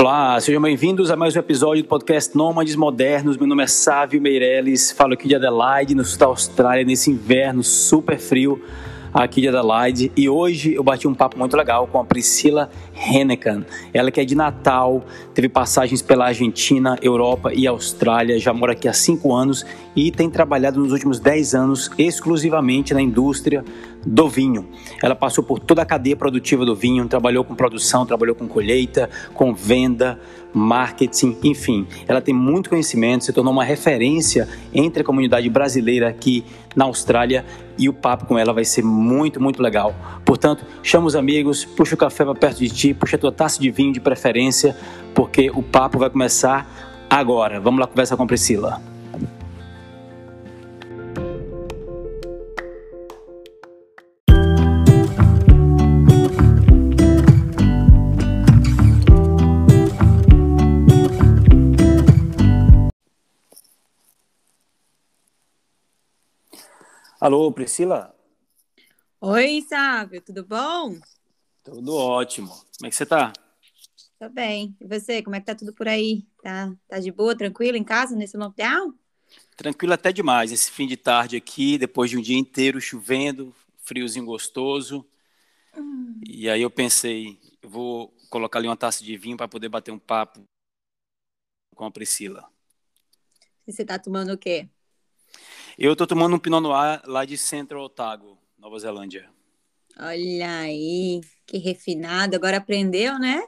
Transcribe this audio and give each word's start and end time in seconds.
Olá, 0.00 0.40
sejam 0.40 0.62
bem-vindos 0.62 1.10
a 1.10 1.14
mais 1.14 1.36
um 1.36 1.40
episódio 1.40 1.82
do 1.82 1.86
podcast 1.86 2.34
Nômades 2.34 2.74
Modernos. 2.74 3.36
Meu 3.36 3.46
nome 3.46 3.64
é 3.64 3.66
Sávio 3.66 4.18
Meirelles, 4.18 4.90
falo 4.92 5.12
aqui 5.12 5.28
de 5.28 5.34
Adelaide, 5.34 5.94
no 5.94 6.02
sul 6.02 6.18
da 6.18 6.24
Austrália, 6.24 6.82
nesse 6.86 7.10
inverno 7.10 7.62
super 7.62 8.18
frio 8.18 8.62
aqui 9.12 9.42
de 9.42 9.48
Adelaide. 9.48 10.10
E 10.16 10.26
hoje 10.26 10.72
eu 10.72 10.82
bati 10.82 11.06
um 11.06 11.12
papo 11.12 11.38
muito 11.38 11.54
legal 11.54 11.86
com 11.86 11.98
a 11.98 12.04
Priscila 12.04 12.70
Hennekan. 12.94 13.64
Ela 13.92 14.10
que 14.10 14.22
é 14.22 14.24
de 14.24 14.34
Natal, 14.34 15.04
teve 15.34 15.50
passagens 15.50 16.00
pela 16.00 16.26
Argentina, 16.26 16.96
Europa 17.02 17.52
e 17.52 17.66
Austrália, 17.66 18.38
já 18.38 18.54
mora 18.54 18.72
aqui 18.72 18.88
há 18.88 18.94
cinco 18.94 19.34
anos 19.34 19.66
e 19.94 20.10
tem 20.10 20.30
trabalhado 20.30 20.80
nos 20.80 20.92
últimos 20.92 21.18
dez 21.18 21.54
anos 21.54 21.90
exclusivamente 21.98 22.94
na 22.94 23.02
indústria 23.02 23.64
do 24.04 24.28
vinho. 24.28 24.68
Ela 25.02 25.14
passou 25.14 25.44
por 25.44 25.58
toda 25.58 25.82
a 25.82 25.86
cadeia 25.86 26.16
produtiva 26.16 26.64
do 26.64 26.74
vinho, 26.74 27.06
trabalhou 27.06 27.44
com 27.44 27.54
produção, 27.54 28.06
trabalhou 28.06 28.34
com 28.34 28.48
colheita, 28.48 29.10
com 29.34 29.52
venda, 29.52 30.18
marketing, 30.52 31.36
enfim. 31.44 31.86
Ela 32.08 32.20
tem 32.20 32.34
muito 32.34 32.70
conhecimento, 32.70 33.24
se 33.24 33.32
tornou 33.32 33.52
uma 33.52 33.64
referência 33.64 34.48
entre 34.72 35.02
a 35.02 35.04
comunidade 35.04 35.48
brasileira 35.48 36.08
aqui 36.08 36.44
na 36.74 36.84
Austrália 36.84 37.44
e 37.76 37.88
o 37.88 37.92
papo 37.92 38.26
com 38.26 38.38
ela 38.38 38.52
vai 38.52 38.64
ser 38.64 38.82
muito, 38.82 39.40
muito 39.40 39.62
legal. 39.62 39.94
Portanto, 40.24 40.64
chama 40.82 41.06
os 41.06 41.16
amigos, 41.16 41.64
puxa 41.64 41.94
o 41.94 41.98
café 41.98 42.24
para 42.24 42.34
perto 42.34 42.58
de 42.58 42.68
ti, 42.68 42.94
puxa 42.94 43.16
a 43.16 43.18
tua 43.18 43.32
taça 43.32 43.60
de 43.60 43.70
vinho 43.70 43.92
de 43.92 44.00
preferência, 44.00 44.76
porque 45.14 45.50
o 45.50 45.62
papo 45.62 45.98
vai 45.98 46.10
começar 46.10 47.06
agora. 47.08 47.60
Vamos 47.60 47.80
lá 47.80 47.86
conversar 47.86 48.16
com 48.16 48.22
a 48.22 48.26
Priscila. 48.26 48.89
Alô, 67.20 67.52
Priscila? 67.52 68.16
Oi, 69.20 69.60
Sábio, 69.68 70.22
tudo 70.22 70.42
bom? 70.42 70.98
Tudo 71.62 71.94
ótimo. 71.94 72.48
Como 72.48 72.86
é 72.86 72.88
que 72.88 72.96
você 72.96 73.04
tá? 73.04 73.30
Tô 74.18 74.30
bem. 74.30 74.74
E 74.80 74.86
você, 74.86 75.22
como 75.22 75.36
é 75.36 75.40
que 75.40 75.44
tá 75.44 75.54
tudo 75.54 75.74
por 75.74 75.86
aí? 75.86 76.26
Tá, 76.42 76.74
tá 76.88 76.98
de 76.98 77.12
boa, 77.12 77.36
tranquilo 77.36 77.76
em 77.76 77.84
casa 77.84 78.16
nesse 78.16 78.38
lockdown? 78.38 78.94
Tranquilo 79.54 79.92
até 79.92 80.10
demais. 80.10 80.50
Esse 80.50 80.70
fim 80.70 80.86
de 80.86 80.96
tarde 80.96 81.36
aqui, 81.36 81.76
depois 81.76 82.08
de 82.08 82.16
um 82.16 82.22
dia 82.22 82.38
inteiro 82.38 82.80
chovendo, 82.80 83.54
friozinho 83.84 84.24
gostoso. 84.24 85.06
Hum. 85.76 86.18
E 86.26 86.48
aí 86.48 86.62
eu 86.62 86.70
pensei, 86.70 87.38
eu 87.60 87.68
vou 87.68 88.14
colocar 88.30 88.58
ali 88.58 88.66
uma 88.66 88.78
taça 88.78 89.04
de 89.04 89.14
vinho 89.18 89.36
para 89.36 89.46
poder 89.46 89.68
bater 89.68 89.90
um 89.90 89.98
papo 89.98 90.42
com 91.76 91.84
a 91.84 91.90
Priscila. 91.90 92.48
E 93.66 93.72
você 93.72 93.84
tá 93.84 93.98
tomando 93.98 94.32
o 94.32 94.38
quê? 94.38 94.70
Eu 95.80 95.92
estou 95.92 96.06
tomando 96.06 96.36
um 96.36 96.38
Pinot 96.38 96.60
Noir 96.60 97.00
lá 97.06 97.24
de 97.24 97.38
Central 97.38 97.84
Otago, 97.84 98.36
Nova 98.58 98.78
Zelândia. 98.78 99.30
Olha 99.98 100.58
aí, 100.58 101.22
que 101.46 101.56
refinado. 101.56 102.36
Agora 102.36 102.58
aprendeu, 102.58 103.18
né? 103.18 103.42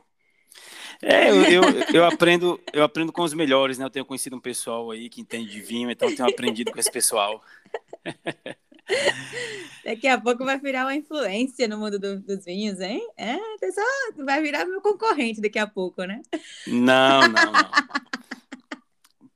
É, 1.02 1.28
eu, 1.28 1.44
eu, 1.44 1.62
eu, 1.92 2.04
aprendo, 2.06 2.58
eu 2.72 2.82
aprendo 2.82 3.12
com 3.12 3.20
os 3.20 3.34
melhores, 3.34 3.76
né? 3.76 3.84
Eu 3.84 3.90
tenho 3.90 4.06
conhecido 4.06 4.34
um 4.34 4.40
pessoal 4.40 4.90
aí 4.90 5.10
que 5.10 5.20
entende 5.20 5.50
de 5.50 5.60
vinho, 5.60 5.90
então 5.90 6.08
eu 6.08 6.16
tenho 6.16 6.26
aprendido 6.26 6.72
com 6.72 6.80
esse 6.80 6.90
pessoal. 6.90 7.44
Daqui 9.84 10.08
a 10.08 10.18
pouco 10.18 10.42
vai 10.42 10.58
virar 10.58 10.86
uma 10.86 10.94
influência 10.94 11.68
no 11.68 11.76
mundo 11.76 11.98
do, 11.98 12.18
dos 12.18 12.46
vinhos, 12.46 12.80
hein? 12.80 13.06
É, 13.14 13.36
só 13.36 14.24
vai 14.24 14.40
virar 14.40 14.64
meu 14.64 14.80
concorrente 14.80 15.42
daqui 15.42 15.58
a 15.58 15.66
pouco, 15.66 16.02
né? 16.04 16.22
Não, 16.66 17.28
não, 17.28 17.52
não. 17.52 17.52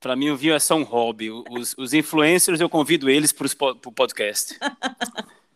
Para 0.07 0.15
mim, 0.15 0.31
o 0.31 0.37
vinho 0.37 0.55
é 0.55 0.61
só 0.61 0.77
um 0.77 0.85
hobby. 0.85 1.33
Os, 1.33 1.75
os 1.77 1.93
influencers, 1.93 2.61
eu 2.61 2.69
convido 2.69 3.11
eles 3.11 3.33
para 3.33 3.49
o 3.85 3.91
podcast. 3.91 4.57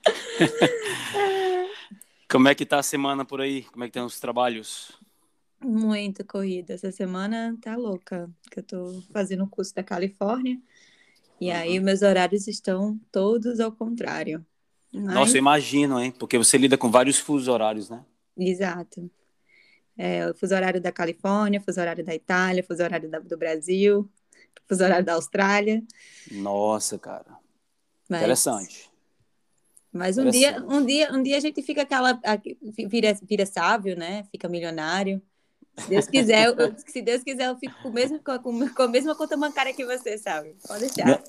Como 2.28 2.48
é 2.48 2.54
que 2.56 2.66
tá 2.66 2.80
a 2.80 2.82
semana 2.82 3.24
por 3.24 3.40
aí? 3.40 3.62
Como 3.62 3.84
é 3.84 3.86
que 3.86 3.90
estão 3.90 4.06
os 4.06 4.18
trabalhos? 4.18 4.90
Muito 5.62 6.24
corrida. 6.24 6.74
Essa 6.74 6.90
semana 6.90 7.56
tá 7.62 7.76
louca, 7.76 8.28
que 8.50 8.58
eu 8.58 8.62
tô 8.64 9.00
fazendo 9.12 9.44
o 9.44 9.48
curso 9.48 9.72
da 9.72 9.84
Califórnia. 9.84 10.58
E 11.40 11.48
uhum. 11.48 11.56
aí 11.56 11.78
meus 11.78 12.02
horários 12.02 12.48
estão 12.48 12.98
todos 13.12 13.60
ao 13.60 13.70
contrário. 13.70 14.44
Mas... 14.92 15.14
Nossa, 15.14 15.36
eu 15.36 15.38
imagino, 15.38 16.00
hein? 16.00 16.10
Porque 16.10 16.36
você 16.36 16.58
lida 16.58 16.76
com 16.76 16.90
vários 16.90 17.20
fusos 17.20 17.46
horários, 17.46 17.88
né? 17.88 18.04
Exato. 18.36 19.08
É, 19.96 20.34
fuso 20.34 20.56
horário 20.56 20.80
da 20.80 20.90
Califórnia, 20.90 21.60
fuso 21.60 21.80
horário 21.80 22.04
da 22.04 22.16
Itália, 22.16 22.64
fuso 22.64 22.82
horário 22.82 23.08
da, 23.08 23.20
do 23.20 23.38
Brasil 23.38 24.10
fuso 24.66 24.84
horário 24.84 25.04
da 25.04 25.14
Austrália. 25.14 25.82
Nossa, 26.30 26.98
cara. 26.98 27.38
Mas, 28.08 28.20
Interessante. 28.20 28.90
Mas 29.92 30.18
um 30.18 30.30
dia, 30.30 30.64
um 30.68 30.84
dia, 30.84 31.12
um 31.12 31.22
dia 31.22 31.36
a 31.36 31.40
gente 31.40 31.62
fica 31.62 31.82
aquela 31.82 32.20
vira, 32.88 33.18
vira 33.22 33.44
sábio, 33.44 33.96
né? 33.96 34.24
Fica 34.30 34.48
milionário. 34.48 35.20
Se 35.76 35.88
Deus 35.88 36.06
quiser, 36.06 36.46
eu, 36.46 36.74
se 36.86 37.02
Deus 37.02 37.22
quiser, 37.22 37.48
eu 37.48 37.56
fico 37.56 37.74
com, 37.82 37.88
o 37.88 37.92
mesmo, 37.92 38.20
com, 38.22 38.68
com 38.68 38.82
a 38.82 38.88
mesma 38.88 39.14
conta 39.16 39.36
bancária 39.36 39.74
que 39.74 39.84
você, 39.84 40.16
sabe? 40.18 40.54
Pode 40.66 40.80
deixar. 40.80 41.22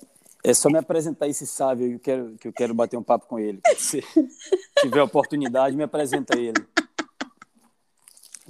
É 0.44 0.54
só 0.54 0.70
me 0.70 0.78
apresentar 0.78 1.28
esse 1.28 1.46
sábio 1.46 1.88
que 1.88 1.94
eu 1.94 2.00
quero, 2.00 2.38
que 2.38 2.48
eu 2.48 2.54
quero 2.54 2.74
bater 2.74 2.98
um 2.98 3.04
papo 3.04 3.28
com 3.28 3.40
ele. 3.40 3.62
Se 3.78 4.04
tiver 4.80 5.02
oportunidade, 5.02 5.76
me 5.76 5.84
apresenta 5.84 6.38
ele. 6.38 6.66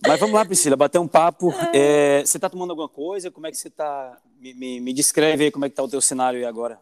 Mas 0.05 0.19
vamos 0.19 0.33
lá, 0.33 0.45
Priscila, 0.45 0.75
bater 0.75 0.99
um 0.99 1.07
papo. 1.07 1.53
É, 1.73 2.21
você 2.25 2.37
está 2.37 2.49
tomando 2.49 2.71
alguma 2.71 2.89
coisa? 2.89 3.29
Como 3.29 3.45
é 3.45 3.51
que 3.51 3.57
você 3.57 3.67
está? 3.67 4.17
Me, 4.41 4.55
me, 4.55 4.79
me, 4.79 4.91
descreve 4.91 5.43
aí 5.43 5.51
como 5.51 5.65
é 5.65 5.69
que 5.69 5.73
está 5.73 5.83
o 5.83 5.87
teu 5.87 6.01
cenário 6.01 6.39
aí 6.39 6.45
agora. 6.45 6.81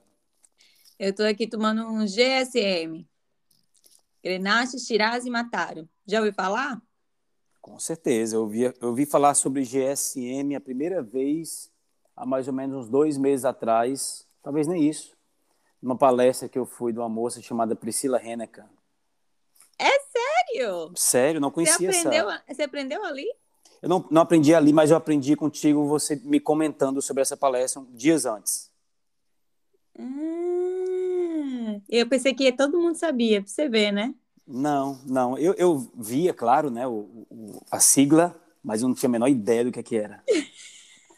Eu 0.97 1.09
estou 1.09 1.25
aqui 1.25 1.45
tomando 1.45 1.85
um 1.85 2.05
GSM. 2.05 3.05
Grenache, 4.23 4.79
Shiraz 4.79 5.25
e 5.25 5.29
Mataro. 5.29 5.87
Já 6.05 6.19
ouviu 6.19 6.33
falar? 6.33 6.81
Com 7.61 7.77
certeza. 7.77 8.37
Eu 8.37 8.43
ouvi, 8.43 8.61
eu 8.61 8.73
ouvi 8.83 9.05
falar 9.05 9.33
sobre 9.33 9.63
GSM 9.63 10.55
a 10.55 10.61
primeira 10.61 11.03
vez 11.03 11.69
há 12.15 12.25
mais 12.25 12.47
ou 12.47 12.53
menos 12.53 12.85
uns 12.85 12.89
dois 12.89 13.17
meses 13.17 13.43
atrás. 13.43 14.25
Talvez 14.41 14.65
nem 14.65 14.87
isso. 14.89 15.17
Numa 15.81 15.97
palestra 15.97 16.47
que 16.47 16.57
eu 16.57 16.65
fui 16.65 16.93
de 16.93 16.99
uma 16.99 17.09
moça 17.09 17.41
chamada 17.41 17.75
Priscila 17.75 18.23
Hennekan. 18.23 18.69
Sério? 20.49 20.91
Sério, 20.95 21.39
não 21.39 21.51
conhecia 21.51 21.91
você 21.91 21.99
aprendeu, 21.99 22.29
essa. 22.29 22.43
Você 22.47 22.63
aprendeu 22.63 23.03
ali? 23.03 23.27
Eu 23.81 23.89
não, 23.89 24.05
não 24.11 24.21
aprendi 24.21 24.53
ali, 24.53 24.73
mas 24.73 24.91
eu 24.91 24.97
aprendi 24.97 25.35
contigo, 25.35 25.85
você 25.85 26.19
me 26.23 26.39
comentando 26.39 27.01
sobre 27.01 27.21
essa 27.21 27.37
palestra 27.37 27.81
dias 27.91 28.25
antes. 28.25 28.69
Ah, 29.97 31.79
eu 31.89 32.07
pensei 32.07 32.33
que 32.33 32.51
todo 32.51 32.79
mundo 32.79 32.95
sabia, 32.95 33.41
pra 33.41 33.49
você 33.49 33.69
ver, 33.69 33.91
né? 33.91 34.13
Não, 34.45 34.99
não. 35.05 35.37
Eu, 35.37 35.53
eu 35.53 35.89
via, 35.95 36.33
claro, 36.33 36.69
né, 36.69 36.87
o, 36.87 37.25
o, 37.29 37.61
a 37.71 37.79
sigla, 37.79 38.35
mas 38.63 38.81
eu 38.81 38.87
não 38.87 38.95
tinha 38.95 39.07
a 39.07 39.11
menor 39.11 39.27
ideia 39.27 39.63
do 39.63 39.71
que, 39.71 39.83
que 39.83 39.95
era. 39.95 40.23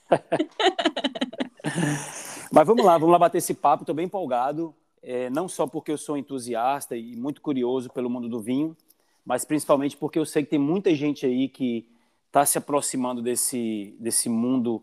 mas 2.51 2.67
vamos 2.67 2.85
lá, 2.85 2.97
vamos 2.97 3.13
lá 3.13 3.19
bater 3.19 3.39
esse 3.39 3.53
papo. 3.53 3.83
Estou 3.83 3.95
bem 3.95 4.05
empolgado, 4.05 4.75
é, 5.01 5.29
não 5.29 5.47
só 5.47 5.66
porque 5.66 5.91
eu 5.91 5.97
sou 5.97 6.17
entusiasta 6.17 6.95
e 6.95 7.16
muito 7.16 7.41
curioso 7.41 7.89
pelo 7.89 8.09
mundo 8.09 8.29
do 8.29 8.39
vinho, 8.39 8.75
mas 9.25 9.45
principalmente 9.45 9.97
porque 9.97 10.19
eu 10.19 10.25
sei 10.25 10.44
que 10.44 10.50
tem 10.50 10.59
muita 10.59 10.94
gente 10.94 11.25
aí 11.25 11.47
que 11.47 11.88
está 12.31 12.46
se 12.46 12.58
aproximando 12.58 13.22
desse, 13.22 13.94
desse 14.00 14.30
mundo 14.30 14.81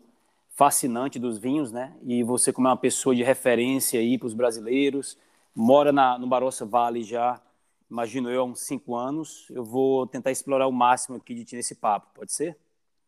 fascinante 0.51 1.17
dos 1.17 1.39
vinhos, 1.39 1.71
né? 1.71 1.95
E 2.03 2.23
você, 2.23 2.53
como 2.53 2.67
é 2.67 2.71
uma 2.71 2.77
pessoa 2.77 3.15
de 3.15 3.23
referência 3.23 3.99
aí 3.99 4.19
para 4.19 4.27
os 4.27 4.35
brasileiros, 4.35 5.17
mora 5.55 5.91
na, 5.91 6.19
no 6.19 6.27
Barossa 6.27 6.63
Valley 6.63 7.03
já, 7.03 7.41
imagino 7.89 8.29
eu, 8.29 8.41
há 8.41 8.45
uns 8.45 8.59
cinco 8.59 8.95
anos, 8.95 9.47
eu 9.49 9.65
vou 9.65 10.05
tentar 10.05 10.29
explorar 10.29 10.67
o 10.67 10.71
máximo 10.71 11.17
aqui 11.17 11.33
de 11.33 11.43
ti 11.43 11.55
nesse 11.55 11.73
papo, 11.73 12.11
pode 12.13 12.31
ser? 12.31 12.55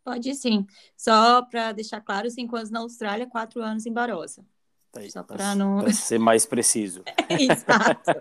Pode 0.03 0.33
sim. 0.33 0.65
Só 0.97 1.43
para 1.43 1.71
deixar 1.71 2.01
claro, 2.01 2.27
cinco 2.31 2.55
anos 2.55 2.71
na 2.71 2.79
Austrália, 2.79 3.27
quatro 3.27 3.61
anos 3.61 3.85
em 3.85 3.93
Barossa. 3.93 4.43
Tá 4.91 5.01
Só 5.07 5.21
para 5.21 5.53
não... 5.53 5.87
ser 5.91 6.17
mais 6.17 6.47
preciso. 6.47 7.03
Exato. 7.29 8.11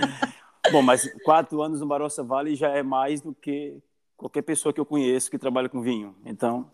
Bom, 0.72 0.80
mas 0.80 1.06
quatro 1.22 1.60
anos 1.60 1.80
no 1.80 1.86
Barossa 1.86 2.24
Valley 2.24 2.56
já 2.56 2.70
é 2.70 2.82
mais 2.82 3.20
do 3.20 3.34
que 3.34 3.76
qualquer 4.20 4.42
pessoa 4.42 4.70
que 4.70 4.78
eu 4.78 4.84
conheço 4.84 5.30
que 5.30 5.38
trabalha 5.38 5.68
com 5.68 5.80
vinho. 5.80 6.14
Então, 6.26 6.70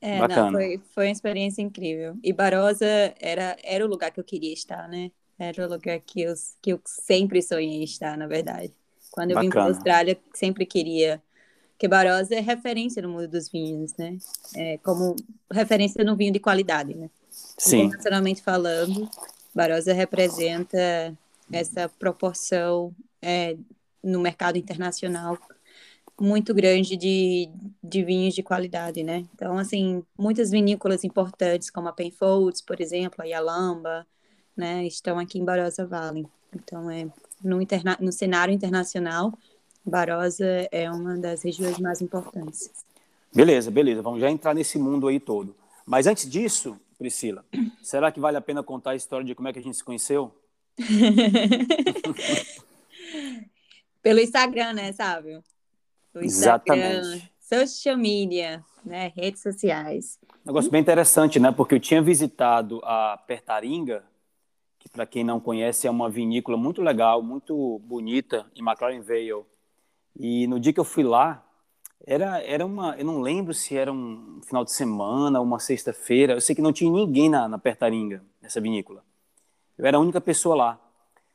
é, 0.00 0.18
bacana. 0.18 0.50
Não, 0.50 0.52
foi, 0.52 0.80
foi 0.94 1.06
uma 1.06 1.12
experiência 1.12 1.60
incrível. 1.60 2.16
E 2.22 2.32
Barossa 2.32 3.14
era, 3.20 3.56
era 3.62 3.84
o 3.84 3.88
lugar 3.88 4.10
que 4.10 4.18
eu 4.18 4.24
queria 4.24 4.52
estar, 4.52 4.88
né? 4.88 5.10
Era 5.38 5.66
o 5.66 5.68
lugar 5.68 6.00
que 6.00 6.22
eu, 6.22 6.34
que 6.62 6.72
eu 6.72 6.80
sempre 6.84 7.42
sonhei 7.42 7.84
estar, 7.84 8.16
na 8.16 8.26
verdade. 8.26 8.72
Quando 9.10 9.32
eu 9.32 9.34
bacana. 9.34 9.48
vim 9.48 9.50
para 9.50 9.62
a 9.62 9.66
Austrália, 9.66 10.18
sempre 10.34 10.64
queria. 10.64 11.22
Porque 11.72 11.86
Barossa 11.86 12.34
é 12.34 12.40
referência 12.40 13.02
no 13.02 13.10
mundo 13.10 13.28
dos 13.28 13.50
vinhos, 13.50 13.94
né? 13.96 14.16
É 14.56 14.78
como 14.78 15.14
referência 15.52 16.02
no 16.02 16.16
vinho 16.16 16.32
de 16.32 16.40
qualidade, 16.40 16.94
né? 16.94 17.10
Sim. 17.30 17.82
Internacionalmente 17.82 18.42
falando, 18.42 19.08
Barossa 19.54 19.92
representa 19.92 21.16
essa 21.52 21.88
proporção 21.88 22.94
é, 23.20 23.56
no 24.02 24.20
mercado 24.20 24.56
internacional 24.56 25.38
muito 26.20 26.52
grande 26.52 26.96
de, 26.96 27.48
de 27.82 28.04
vinhos 28.04 28.34
de 28.34 28.42
qualidade, 28.42 29.02
né? 29.02 29.24
Então, 29.34 29.56
assim, 29.56 30.02
muitas 30.18 30.50
vinícolas 30.50 31.04
importantes, 31.04 31.70
como 31.70 31.88
a 31.88 31.92
Penfolds, 31.92 32.60
por 32.60 32.80
exemplo, 32.80 33.22
a 33.22 33.24
Yalamba, 33.24 34.06
né, 34.56 34.84
estão 34.86 35.18
aqui 35.18 35.38
em 35.38 35.44
Barossa 35.44 35.86
Valley. 35.86 36.26
Então, 36.54 36.90
é, 36.90 37.06
no, 37.42 37.62
interna 37.62 37.96
no 38.00 38.10
cenário 38.10 38.52
internacional, 38.52 39.32
Barossa 39.84 40.68
é 40.72 40.90
uma 40.90 41.16
das 41.16 41.42
regiões 41.42 41.78
mais 41.78 42.02
importantes. 42.02 42.70
Beleza, 43.32 43.70
beleza. 43.70 44.02
Vamos 44.02 44.20
já 44.20 44.30
entrar 44.30 44.54
nesse 44.54 44.78
mundo 44.78 45.06
aí 45.06 45.20
todo. 45.20 45.54
Mas 45.86 46.06
antes 46.06 46.28
disso, 46.28 46.76
Priscila, 46.98 47.44
será 47.82 48.10
que 48.10 48.18
vale 48.18 48.36
a 48.36 48.40
pena 48.40 48.62
contar 48.62 48.90
a 48.90 48.96
história 48.96 49.24
de 49.24 49.34
como 49.34 49.48
é 49.48 49.52
que 49.52 49.60
a 49.60 49.62
gente 49.62 49.76
se 49.76 49.84
conheceu? 49.84 50.34
Pelo 54.02 54.20
Instagram, 54.20 54.72
né, 54.72 54.92
Sábio? 54.92 55.42
Exatamente. 56.16 57.30
social 57.40 57.96
media, 57.96 58.64
né, 58.84 59.12
redes 59.16 59.42
sociais. 59.42 60.18
Negócio 60.44 60.70
bem 60.70 60.80
interessante, 60.80 61.38
né? 61.38 61.52
Porque 61.52 61.74
eu 61.74 61.80
tinha 61.80 62.02
visitado 62.02 62.80
a 62.84 63.16
Pertaringa, 63.26 64.04
que 64.78 64.88
para 64.88 65.06
quem 65.06 65.24
não 65.24 65.40
conhece 65.40 65.86
é 65.86 65.90
uma 65.90 66.08
vinícola 66.08 66.56
muito 66.56 66.82
legal, 66.82 67.22
muito 67.22 67.78
bonita 67.80 68.46
em 68.54 68.62
McLaren 68.62 69.02
Vale. 69.02 69.44
E 70.18 70.46
no 70.46 70.58
dia 70.58 70.72
que 70.72 70.80
eu 70.80 70.84
fui 70.84 71.04
lá, 71.04 71.44
era, 72.06 72.40
era 72.42 72.64
uma, 72.64 72.96
eu 72.96 73.04
não 73.04 73.20
lembro 73.20 73.52
se 73.52 73.76
era 73.76 73.92
um 73.92 74.40
final 74.42 74.64
de 74.64 74.72
semana, 74.72 75.40
uma 75.40 75.58
sexta-feira. 75.58 76.34
Eu 76.34 76.40
sei 76.40 76.54
que 76.54 76.62
não 76.62 76.72
tinha 76.72 76.90
ninguém 76.90 77.28
na, 77.28 77.48
na 77.48 77.58
Pertaringa, 77.58 78.24
nessa 78.40 78.60
vinícola. 78.60 79.04
Eu 79.76 79.86
era 79.86 79.96
a 79.96 80.00
única 80.00 80.20
pessoa 80.20 80.56
lá. 80.56 80.80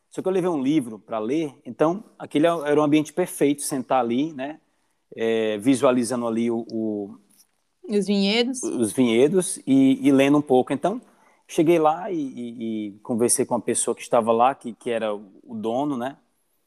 Só 0.10 0.22
que 0.22 0.28
eu 0.28 0.32
levei 0.32 0.50
um 0.50 0.62
livro 0.62 1.00
para 1.00 1.18
ler, 1.18 1.56
então 1.66 2.04
aquele 2.20 2.46
era 2.46 2.80
um 2.80 2.84
ambiente 2.84 3.12
perfeito, 3.12 3.64
sentar 3.64 4.00
ali, 4.00 4.32
né, 4.32 4.60
é, 5.16 5.58
visualizando 5.58 6.28
ali 6.28 6.50
o, 6.50 6.66
o, 6.70 7.18
os 7.88 8.08
vinhedos, 8.08 8.64
os 8.64 8.92
vinhedos 8.92 9.58
e, 9.66 10.00
e, 10.02 10.12
lendo 10.12 10.38
um 10.38 10.42
pouco. 10.42 10.74
Então 10.74 11.02
cheguei 11.48 11.80
lá 11.80 12.12
e, 12.12 12.18
e, 12.18 12.88
e, 12.88 12.92
conversei 13.00 13.46
com 13.46 13.56
a 13.56 13.60
pessoa 13.60 13.96
que 13.96 14.02
estava 14.02 14.32
lá, 14.32 14.56
que, 14.56 14.74
que 14.74 14.90
era 14.90 15.14
o 15.14 15.56
dono, 15.56 15.98
né? 15.98 16.18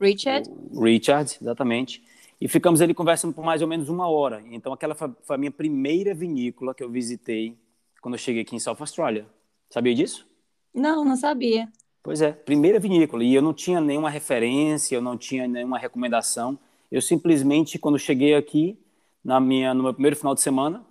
Richard. 0.00 0.48
O 0.70 0.84
Richard, 0.84 1.38
exatamente. 1.40 2.02
E 2.40 2.48
ficamos 2.48 2.82
ali 2.82 2.92
conversando 2.92 3.32
por 3.32 3.44
mais 3.44 3.62
ou 3.62 3.68
menos 3.68 3.88
uma 3.88 4.08
hora. 4.08 4.42
Então 4.50 4.72
aquela 4.72 4.94
foi 4.94 5.10
a 5.28 5.38
minha 5.38 5.50
primeira 5.50 6.14
vinícola 6.14 6.74
que 6.74 6.84
eu 6.84 6.90
visitei 6.90 7.56
quando 8.02 8.14
eu 8.14 8.18
cheguei 8.18 8.42
aqui 8.42 8.54
em 8.54 8.60
South 8.60 8.76
Australia. 8.78 9.26
Sabia 9.70 9.94
disso? 9.94 10.26
Não, 10.72 11.04
não 11.04 11.16
sabia. 11.16 11.68
Pois 12.02 12.20
é, 12.20 12.30
primeira 12.30 12.78
vinícola. 12.78 13.24
E 13.24 13.34
eu 13.34 13.42
não 13.42 13.54
tinha 13.54 13.80
nenhuma 13.80 14.10
referência, 14.10 14.94
eu 14.94 15.02
não 15.02 15.16
tinha 15.16 15.48
nenhuma 15.48 15.78
recomendação. 15.78 16.58
Eu 16.90 17.02
simplesmente, 17.02 17.78
quando 17.78 17.98
cheguei 17.98 18.34
aqui, 18.34 18.78
na 19.24 19.40
minha, 19.40 19.74
no 19.74 19.82
meu 19.82 19.92
primeiro 19.92 20.16
final 20.16 20.34
de 20.34 20.40
semana, 20.40 20.84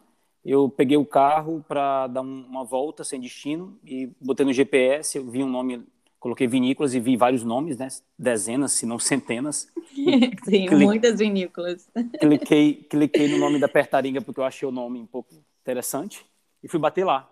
eu 0.44 0.70
peguei 0.70 0.98
o 0.98 1.06
carro 1.06 1.64
para 1.68 2.08
dar 2.08 2.22
um, 2.22 2.46
uma 2.48 2.64
volta 2.64 3.04
sem 3.04 3.20
destino 3.20 3.80
e 3.84 4.12
botei 4.22 4.46
no 4.46 4.54
GPS, 4.54 5.18
eu 5.18 5.26
vi 5.26 5.44
um 5.44 5.50
nome, 5.50 5.84
coloquei 6.20 6.46
vinícolas 6.48 6.94
e 6.94 7.00
vi 7.00 7.18
vários 7.18 7.44
nomes, 7.44 7.78
né? 7.78 7.88
Dezenas, 8.18 8.74
se 8.74 8.86
não 8.86 9.00
centenas. 9.00 9.72
Sim, 9.96 10.68
Clique, 10.68 10.76
muitas 10.76 11.18
vinícolas. 11.18 11.90
Cliquei, 12.20 12.74
cliquei 12.90 13.28
no 13.28 13.38
nome 13.38 13.60
da 13.60 13.68
Pertaringa 13.68 14.22
porque 14.22 14.40
eu 14.40 14.44
achei 14.44 14.68
o 14.68 14.72
nome 14.72 15.00
um 15.00 15.06
pouco 15.06 15.34
interessante 15.62 16.26
e 16.62 16.68
fui 16.68 16.80
bater 16.80 17.06
lá. 17.06 17.30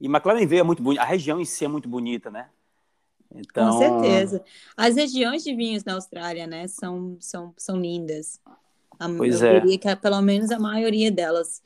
E 0.00 0.06
McLaren 0.06 0.46
Vale 0.46 0.58
é 0.58 0.62
muito 0.62 0.82
bonita, 0.82 1.02
a 1.02 1.06
região 1.06 1.40
em 1.40 1.44
si 1.44 1.64
é 1.64 1.68
muito 1.68 1.88
bonita, 1.88 2.30
né? 2.30 2.50
Então... 3.34 3.70
Com 3.70 3.78
certeza. 3.78 4.42
As 4.76 4.96
regiões 4.96 5.42
de 5.42 5.54
vinhos 5.54 5.84
na 5.84 5.94
Austrália, 5.94 6.46
né, 6.46 6.66
são, 6.68 7.16
são, 7.20 7.54
são 7.56 7.76
lindas. 7.76 8.40
A 8.98 9.08
pois 9.08 9.42
é. 9.42 9.60
maioria, 9.60 9.78
é. 9.84 9.94
pelo 9.94 10.20
menos 10.22 10.50
a 10.50 10.58
maioria 10.58 11.10
delas. 11.10 11.62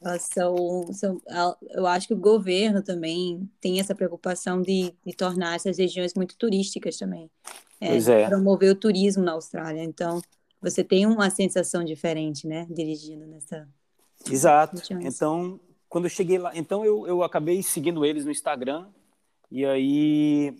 Elas 0.00 0.28
são, 0.32 0.92
são, 0.92 1.20
eu 1.70 1.84
acho 1.84 2.06
que 2.06 2.14
o 2.14 2.18
governo 2.18 2.82
também 2.82 3.50
tem 3.60 3.80
essa 3.80 3.96
preocupação 3.96 4.62
de, 4.62 4.94
de 5.04 5.12
tornar 5.12 5.56
essas 5.56 5.76
regiões 5.76 6.14
muito 6.14 6.36
turísticas 6.36 6.96
também. 6.96 7.28
É, 7.80 7.88
pois 7.88 8.08
é. 8.08 8.28
Promover 8.28 8.70
o 8.70 8.76
turismo 8.76 9.24
na 9.24 9.32
Austrália. 9.32 9.82
Então, 9.82 10.22
você 10.62 10.84
tem 10.84 11.04
uma 11.04 11.30
sensação 11.30 11.84
diferente, 11.84 12.46
né, 12.46 12.66
dirigindo 12.70 13.26
nessa. 13.26 13.68
Exato. 14.30 14.80
Então, 15.00 15.58
quando 15.88 16.04
eu 16.04 16.10
cheguei 16.10 16.38
lá, 16.38 16.52
então 16.54 16.84
eu, 16.84 17.06
eu 17.06 17.22
acabei 17.24 17.62
seguindo 17.62 18.04
eles 18.04 18.24
no 18.24 18.30
Instagram 18.30 18.86
e 19.50 19.64
aí 19.64 20.56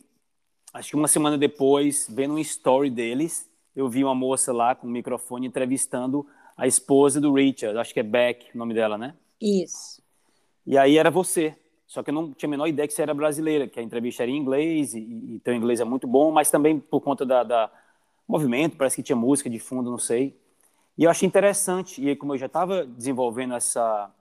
acho 0.72 0.90
que 0.90 0.96
uma 0.96 1.08
semana 1.08 1.36
depois, 1.38 2.06
vendo 2.10 2.34
um 2.34 2.38
story 2.38 2.90
deles, 2.90 3.48
eu 3.74 3.88
vi 3.88 4.02
uma 4.04 4.14
moça 4.14 4.52
lá 4.52 4.74
com 4.74 4.86
o 4.86 4.90
microfone 4.90 5.46
entrevistando 5.46 6.26
a 6.56 6.66
esposa 6.66 7.20
do 7.20 7.32
Richard, 7.32 7.78
acho 7.78 7.94
que 7.94 8.00
é 8.00 8.02
Beck 8.02 8.54
o 8.54 8.58
nome 8.58 8.74
dela, 8.74 8.98
né? 8.98 9.14
Isso. 9.40 10.02
E 10.66 10.76
aí 10.76 10.98
era 10.98 11.10
você. 11.10 11.56
Só 11.86 12.02
que 12.02 12.10
eu 12.10 12.14
não 12.14 12.34
tinha 12.34 12.48
a 12.48 12.50
menor 12.50 12.66
ideia 12.66 12.86
que 12.86 12.92
você 12.92 13.00
era 13.00 13.14
brasileira, 13.14 13.66
que 13.66 13.80
a 13.80 13.82
entrevista 13.82 14.22
era 14.22 14.30
em 14.30 14.36
inglês 14.36 14.92
e, 14.92 14.98
e 14.98 15.40
teu 15.42 15.54
inglês 15.54 15.80
é 15.80 15.84
muito 15.84 16.06
bom, 16.06 16.30
mas 16.30 16.50
também 16.50 16.78
por 16.78 17.00
conta 17.00 17.24
da, 17.24 17.42
da 17.42 17.70
movimento, 18.26 18.76
parece 18.76 18.96
que 18.96 19.02
tinha 19.02 19.16
música 19.16 19.48
de 19.48 19.58
fundo, 19.58 19.90
não 19.90 19.98
sei. 19.98 20.38
E 20.98 21.04
eu 21.04 21.10
achei 21.10 21.26
interessante, 21.26 22.02
e 22.02 22.08
aí, 22.08 22.16
como 22.16 22.34
eu 22.34 22.38
já 22.38 22.46
estava 22.46 22.84
desenvolvendo 22.84 23.54
essa 23.54 24.12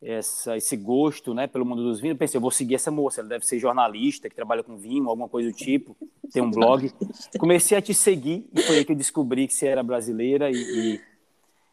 essa, 0.00 0.56
esse 0.56 0.76
gosto 0.76 1.34
né, 1.34 1.46
pelo 1.46 1.64
mundo 1.64 1.82
dos 1.82 2.00
vinhos, 2.00 2.14
eu 2.14 2.18
pensei, 2.18 2.38
eu 2.38 2.42
vou 2.42 2.50
seguir 2.50 2.76
essa 2.76 2.90
moça, 2.90 3.20
ela 3.20 3.28
deve 3.28 3.44
ser 3.44 3.58
jornalista, 3.58 4.28
que 4.28 4.34
trabalha 4.34 4.62
com 4.62 4.76
vinho, 4.76 5.08
alguma 5.08 5.28
coisa 5.28 5.50
do 5.50 5.56
tipo, 5.56 5.96
tem 6.32 6.42
um 6.42 6.50
blog. 6.50 6.92
Comecei 7.38 7.76
a 7.76 7.82
te 7.82 7.92
seguir 7.92 8.48
e 8.54 8.62
foi 8.62 8.78
aí 8.78 8.84
que 8.84 8.92
eu 8.92 8.96
descobri 8.96 9.46
que 9.46 9.54
você 9.54 9.66
era 9.66 9.82
brasileira 9.82 10.50
e, 10.50 10.54
e, 10.54 11.00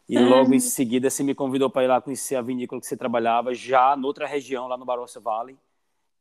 e 0.10 0.20
logo 0.20 0.54
em 0.54 0.60
seguida 0.60 1.10
você 1.10 1.24
me 1.24 1.36
convidou 1.36 1.70
para 1.70 1.84
ir 1.84 1.88
lá 1.88 2.02
conhecer 2.02 2.36
a 2.36 2.42
vinícola 2.42 2.82
que 2.82 2.88
você 2.88 2.98
trabalhava, 2.98 3.54
já 3.54 3.96
noutra 3.96 4.26
região, 4.26 4.68
lá 4.68 4.76
no 4.76 4.86
Barossa 4.86 5.20
Valley, 5.20 5.56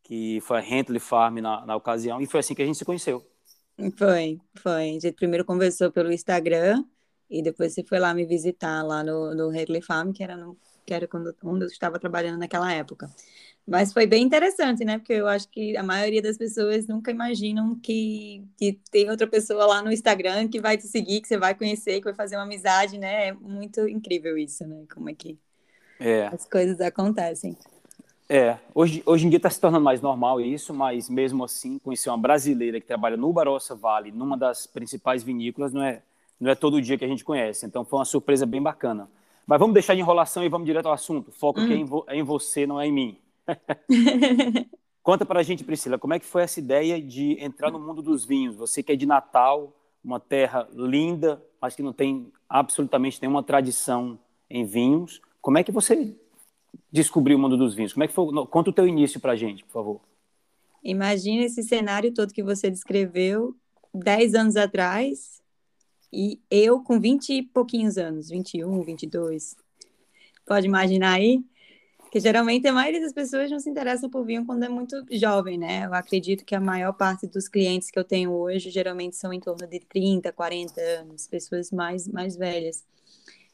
que 0.02 0.40
foi 0.42 0.58
a 0.58 0.62
Hentley 0.62 1.00
Farm 1.00 1.38
na, 1.38 1.64
na 1.64 1.74
ocasião, 1.74 2.20
e 2.20 2.26
foi 2.26 2.40
assim 2.40 2.54
que 2.54 2.62
a 2.62 2.66
gente 2.66 2.76
se 2.76 2.84
conheceu. 2.84 3.24
Foi, 3.96 4.38
foi. 4.56 4.90
A 4.90 4.92
gente 4.92 5.12
primeiro 5.12 5.44
conversou 5.44 5.90
pelo 5.90 6.12
Instagram 6.12 6.84
e 7.30 7.42
depois 7.42 7.72
você 7.72 7.82
foi 7.82 7.98
lá 7.98 8.14
me 8.14 8.24
visitar 8.24 8.82
lá 8.82 9.02
no, 9.02 9.34
no 9.34 9.52
Hentley 9.52 9.80
Farm, 9.80 10.12
que 10.12 10.22
era 10.22 10.36
no 10.36 10.56
que 10.84 10.94
era 10.94 11.06
quando, 11.06 11.34
onde 11.42 11.64
eu 11.64 11.68
estava 11.68 11.98
trabalhando 11.98 12.38
naquela 12.38 12.72
época. 12.72 13.10
Mas 13.66 13.92
foi 13.92 14.06
bem 14.06 14.22
interessante, 14.22 14.84
né? 14.84 14.98
Porque 14.98 15.14
eu 15.14 15.26
acho 15.26 15.48
que 15.48 15.74
a 15.76 15.82
maioria 15.82 16.20
das 16.20 16.36
pessoas 16.36 16.86
nunca 16.86 17.10
imaginam 17.10 17.74
que, 17.76 18.44
que 18.58 18.78
tem 18.90 19.08
outra 19.08 19.26
pessoa 19.26 19.64
lá 19.64 19.82
no 19.82 19.90
Instagram 19.90 20.48
que 20.48 20.60
vai 20.60 20.76
te 20.76 20.86
seguir, 20.86 21.22
que 21.22 21.28
você 21.28 21.38
vai 21.38 21.54
conhecer, 21.54 21.98
que 21.98 22.04
vai 22.04 22.14
fazer 22.14 22.36
uma 22.36 22.42
amizade, 22.42 22.98
né? 22.98 23.28
É 23.28 23.32
muito 23.32 23.88
incrível 23.88 24.36
isso, 24.36 24.66
né? 24.66 24.84
Como 24.92 25.08
é 25.08 25.14
que 25.14 25.38
é. 25.98 26.26
as 26.26 26.44
coisas 26.46 26.78
acontecem. 26.80 27.56
É, 28.28 28.58
hoje, 28.74 29.02
hoje 29.04 29.26
em 29.26 29.30
dia 29.30 29.36
está 29.36 29.50
se 29.50 29.60
tornando 29.60 29.84
mais 29.84 30.00
normal 30.00 30.40
isso, 30.40 30.72
mas 30.72 31.08
mesmo 31.08 31.44
assim, 31.44 31.78
conhecer 31.78 32.10
uma 32.10 32.18
brasileira 32.18 32.80
que 32.80 32.86
trabalha 32.86 33.16
no 33.16 33.32
Barossa 33.32 33.74
Vale, 33.74 34.10
numa 34.10 34.36
das 34.36 34.66
principais 34.66 35.22
vinícolas, 35.22 35.72
não 35.72 35.82
é, 35.82 36.02
não 36.40 36.50
é 36.50 36.54
todo 36.54 36.80
dia 36.80 36.98
que 36.98 37.04
a 37.04 37.08
gente 37.08 37.24
conhece. 37.24 37.64
Então 37.64 37.84
foi 37.84 37.98
uma 37.98 38.04
surpresa 38.04 38.44
bem 38.44 38.62
bacana. 38.62 39.08
Mas 39.46 39.58
vamos 39.58 39.74
deixar 39.74 39.94
de 39.94 40.00
enrolação 40.00 40.44
e 40.44 40.48
vamos 40.48 40.66
direto 40.66 40.86
ao 40.86 40.92
assunto. 40.92 41.30
Foco 41.32 41.60
hum. 41.60 41.64
aqui 41.64 41.72
é 41.72 41.76
em, 41.76 41.86
é 42.08 42.20
em, 42.20 42.22
você, 42.22 42.66
não 42.66 42.80
é 42.80 42.86
em 42.86 42.92
mim. 42.92 43.18
Conta 45.02 45.26
para 45.26 45.40
a 45.40 45.42
gente, 45.42 45.62
Priscila, 45.62 45.98
como 45.98 46.14
é 46.14 46.18
que 46.18 46.24
foi 46.24 46.42
essa 46.42 46.58
ideia 46.58 47.00
de 47.00 47.36
entrar 47.38 47.70
no 47.70 47.78
mundo 47.78 48.00
dos 48.00 48.24
vinhos? 48.24 48.56
Você 48.56 48.82
que 48.82 48.92
é 48.92 48.96
de 48.96 49.04
Natal, 49.04 49.70
uma 50.02 50.18
terra 50.18 50.66
linda, 50.72 51.42
mas 51.60 51.74
que 51.74 51.82
não 51.82 51.92
tem 51.92 52.32
absolutamente 52.48 53.20
nenhuma 53.20 53.42
tradição 53.42 54.18
em 54.48 54.64
vinhos. 54.64 55.20
Como 55.42 55.58
é 55.58 55.64
que 55.64 55.70
você 55.70 56.16
descobriu 56.90 57.36
o 57.36 57.40
mundo 57.40 57.56
dos 57.56 57.74
vinhos? 57.74 57.92
Como 57.92 58.04
é 58.04 58.08
que 58.08 58.14
foi? 58.14 58.26
Conta 58.46 58.70
o 58.70 58.72
teu 58.72 58.86
início 58.86 59.20
para 59.20 59.32
a 59.32 59.36
gente, 59.36 59.62
por 59.64 59.72
favor. 59.72 60.00
Imagina 60.82 61.44
esse 61.44 61.62
cenário 61.62 62.12
todo 62.12 62.32
que 62.32 62.42
você 62.42 62.70
descreveu 62.70 63.54
dez 63.92 64.34
anos 64.34 64.56
atrás, 64.56 65.42
e 66.14 66.40
eu 66.50 66.80
com 66.80 67.00
20 67.00 67.30
e 67.30 67.42
pouquinhos 67.42 67.98
anos, 67.98 68.28
21, 68.28 68.82
22. 68.82 69.56
Pode 70.46 70.66
imaginar 70.66 71.14
aí? 71.14 71.44
Que 72.12 72.20
geralmente 72.20 72.68
a 72.68 72.72
maioria 72.72 73.00
das 73.00 73.12
pessoas 73.12 73.50
não 73.50 73.58
se 73.58 73.68
interessam 73.68 74.08
por 74.08 74.24
vinho 74.24 74.46
quando 74.46 74.62
é 74.62 74.68
muito 74.68 75.04
jovem, 75.10 75.58
né? 75.58 75.86
Eu 75.86 75.94
acredito 75.94 76.44
que 76.44 76.54
a 76.54 76.60
maior 76.60 76.92
parte 76.92 77.26
dos 77.26 77.48
clientes 77.48 77.90
que 77.90 77.98
eu 77.98 78.04
tenho 78.04 78.30
hoje 78.30 78.70
geralmente 78.70 79.16
são 79.16 79.32
em 79.32 79.40
torno 79.40 79.66
de 79.66 79.80
30, 79.80 80.32
40 80.32 80.80
anos, 80.80 81.26
pessoas 81.26 81.72
mais, 81.72 82.06
mais 82.06 82.36
velhas. 82.36 82.84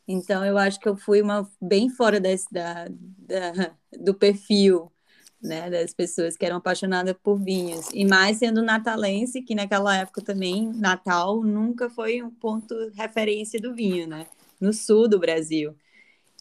Então, 0.06 0.44
eu 0.44 0.58
acho 0.58 0.78
que 0.78 0.88
eu 0.88 0.96
fui 0.96 1.22
uma 1.22 1.48
bem 1.60 1.88
fora 1.88 2.20
desse, 2.20 2.52
da, 2.52 2.88
da, 2.88 3.74
do 3.98 4.12
perfil 4.12 4.92
né, 5.42 5.70
das 5.70 5.94
pessoas 5.94 6.36
que 6.36 6.44
eram 6.44 6.56
apaixonadas 6.56 7.14
por 7.22 7.36
vinhos. 7.38 7.88
E 7.92 8.04
mais 8.04 8.38
sendo 8.38 8.62
natalense, 8.62 9.42
que 9.42 9.54
naquela 9.54 9.96
época 9.96 10.22
também, 10.22 10.70
Natal 10.74 11.42
nunca 11.42 11.88
foi 11.88 12.22
um 12.22 12.30
ponto 12.30 12.74
referência 12.94 13.60
do 13.60 13.74
vinho, 13.74 14.06
né? 14.06 14.26
No 14.60 14.72
sul 14.72 15.08
do 15.08 15.18
Brasil. 15.18 15.74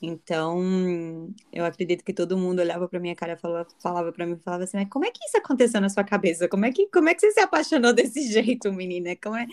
Então, 0.01 1.33
eu 1.51 1.65
acredito 1.65 2.03
que 2.03 2.13
todo 2.13 2.37
mundo 2.37 2.59
olhava 2.59 2.87
para 2.87 2.99
minha 2.99 3.15
cara 3.15 3.33
e 3.33 3.37
falava, 3.37 3.67
falava 3.81 4.11
para 4.13 4.25
mim, 4.25 4.37
falava 4.37 4.63
assim, 4.63 4.77
mas 4.77 4.89
como 4.89 5.05
é 5.05 5.11
que 5.11 5.19
isso 5.25 5.37
aconteceu 5.37 5.81
na 5.81 5.89
sua 5.89 6.03
cabeça? 6.05 6.47
Como 6.47 6.65
é 6.65 6.71
que, 6.71 6.87
como 6.87 7.09
é 7.09 7.13
que 7.13 7.21
você 7.21 7.31
se 7.31 7.39
apaixonou 7.41 7.93
desse 7.93 8.21
jeito, 8.31 8.71
menina? 8.71 9.15
Como 9.21 9.35
é, 9.35 9.45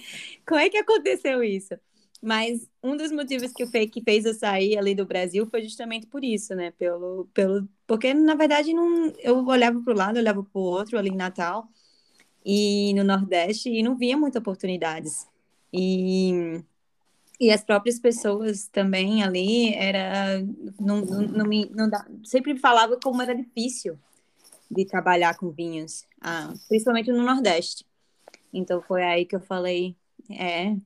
como 0.47 0.61
é 0.61 0.69
que 0.71 0.79
aconteceu 0.79 1.43
isso? 1.43 1.75
Mas 2.23 2.69
um 2.83 2.97
dos 2.97 3.13
motivos 3.13 3.53
que, 3.53 3.67
fez, 3.67 3.91
que 3.91 4.03
fez 4.03 4.25
eu 4.25 4.35
sair 4.35 4.79
ali 4.79 4.95
do 4.95 5.07
Brasil 5.07 5.47
foi 5.47 5.63
justamente 5.63 6.07
por 6.07 6.25
isso, 6.25 6.55
né? 6.55 6.71
Pelo, 6.73 7.29
pelo, 7.35 7.69
porque, 7.87 8.15
na 8.15 8.35
verdade, 8.35 8.73
não, 8.73 9.13
eu 9.19 9.45
olhava 9.47 9.81
para 9.83 9.93
o 9.93 9.97
lado, 9.97 10.19
olhava 10.19 10.43
para 10.43 10.59
o 10.59 10.63
outro 10.63 10.99
ali 10.99 11.11
em 11.11 11.17
Natal 11.17 11.69
e 12.45 12.95
no 12.95 13.05
Nordeste 13.05 13.69
e 13.69 13.83
não 13.83 13.97
via 13.97 14.17
muitas 14.17 14.41
oportunidades. 14.41 15.27
E, 15.73 16.63
e 17.39 17.51
as 17.51 17.63
próprias 17.63 17.99
pessoas 17.99 18.69
também 18.69 19.23
ali 19.23 19.75
era 19.75 20.41
não, 20.81 21.01
não, 21.03 21.21
não 21.23 21.45
me 21.45 21.67
não 21.71 21.89
dá, 21.91 22.07
sempre 22.25 22.57
falava 22.57 22.99
como 23.03 23.21
era 23.21 23.35
difícil 23.35 23.99
de 24.71 24.85
trabalhar 24.85 25.37
com 25.37 25.51
vinhos, 25.51 26.07
ah, 26.21 26.53
principalmente 26.69 27.13
no 27.13 27.23
Nordeste. 27.23 27.85
Então 28.53 28.81
foi 28.81 29.03
aí 29.03 29.27
que 29.27 29.37
eu 29.37 29.41
falei, 29.41 29.97
é, 30.31 30.77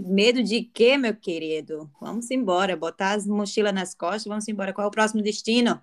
medo 0.00 0.42
de 0.42 0.62
quê, 0.62 0.96
meu 0.96 1.14
querido? 1.14 1.90
Vamos 2.00 2.30
embora, 2.30 2.76
botar 2.76 3.12
as 3.12 3.26
mochilas 3.26 3.72
nas 3.72 3.94
costas, 3.94 4.24
vamos 4.24 4.46
embora. 4.48 4.72
Qual 4.72 4.84
é 4.84 4.88
o 4.88 4.90
próximo 4.90 5.22
destino? 5.22 5.80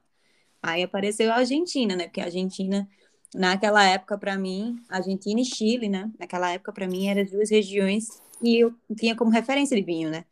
Aí 0.62 0.84
apareceu 0.84 1.32
a 1.32 1.36
Argentina, 1.36 1.96
né? 1.96 2.06
Porque 2.06 2.22
a 2.22 2.26
Argentina, 2.26 2.88
naquela 3.34 3.84
época, 3.84 4.18
para 4.18 4.38
mim, 4.38 4.80
Argentina 4.90 5.42
e 5.42 5.46
Chile, 5.46 5.90
né? 5.90 6.12
Naquela 6.20 6.52
época, 6.52 6.72
para 6.72 6.88
mim, 6.88 7.08
eram 7.08 7.24
duas 7.26 7.50
regiões 7.50 8.08
que 8.40 8.60
eu 8.60 8.74
tinha 8.98 9.16
como 9.16 9.32
referência 9.32 9.76
de 9.76 9.84
vinho, 9.84 10.10
né? 10.10 10.26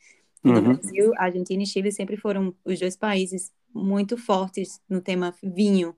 No 0.44 0.54
uhum. 0.54 0.76
Brasil, 0.76 1.12
Argentina 1.18 1.64
e 1.64 1.66
Chile 1.66 1.92
sempre 1.92 2.18
foram 2.18 2.54
os 2.66 2.80
dois 2.80 2.96
países 2.96 3.52
muito 3.74 4.18
fortes 4.18 4.82
no 4.90 5.02
tema 5.02 5.34
vinho. 5.42 5.96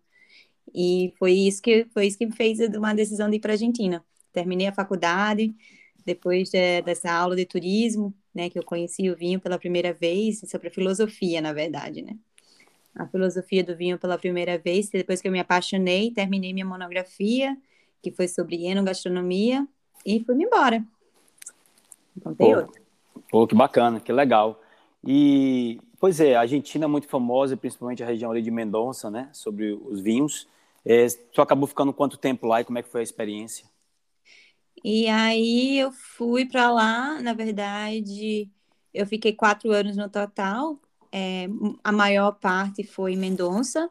E 0.73 1.13
foi 1.17 1.33
isso 1.33 1.61
que 1.61 1.85
foi 1.93 2.07
isso 2.07 2.17
que 2.17 2.25
me 2.25 2.35
fez 2.35 2.59
uma 2.75 2.93
decisão 2.93 3.29
de 3.29 3.37
ir 3.37 3.39
para 3.39 3.51
a 3.51 3.55
Argentina. 3.55 4.03
Terminei 4.31 4.67
a 4.67 4.73
faculdade, 4.73 5.55
depois 6.05 6.49
de, 6.49 6.81
dessa 6.83 7.11
aula 7.11 7.35
de 7.35 7.45
turismo, 7.45 8.13
né, 8.33 8.49
que 8.49 8.59
eu 8.59 8.63
conheci 8.63 9.09
o 9.09 9.15
vinho 9.15 9.39
pela 9.39 9.57
primeira 9.57 9.93
vez, 9.93 10.41
sobre 10.45 10.67
a 10.67 10.71
filosofia, 10.71 11.41
na 11.41 11.51
verdade, 11.51 12.01
né? 12.01 12.15
A 12.93 13.07
filosofia 13.07 13.63
do 13.63 13.75
vinho 13.75 13.97
pela 13.97 14.17
primeira 14.17 14.57
vez, 14.57 14.89
depois 14.89 15.21
que 15.21 15.27
eu 15.27 15.31
me 15.31 15.39
apaixonei, 15.39 16.11
terminei 16.11 16.53
minha 16.53 16.65
monografia, 16.65 17.57
que 18.01 18.11
foi 18.11 18.27
sobre 18.27 18.65
enogastronomia, 18.65 19.67
e 20.05 20.23
fui-me 20.23 20.45
embora. 20.45 20.85
Contei 22.23 22.47
pô, 22.47 22.57
outra. 22.57 22.81
Pô, 23.29 23.47
que 23.47 23.55
bacana, 23.55 23.99
que 23.99 24.13
legal. 24.13 24.61
E, 25.03 25.79
pois 25.99 26.19
é, 26.19 26.35
a 26.35 26.41
Argentina 26.41 26.85
é 26.85 26.87
muito 26.87 27.07
famosa, 27.07 27.57
principalmente 27.57 28.03
a 28.03 28.05
região 28.05 28.31
ali 28.31 28.41
de 28.41 28.51
Mendonça, 28.51 29.09
né, 29.09 29.29
sobre 29.33 29.73
os 29.73 29.99
vinhos. 30.01 30.47
É, 30.85 31.07
tu 31.33 31.41
acabou 31.41 31.67
ficando 31.67 31.91
quanto 31.91 32.17
tempo 32.17 32.45
lá 32.45 32.61
e 32.61 32.63
como 32.63 32.77
é 32.77 32.83
que 32.83 32.89
foi 32.89 33.01
a 33.01 33.03
experiência? 33.03 33.65
E 34.87 35.07
aí 35.09 35.79
eu 35.79 35.91
fui 35.91 36.45
para 36.45 36.69
lá, 36.71 37.19
na 37.19 37.33
verdade, 37.33 38.47
eu 38.93 39.07
fiquei 39.07 39.33
quatro 39.33 39.71
anos 39.71 39.97
no 39.97 40.07
total. 40.07 40.79
É, 41.11 41.47
a 41.83 41.91
maior 41.91 42.33
parte 42.33 42.83
foi 42.83 43.13
em 43.13 43.17
Mendonça, 43.17 43.89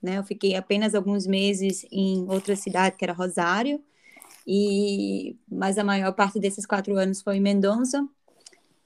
né? 0.00 0.18
Eu 0.18 0.24
fiquei 0.24 0.54
apenas 0.54 0.94
alguns 0.94 1.26
meses 1.26 1.84
em 1.90 2.28
outra 2.30 2.54
cidade, 2.54 2.96
que 2.96 3.04
era 3.04 3.12
Rosário, 3.12 3.82
e 4.46 5.36
mas 5.50 5.78
a 5.78 5.84
maior 5.84 6.12
parte 6.12 6.38
desses 6.38 6.64
quatro 6.66 6.96
anos 6.96 7.22
foi 7.22 7.38
em 7.38 7.40
Mendonça. 7.40 8.08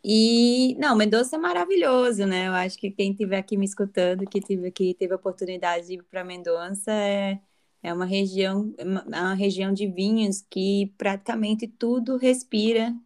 E 0.05 0.77
não, 0.79 0.97
Mendonça 0.97 1.37
é 1.37 1.39
maravilhoso, 1.39 2.27
né? 2.27 2.49
Eu 2.49 2.53
acho 2.55 2.79
que 2.79 2.91
quem 2.91 3.13
estiver 3.13 3.39
aqui 3.39 3.57
me 3.59 3.67
escutando, 3.67 4.27
que 4.27 4.41
tive 4.41 4.71
que 4.71 4.95
teve 4.95 5.13
a 5.13 5.17
oportunidade 5.17 5.89
de 5.89 5.95
ir 5.95 6.05
para 6.05 6.25
Mendonça, 6.25 6.93
é 6.93 7.41
é 7.85 7.93
uma 7.93 8.07
região, 8.07 8.75
é 8.79 8.83
uma 8.83 9.35
região 9.35 9.71
de 9.71 9.87
vinhos 9.87 10.43
que 10.49 10.91
praticamente 10.97 11.69
tudo 11.69 12.17
respira 12.17 12.97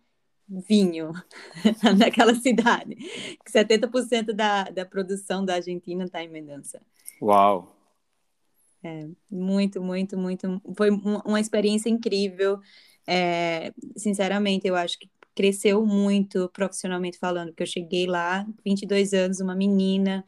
vinho 0.49 1.13
naquela 1.99 2.33
cidade. 2.37 2.97
70% 3.45 4.33
da, 4.33 4.65
da 4.71 4.87
produção 4.87 5.45
da 5.45 5.55
Argentina 5.55 6.05
está 6.05 6.23
em 6.23 6.29
Mendoza. 6.29 6.81
Uau! 7.21 7.77
É, 8.85 9.09
muito, 9.29 9.83
muito, 9.83 10.17
muito. 10.17 10.63
Foi 10.77 10.91
uma 10.91 11.41
experiência 11.41 11.91
incrível. 11.91 12.61
É, 13.05 13.73
sinceramente, 13.97 14.69
eu 14.69 14.77
acho 14.77 14.97
que 14.97 15.11
cresceu 15.35 15.85
muito 15.85 16.49
profissionalmente 16.51 17.19
falando, 17.19 17.49
porque 17.49 17.65
eu 17.65 17.67
cheguei 17.67 18.07
lá, 18.07 18.47
22 18.65 19.13
anos, 19.13 19.41
uma 19.41 19.57
menina, 19.57 20.25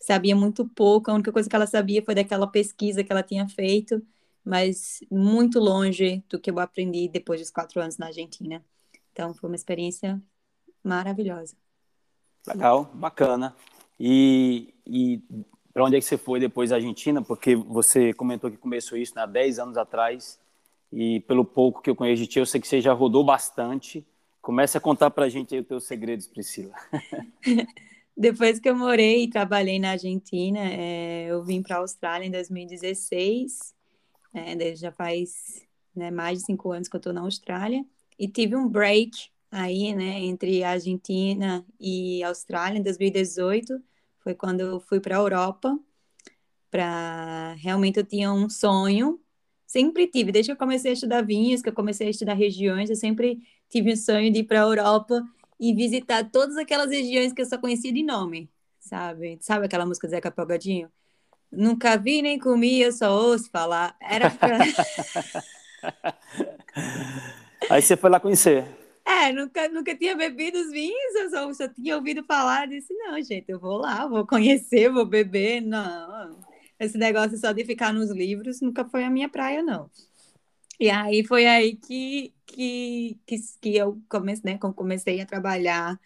sabia 0.00 0.36
muito 0.36 0.66
pouco, 0.66 1.10
a 1.10 1.14
única 1.14 1.32
coisa 1.32 1.48
que 1.48 1.56
ela 1.56 1.66
sabia 1.66 2.02
foi 2.02 2.14
daquela 2.14 2.46
pesquisa 2.46 3.02
que 3.02 3.10
ela 3.10 3.22
tinha 3.22 3.48
feito, 3.48 4.02
mas 4.44 5.00
muito 5.10 5.58
longe 5.58 6.22
do 6.28 6.38
que 6.38 6.50
eu 6.50 6.58
aprendi 6.60 7.08
depois 7.08 7.40
dos 7.40 7.50
quatro 7.50 7.80
anos 7.80 7.98
na 7.98 8.06
Argentina. 8.06 8.64
Então, 9.12 9.34
foi 9.34 9.48
uma 9.50 9.56
experiência 9.56 10.22
maravilhosa. 10.84 11.56
Legal, 12.46 12.84
bacana. 12.94 13.56
E, 13.98 14.72
e 14.86 15.20
para 15.72 15.84
onde 15.84 15.96
é 15.96 15.98
que 15.98 16.04
você 16.04 16.16
foi 16.16 16.38
depois 16.38 16.70
da 16.70 16.76
Argentina? 16.76 17.20
Porque 17.20 17.56
você 17.56 18.12
comentou 18.12 18.50
que 18.50 18.56
começou 18.56 18.96
isso 18.96 19.14
né, 19.16 19.22
há 19.22 19.26
10 19.26 19.58
anos 19.58 19.76
atrás, 19.76 20.38
e 20.92 21.20
pelo 21.20 21.44
pouco 21.44 21.82
que 21.82 21.90
eu 21.90 21.96
conheço 21.96 22.22
de 22.22 22.28
ti, 22.28 22.38
eu 22.38 22.46
sei 22.46 22.60
que 22.60 22.68
você 22.68 22.80
já 22.80 22.92
rodou 22.92 23.24
bastante. 23.24 24.06
Comece 24.40 24.78
a 24.78 24.80
contar 24.80 25.10
para 25.10 25.24
a 25.24 25.28
gente 25.28 25.54
aí 25.54 25.60
os 25.60 25.66
teus 25.66 25.84
segredos, 25.84 26.26
Priscila. 26.26 26.74
Depois 28.16 28.58
que 28.58 28.68
eu 28.68 28.74
morei 28.74 29.24
e 29.24 29.30
trabalhei 29.30 29.78
na 29.78 29.90
Argentina, 29.90 30.60
é, 30.60 31.26
eu 31.26 31.44
vim 31.44 31.62
para 31.62 31.76
a 31.76 31.78
Austrália 31.80 32.26
em 32.26 32.30
2016. 32.30 33.74
É, 34.32 34.74
já 34.74 34.90
faz 34.90 35.66
né, 35.94 36.10
mais 36.10 36.38
de 36.38 36.46
cinco 36.46 36.72
anos 36.72 36.88
que 36.88 36.96
eu 36.96 36.98
estou 36.98 37.12
na 37.12 37.20
Austrália. 37.20 37.84
E 38.18 38.26
tive 38.26 38.56
um 38.56 38.66
break 38.66 39.28
aí, 39.50 39.94
né, 39.94 40.20
entre 40.20 40.64
a 40.64 40.70
Argentina 40.70 41.64
e 41.78 42.22
a 42.22 42.28
Austrália 42.28 42.78
em 42.78 42.82
2018. 42.82 43.82
Foi 44.20 44.34
quando 44.34 44.60
eu 44.60 44.80
fui 44.80 44.98
para 44.98 45.16
a 45.16 45.20
Europa. 45.20 45.78
Para 46.70 47.54
realmente 47.58 47.98
eu 47.98 48.04
tinha 48.04 48.32
um 48.32 48.48
sonho. 48.48 49.20
Sempre 49.66 50.06
tive, 50.06 50.32
desde 50.32 50.50
que 50.50 50.52
eu 50.54 50.58
comecei 50.58 50.92
a 50.92 50.94
estudar 50.94 51.22
vinhos, 51.22 51.60
que 51.60 51.68
eu 51.68 51.74
comecei 51.74 52.06
a 52.06 52.10
estudar 52.10 52.34
regiões, 52.34 52.88
eu 52.88 52.96
sempre 52.96 53.42
tive 53.68 53.92
o 53.92 53.96
sonho 53.96 54.32
de 54.32 54.38
ir 54.40 54.44
para 54.44 54.60
a 54.60 54.64
Europa 54.64 55.22
e 55.58 55.74
visitar 55.74 56.30
todas 56.30 56.56
aquelas 56.56 56.90
regiões 56.90 57.32
que 57.32 57.40
eu 57.42 57.46
só 57.46 57.58
conhecia 57.58 57.92
de 57.92 58.02
nome, 58.02 58.50
sabe? 58.78 59.38
Sabe 59.40 59.66
aquela 59.66 59.86
música 59.86 60.06
do 60.06 60.10
Zeca 60.10 60.30
Pagodinho? 60.30 60.90
Nunca 61.50 61.96
vi 61.96 62.22
nem 62.22 62.38
comi, 62.38 62.80
eu 62.80 62.92
só 62.92 63.12
ouço 63.12 63.50
falar. 63.50 63.96
Era 64.00 64.30
pra... 64.30 64.58
Aí 67.70 67.80
você 67.80 67.96
foi 67.96 68.10
lá 68.10 68.20
conhecer. 68.20 68.66
É, 69.04 69.32
nunca, 69.32 69.68
nunca 69.68 69.94
tinha 69.94 70.16
bebido 70.16 70.58
os 70.58 70.70
vinhos, 70.72 71.14
eu 71.14 71.30
só, 71.30 71.52
só 71.52 71.68
tinha 71.68 71.94
ouvido 71.96 72.24
falar, 72.24 72.66
disse, 72.66 72.92
não, 72.92 73.22
gente, 73.22 73.48
eu 73.48 73.60
vou 73.60 73.76
lá, 73.76 74.04
vou 74.06 74.26
conhecer, 74.26 74.90
vou 74.90 75.06
beber, 75.06 75.60
não. 75.60 76.40
Esse 76.78 76.98
negócio 76.98 77.38
só 77.38 77.52
de 77.52 77.64
ficar 77.64 77.92
nos 77.92 78.10
livros 78.10 78.60
nunca 78.60 78.84
foi 78.84 79.04
a 79.04 79.10
minha 79.10 79.28
praia, 79.28 79.62
não. 79.62 79.88
E 80.78 80.90
aí 80.90 81.24
foi 81.24 81.46
aí 81.46 81.76
que, 81.76 82.34
que, 82.46 83.18
que, 83.26 83.36
que 83.60 83.76
eu 83.76 84.00
comecei, 84.08 84.52
né, 84.54 84.58
comecei 84.58 85.20
a 85.20 85.26
trabalhar 85.26 85.98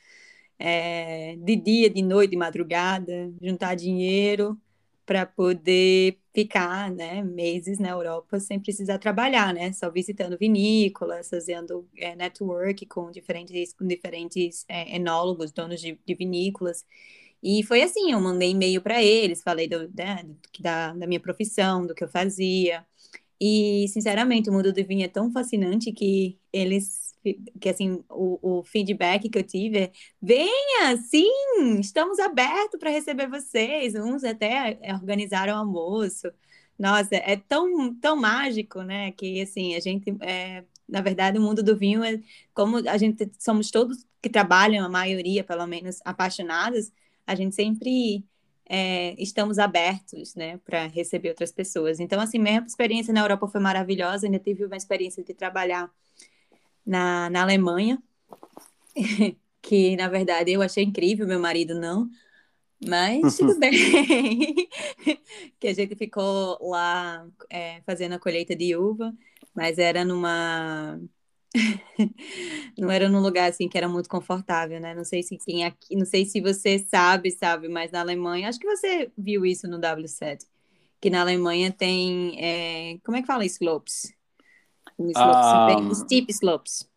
é, 0.58 1.36
de 1.36 1.56
dia, 1.56 1.90
de 1.90 2.02
noite, 2.02 2.30
de 2.32 2.36
madrugada, 2.36 3.32
juntar 3.42 3.74
dinheiro 3.74 4.60
para 5.06 5.26
poder 5.26 6.18
ficar 6.34 6.90
né, 6.92 7.22
meses 7.22 7.78
na 7.78 7.90
Europa 7.90 8.38
sem 8.40 8.60
precisar 8.60 8.98
trabalhar, 8.98 9.52
né? 9.54 9.72
Só 9.72 9.90
visitando 9.90 10.38
vinícolas, 10.38 11.28
fazendo 11.30 11.88
é, 11.96 12.14
network 12.16 12.86
com 12.86 13.10
diferentes, 13.10 13.72
com 13.74 13.86
diferentes 13.86 14.64
é, 14.68 14.94
enólogos, 14.96 15.50
donos 15.52 15.80
de, 15.80 15.98
de 16.06 16.14
vinícolas. 16.14 16.84
E 17.42 17.62
foi 17.64 17.82
assim, 17.82 18.12
eu 18.12 18.20
mandei 18.20 18.50
e-mail 18.50 18.82
para 18.82 19.02
eles, 19.02 19.42
falei 19.42 19.66
do, 19.68 19.88
né, 19.94 20.24
da, 20.60 20.92
da 20.94 21.06
minha 21.06 21.20
profissão, 21.20 21.86
do 21.86 21.94
que 21.94 22.04
eu 22.04 22.08
fazia, 22.08 22.86
e, 23.40 23.86
sinceramente, 23.88 24.50
o 24.50 24.52
mundo 24.52 24.72
do 24.72 24.84
vinho 24.84 25.04
é 25.04 25.08
tão 25.08 25.32
fascinante 25.32 25.92
que 25.92 26.38
eles, 26.52 27.14
que 27.60 27.68
assim, 27.70 28.04
o, 28.10 28.58
o 28.60 28.62
feedback 28.64 29.28
que 29.30 29.38
eu 29.38 29.42
tive 29.42 29.78
é: 29.78 29.92
venha, 30.20 30.96
sim, 30.98 31.30
estamos 31.80 32.18
abertos 32.18 32.78
para 32.78 32.90
receber 32.90 33.28
vocês. 33.28 33.94
Uns 33.94 34.24
até 34.24 34.78
organizaram 34.94 35.56
almoço. 35.56 36.30
Nossa, 36.78 37.14
é 37.16 37.36
tão, 37.36 37.94
tão 37.96 38.16
mágico, 38.16 38.82
né? 38.82 39.12
Que, 39.12 39.40
assim, 39.42 39.74
a 39.74 39.80
gente, 39.80 40.14
é, 40.22 40.64
na 40.88 41.00
verdade, 41.00 41.38
o 41.38 41.42
mundo 41.42 41.62
do 41.62 41.76
vinho 41.76 42.02
é 42.04 42.20
como 42.54 42.76
a 42.88 42.96
gente 42.98 43.30
somos 43.38 43.70
todos 43.70 44.06
que 44.22 44.28
trabalham, 44.30 44.84
a 44.84 44.88
maioria, 44.88 45.44
pelo 45.44 45.66
menos, 45.66 45.98
apaixonados, 46.04 46.92
a 47.26 47.34
gente 47.34 47.54
sempre 47.54 48.24
é, 48.72 49.16
estamos 49.20 49.58
abertos, 49.58 50.36
né, 50.36 50.58
para 50.58 50.86
receber 50.86 51.30
outras 51.30 51.50
pessoas. 51.50 51.98
Então, 51.98 52.20
assim, 52.20 52.38
minha 52.38 52.64
experiência 52.64 53.12
na 53.12 53.20
Europa 53.20 53.48
foi 53.48 53.60
maravilhosa. 53.60 54.26
Ainda 54.26 54.38
tive 54.38 54.64
uma 54.64 54.76
experiência 54.76 55.24
de 55.24 55.34
trabalhar 55.34 55.90
na, 56.86 57.28
na 57.30 57.42
Alemanha, 57.42 58.00
que 59.60 59.96
na 59.96 60.08
verdade 60.08 60.52
eu 60.52 60.62
achei 60.62 60.84
incrível, 60.84 61.26
meu 61.26 61.40
marido 61.40 61.74
não. 61.74 62.08
Mas 62.86 63.38
tudo 63.38 63.58
bem. 63.58 63.74
que 65.58 65.66
a 65.66 65.74
gente 65.74 65.96
ficou 65.96 66.56
lá 66.62 67.26
é, 67.50 67.82
fazendo 67.82 68.12
a 68.14 68.20
colheita 68.20 68.54
de 68.54 68.76
uva, 68.76 69.12
mas 69.52 69.78
era 69.78 70.04
numa 70.04 71.00
não 72.78 72.90
era 72.90 73.08
num 73.08 73.20
lugar 73.20 73.50
assim 73.50 73.68
que 73.68 73.76
era 73.76 73.88
muito 73.88 74.08
confortável, 74.08 74.80
né? 74.80 74.94
Não 74.94 75.04
sei 75.04 75.22
se 75.22 75.36
quem 75.36 75.64
aqui, 75.64 75.96
não 75.96 76.06
sei 76.06 76.24
se 76.24 76.40
você 76.40 76.78
sabe, 76.78 77.30
sabe, 77.30 77.68
mas 77.68 77.90
na 77.90 78.00
Alemanha, 78.00 78.48
acho 78.48 78.58
que 78.58 78.66
você 78.66 79.10
viu 79.16 79.44
isso 79.44 79.68
no 79.68 79.80
W7, 79.80 80.46
que 81.00 81.10
na 81.10 81.20
Alemanha 81.20 81.72
tem, 81.72 82.36
é, 82.38 82.98
como 83.04 83.16
é 83.16 83.20
que 83.20 83.26
fala 83.26 83.44
slopes? 83.44 84.12
slopes 84.98 85.16
ah, 85.16 85.66
bem, 85.66 85.94
steep 85.94 86.30
slopes. 86.30 86.88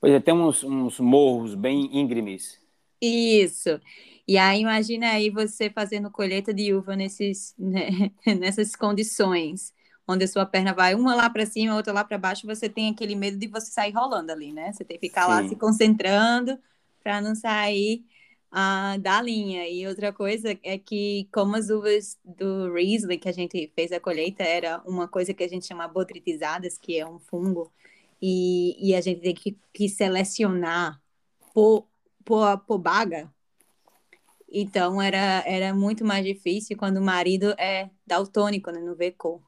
Pois 0.00 0.12
é, 0.12 0.20
tem 0.20 0.34
uns, 0.34 0.64
uns 0.64 0.98
morros 0.98 1.54
bem 1.54 1.88
íngremes. 1.96 2.60
Isso. 3.00 3.80
E 4.26 4.36
aí 4.36 4.60
imagina 4.60 5.10
aí 5.10 5.30
você 5.30 5.70
fazendo 5.70 6.10
colheita 6.10 6.52
de 6.52 6.74
uva 6.74 6.94
nesses, 6.94 7.54
né, 7.58 8.10
nessas 8.38 8.76
condições 8.76 9.72
onde 10.12 10.24
a 10.24 10.28
sua 10.28 10.46
perna 10.46 10.72
vai 10.72 10.94
uma 10.94 11.14
lá 11.14 11.28
para 11.28 11.46
cima, 11.46 11.76
outra 11.76 11.92
lá 11.92 12.04
para 12.04 12.18
baixo, 12.18 12.46
você 12.46 12.68
tem 12.68 12.90
aquele 12.90 13.14
medo 13.14 13.36
de 13.36 13.46
você 13.46 13.70
sair 13.70 13.92
rolando 13.92 14.32
ali, 14.32 14.52
né? 14.52 14.72
Você 14.72 14.84
tem 14.84 14.98
que 14.98 15.08
ficar 15.08 15.24
Sim. 15.24 15.28
lá 15.28 15.48
se 15.48 15.56
concentrando 15.56 16.58
para 17.02 17.20
não 17.20 17.34
sair 17.34 18.04
uh, 18.52 18.98
da 19.00 19.20
linha. 19.22 19.68
E 19.68 19.86
outra 19.86 20.12
coisa 20.12 20.56
é 20.62 20.78
que, 20.78 21.28
como 21.32 21.56
as 21.56 21.70
uvas 21.70 22.18
do 22.24 22.72
Riesling 22.72 23.18
que 23.18 23.28
a 23.28 23.32
gente 23.32 23.72
fez 23.74 23.90
a 23.92 24.00
colheita, 24.00 24.42
era 24.42 24.82
uma 24.86 25.08
coisa 25.08 25.32
que 25.34 25.42
a 25.42 25.48
gente 25.48 25.66
chama 25.66 25.88
botritizadas, 25.88 26.78
que 26.78 26.98
é 26.98 27.08
um 27.08 27.18
fungo, 27.18 27.72
e, 28.20 28.76
e 28.90 28.94
a 28.94 29.00
gente 29.00 29.20
tem 29.20 29.34
que, 29.34 29.58
que 29.72 29.88
selecionar 29.88 31.00
por, 31.52 31.86
por, 32.24 32.58
por 32.58 32.78
baga. 32.78 33.32
Então 34.52 35.00
era, 35.00 35.42
era 35.46 35.74
muito 35.74 36.04
mais 36.04 36.24
difícil 36.24 36.76
quando 36.76 36.98
o 36.98 37.02
marido 37.02 37.54
é 37.58 37.90
daltônico, 38.06 38.70
né? 38.70 38.80
Não 38.80 38.94
vê 38.94 39.10
cor. 39.10 39.40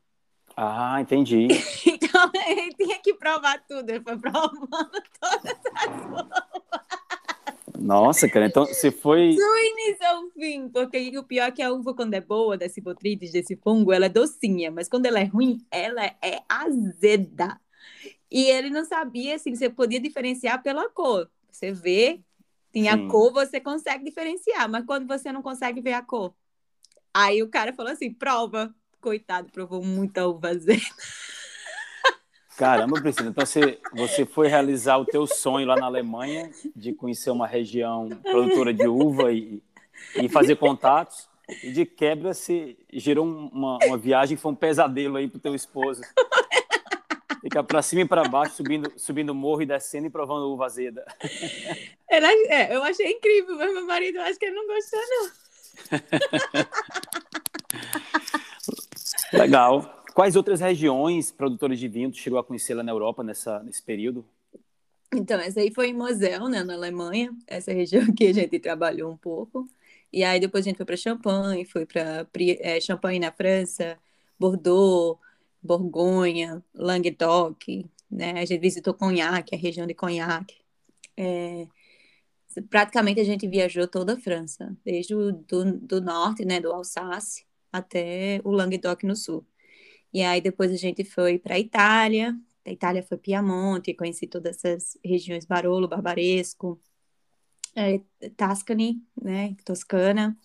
Ah, 0.56 1.00
entendi. 1.00 1.48
então 1.86 2.30
ele 2.46 2.72
tinha 2.74 2.98
que 2.98 3.14
provar 3.14 3.62
tudo, 3.66 3.90
ele 3.90 4.00
foi 4.00 4.16
provando 4.16 4.68
todas 5.20 5.58
as 5.74 6.06
uvas. 6.06 6.44
Nossa, 7.76 8.28
cara, 8.28 8.46
então 8.46 8.64
você 8.64 8.90
foi. 8.90 9.34
Do 9.36 9.56
início 9.58 10.06
ao 10.06 10.30
fim, 10.30 10.68
porque 10.68 11.18
o 11.18 11.24
pior 11.24 11.48
é 11.48 11.50
que 11.50 11.60
a 11.60 11.72
uva, 11.72 11.92
quando 11.92 12.14
é 12.14 12.20
boa, 12.20 12.56
desse 12.56 12.80
botritis, 12.80 13.32
desse 13.32 13.56
fungo, 13.56 13.92
ela 13.92 14.06
é 14.06 14.08
docinha, 14.08 14.70
mas 14.70 14.88
quando 14.88 15.06
ela 15.06 15.20
é 15.20 15.24
ruim, 15.24 15.58
ela 15.70 16.04
é 16.04 16.40
azeda. 16.48 17.60
E 18.30 18.44
ele 18.46 18.70
não 18.70 18.84
sabia, 18.84 19.34
assim, 19.34 19.54
você 19.54 19.68
podia 19.68 20.00
diferenciar 20.00 20.62
pela 20.62 20.88
cor. 20.88 21.28
Você 21.50 21.72
vê, 21.72 22.20
tem 22.72 22.88
a 22.88 23.06
cor, 23.08 23.32
você 23.32 23.60
consegue 23.60 24.04
diferenciar, 24.04 24.68
mas 24.68 24.84
quando 24.84 25.06
você 25.06 25.30
não 25.30 25.42
consegue 25.42 25.80
ver 25.80 25.92
a 25.92 26.02
cor. 26.02 26.34
Aí 27.12 27.42
o 27.42 27.48
cara 27.48 27.72
falou 27.72 27.92
assim: 27.92 28.12
prova 28.12 28.74
coitado, 29.04 29.52
provou 29.52 29.84
muita 29.84 30.26
uva 30.26 30.48
azeda. 30.48 30.80
Caramba, 32.56 33.02
Priscila, 33.02 33.28
então 33.28 33.44
você, 33.44 33.78
você 33.92 34.24
foi 34.24 34.48
realizar 34.48 34.96
o 34.96 35.04
teu 35.04 35.26
sonho 35.26 35.66
lá 35.66 35.76
na 35.76 35.84
Alemanha 35.84 36.50
de 36.74 36.94
conhecer 36.94 37.30
uma 37.30 37.46
região 37.46 38.08
produtora 38.22 38.72
de 38.72 38.86
uva 38.86 39.30
e, 39.30 39.62
e 40.14 40.28
fazer 40.28 40.56
contatos. 40.56 41.28
E 41.62 41.70
de 41.70 41.84
quebra 41.84 42.32
se 42.32 42.78
gerou 42.90 43.26
uma, 43.26 43.78
uma 43.84 43.98
viagem, 43.98 44.36
foi 44.36 44.52
um 44.52 44.54
pesadelo 44.54 45.16
aí 45.16 45.28
pro 45.28 45.38
teu 45.38 45.54
esposo. 45.54 46.00
Ficar 47.42 47.62
para 47.64 47.82
cima 47.82 48.02
e 48.02 48.08
para 48.08 48.26
baixo, 48.26 48.54
subindo, 48.54 48.90
subindo 48.96 49.34
morro 49.34 49.60
e 49.60 49.66
descendo 49.66 50.06
e 50.06 50.10
provando 50.10 50.50
uva 50.50 50.64
azeda. 50.64 51.04
Ela, 52.08 52.28
é, 52.48 52.74
eu 52.74 52.82
achei 52.82 53.10
incrível, 53.10 53.56
mas 53.56 53.74
meu 53.74 53.86
marido 53.86 54.18
acho 54.20 54.38
que 54.38 54.46
ele 54.46 54.54
não 54.54 54.66
gostou, 54.66 55.00
não. 55.00 55.44
Legal. 59.38 60.04
Quais 60.14 60.36
outras 60.36 60.60
regiões 60.60 61.32
produtoras 61.32 61.78
de 61.78 61.88
vinho 61.88 62.10
tu 62.10 62.18
chegou 62.18 62.38
a 62.38 62.44
conhecer 62.44 62.74
lá 62.74 62.82
na 62.82 62.92
Europa 62.92 63.22
nessa, 63.22 63.62
nesse 63.62 63.82
período? 63.82 64.24
Então, 65.12 65.38
essa 65.40 65.60
aí 65.60 65.72
foi 65.72 65.88
em 65.88 65.94
Moselle, 65.94 66.48
né, 66.48 66.62
na 66.62 66.74
Alemanha, 66.74 67.32
essa 67.46 67.72
região 67.72 68.12
que 68.14 68.26
a 68.26 68.32
gente 68.32 68.58
trabalhou 68.58 69.10
um 69.10 69.16
pouco. 69.16 69.68
E 70.12 70.22
aí 70.22 70.38
depois 70.38 70.64
a 70.64 70.68
gente 70.68 70.76
foi 70.76 70.86
para 70.86 70.96
Champagne, 70.96 71.64
foi 71.64 71.84
para 71.86 72.26
é, 72.60 72.80
Champagne 72.80 73.18
na 73.18 73.32
França, 73.32 73.98
Bordeaux, 74.38 75.18
Borgonha, 75.62 76.62
Languedoc, 76.74 77.84
né? 78.10 78.32
A 78.32 78.44
gente 78.44 78.60
visitou 78.60 78.94
Cognac, 78.94 79.52
a 79.52 79.58
região 79.58 79.86
de 79.86 79.94
Cognac. 79.94 80.54
É, 81.16 81.66
praticamente 82.70 83.20
a 83.20 83.24
gente 83.24 83.48
viajou 83.48 83.88
toda 83.88 84.14
a 84.14 84.16
França, 84.16 84.76
desde 84.84 85.14
o 85.14 85.32
do, 85.32 85.78
do 85.78 86.00
norte, 86.00 86.44
né, 86.44 86.60
do 86.60 86.72
Alsáce, 86.72 87.44
até 87.74 88.40
o 88.44 88.52
Languedoc 88.52 89.02
no 89.04 89.16
sul. 89.16 89.44
E 90.12 90.22
aí 90.22 90.40
depois 90.40 90.70
a 90.70 90.76
gente 90.76 91.04
foi 91.04 91.40
para 91.40 91.56
a 91.56 91.58
Itália, 91.58 92.38
a 92.64 92.70
Itália 92.70 93.02
foi 93.02 93.18
Piemonte, 93.18 93.92
conheci 93.94 94.28
todas 94.28 94.64
essas 94.64 94.96
regiões 95.04 95.44
Barolo, 95.44 95.88
Barbaresco, 95.88 96.80
é, 97.74 98.00
Tuscany, 98.36 99.02
né, 99.20 99.56
Toscana, 99.64 100.38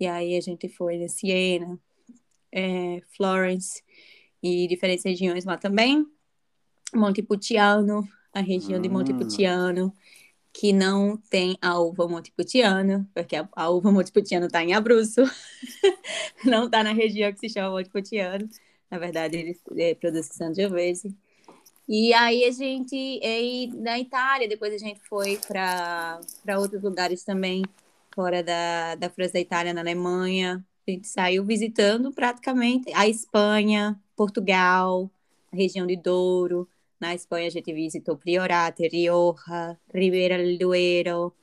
e 0.00 0.06
aí 0.06 0.34
a 0.34 0.40
gente 0.40 0.66
foi 0.70 1.04
a 1.04 1.08
Siena, 1.08 1.78
é, 2.50 3.02
Florence 3.14 3.82
e 4.42 4.66
diferentes 4.66 5.04
regiões 5.04 5.44
lá 5.44 5.58
também, 5.58 6.06
Montepulciano, 6.94 8.08
a 8.32 8.40
região 8.40 8.78
hum. 8.78 8.82
de 8.82 8.88
Montepulciano, 8.88 9.94
que 10.52 10.72
não 10.72 11.16
tem 11.16 11.56
a 11.62 11.78
uva 11.78 12.06
Montepulciano, 12.06 13.08
porque 13.14 13.36
a, 13.36 13.70
uva 13.70 13.90
Montepulciano 13.90 14.46
está 14.46 14.62
em 14.62 14.74
Abruzzo, 14.74 15.22
não 16.44 16.66
está 16.66 16.84
na 16.84 16.92
região 16.92 17.32
que 17.32 17.40
se 17.40 17.48
chama 17.48 17.70
Montepulciano, 17.70 18.48
na 18.90 18.98
verdade 18.98 19.36
ele 19.36 19.60
é, 19.76 19.94
produz 19.94 20.26
Sangiovese. 20.26 21.16
E 21.88 22.12
aí 22.14 22.44
a 22.44 22.50
gente, 22.50 22.94
e 22.94 23.66
na 23.74 23.98
Itália, 23.98 24.48
depois 24.48 24.72
a 24.74 24.78
gente 24.78 25.00
foi 25.08 25.38
para 25.48 26.20
outros 26.58 26.82
lugares 26.82 27.24
também, 27.24 27.62
fora 28.14 28.42
da, 28.42 28.94
da 28.94 29.10
França, 29.10 29.34
da 29.34 29.40
Itália, 29.40 29.74
na 29.74 29.80
Alemanha. 29.80 30.64
A 30.86 30.90
gente 30.90 31.08
saiu 31.08 31.44
visitando 31.44 32.12
praticamente 32.12 32.92
a 32.94 33.08
Espanha, 33.08 34.00
Portugal, 34.16 35.10
a 35.52 35.56
região 35.56 35.86
de 35.86 35.96
Douro, 35.96 36.68
na 37.02 37.16
Espanha 37.16 37.48
a 37.48 37.50
gente 37.50 37.72
visitou 37.72 38.16
Priorato, 38.16 38.80
Rioja, 38.84 39.76
Ribeira 39.92 40.38
del 40.38 40.56
Duero 40.56 41.34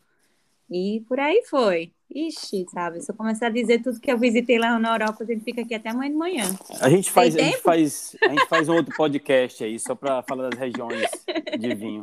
e 0.71 1.03
por 1.05 1.19
aí 1.19 1.43
foi. 1.49 1.91
Ixi, 2.09 2.65
sabe? 2.71 3.01
Se 3.01 3.11
eu 3.11 3.15
começar 3.15 3.47
a 3.47 3.49
dizer 3.51 3.83
tudo 3.83 3.99
que 3.99 4.11
eu 4.11 4.17
visitei 4.17 4.57
lá 4.57 4.79
na 4.79 4.93
Europa, 4.93 5.23
a 5.23 5.27
gente 5.27 5.43
fica 5.43 5.61
aqui 5.61 5.75
até 5.75 5.89
amanhã 5.89 6.09
de 6.09 6.17
manhã. 6.17 6.43
A 6.79 6.89
gente 6.89 7.11
faz, 7.11 7.35
a 7.35 7.39
gente 7.39 7.57
faz, 7.57 8.15
a 8.23 8.29
gente 8.29 8.45
faz 8.47 8.69
um 8.69 8.75
outro 8.75 8.95
podcast 8.95 9.63
aí, 9.63 9.77
só 9.77 9.93
para 9.93 10.23
falar 10.23 10.49
das 10.49 10.57
regiões 10.57 11.07
de 11.59 11.75
vinho. 11.75 12.01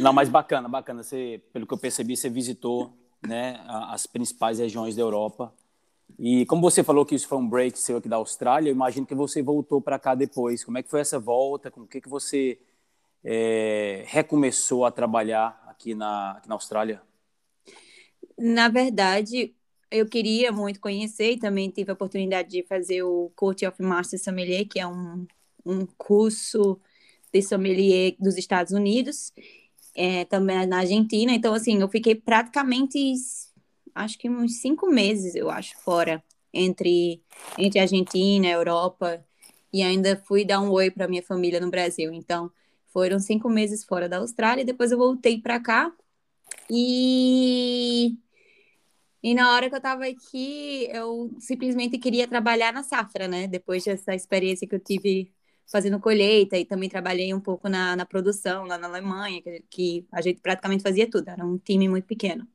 Não, 0.00 0.12
mas 0.12 0.28
bacana, 0.28 0.68
bacana. 0.68 1.02
Você, 1.02 1.42
pelo 1.52 1.66
que 1.66 1.74
eu 1.74 1.78
percebi, 1.78 2.16
você 2.16 2.30
visitou 2.30 2.96
né, 3.26 3.60
as 3.66 4.06
principais 4.06 4.60
regiões 4.60 4.94
da 4.94 5.02
Europa. 5.02 5.52
E 6.18 6.46
como 6.46 6.62
você 6.62 6.82
falou 6.84 7.04
que 7.06 7.14
isso 7.14 7.28
foi 7.28 7.38
um 7.38 7.48
break 7.48 7.78
seu 7.78 7.96
aqui 7.96 8.08
da 8.08 8.16
Austrália, 8.16 8.70
eu 8.70 8.74
imagino 8.74 9.06
que 9.06 9.14
você 9.14 9.42
voltou 9.42 9.80
para 9.80 9.98
cá 9.98 10.14
depois. 10.14 10.64
Como 10.64 10.78
é 10.78 10.82
que 10.82 10.90
foi 10.90 11.00
essa 11.00 11.18
volta? 11.18 11.70
Com 11.70 11.82
o 11.82 11.86
que, 11.86 12.00
que 12.00 12.08
você 12.08 12.58
é, 13.24 14.04
recomeçou 14.06 14.84
a 14.84 14.90
trabalhar 14.90 15.62
aqui 15.68 15.94
na, 15.94 16.32
aqui 16.32 16.48
na 16.48 16.54
Austrália? 16.54 17.02
Na 18.36 18.68
verdade, 18.68 19.54
eu 19.90 20.06
queria 20.06 20.52
muito 20.52 20.80
conhecer 20.80 21.32
e 21.32 21.38
também 21.38 21.70
tive 21.70 21.90
a 21.90 21.94
oportunidade 21.94 22.50
de 22.50 22.62
fazer 22.64 23.02
o 23.02 23.32
Court 23.34 23.62
of 23.62 23.82
Master 23.82 24.22
Sommelier, 24.22 24.66
que 24.68 24.78
é 24.78 24.86
um, 24.86 25.26
um 25.64 25.86
curso 25.96 26.80
de 27.32 27.42
sommelier 27.42 28.14
dos 28.18 28.36
Estados 28.36 28.72
Unidos, 28.72 29.32
é, 29.94 30.24
também 30.24 30.66
na 30.66 30.78
Argentina. 30.78 31.32
Então, 31.32 31.54
assim, 31.54 31.80
eu 31.80 31.88
fiquei 31.88 32.14
praticamente, 32.14 33.14
acho 33.94 34.18
que 34.18 34.28
uns 34.28 34.60
cinco 34.60 34.86
meses, 34.88 35.34
eu 35.34 35.50
acho, 35.50 35.76
fora, 35.78 36.22
entre, 36.52 37.22
entre 37.58 37.78
Argentina, 37.80 38.46
Europa, 38.48 39.24
e 39.72 39.82
ainda 39.82 40.16
fui 40.26 40.44
dar 40.44 40.60
um 40.60 40.70
oi 40.70 40.90
para 40.90 41.08
minha 41.08 41.22
família 41.22 41.60
no 41.60 41.70
Brasil. 41.70 42.12
Então, 42.12 42.50
foram 42.88 43.18
cinco 43.18 43.48
meses 43.48 43.84
fora 43.84 44.08
da 44.08 44.18
Austrália, 44.18 44.64
depois 44.64 44.90
eu 44.92 44.98
voltei 44.98 45.40
para 45.40 45.60
cá 45.60 45.92
e 46.70 48.16
e 49.22 49.34
na 49.34 49.52
hora 49.52 49.68
que 49.68 49.74
eu 49.74 49.78
estava 49.78 50.06
aqui, 50.06 50.86
eu 50.90 51.30
simplesmente 51.40 51.98
queria 51.98 52.28
trabalhar 52.28 52.72
na 52.72 52.82
safra, 52.84 53.26
né? 53.26 53.48
Depois 53.48 53.84
dessa 53.84 54.14
experiência 54.14 54.66
que 54.68 54.74
eu 54.74 54.80
tive 54.80 55.32
fazendo 55.70 56.00
colheita 56.00 56.56
e 56.56 56.64
também 56.64 56.88
trabalhei 56.88 57.34
um 57.34 57.40
pouco 57.40 57.68
na, 57.68 57.96
na 57.96 58.06
produção 58.06 58.64
lá 58.64 58.78
na 58.78 58.86
Alemanha, 58.88 59.42
que, 59.42 59.60
que 59.70 60.06
a 60.12 60.20
gente 60.22 60.40
praticamente 60.40 60.82
fazia 60.82 61.10
tudo, 61.10 61.28
era 61.28 61.44
um 61.44 61.58
time 61.58 61.88
muito 61.88 62.06
pequeno. 62.06 62.46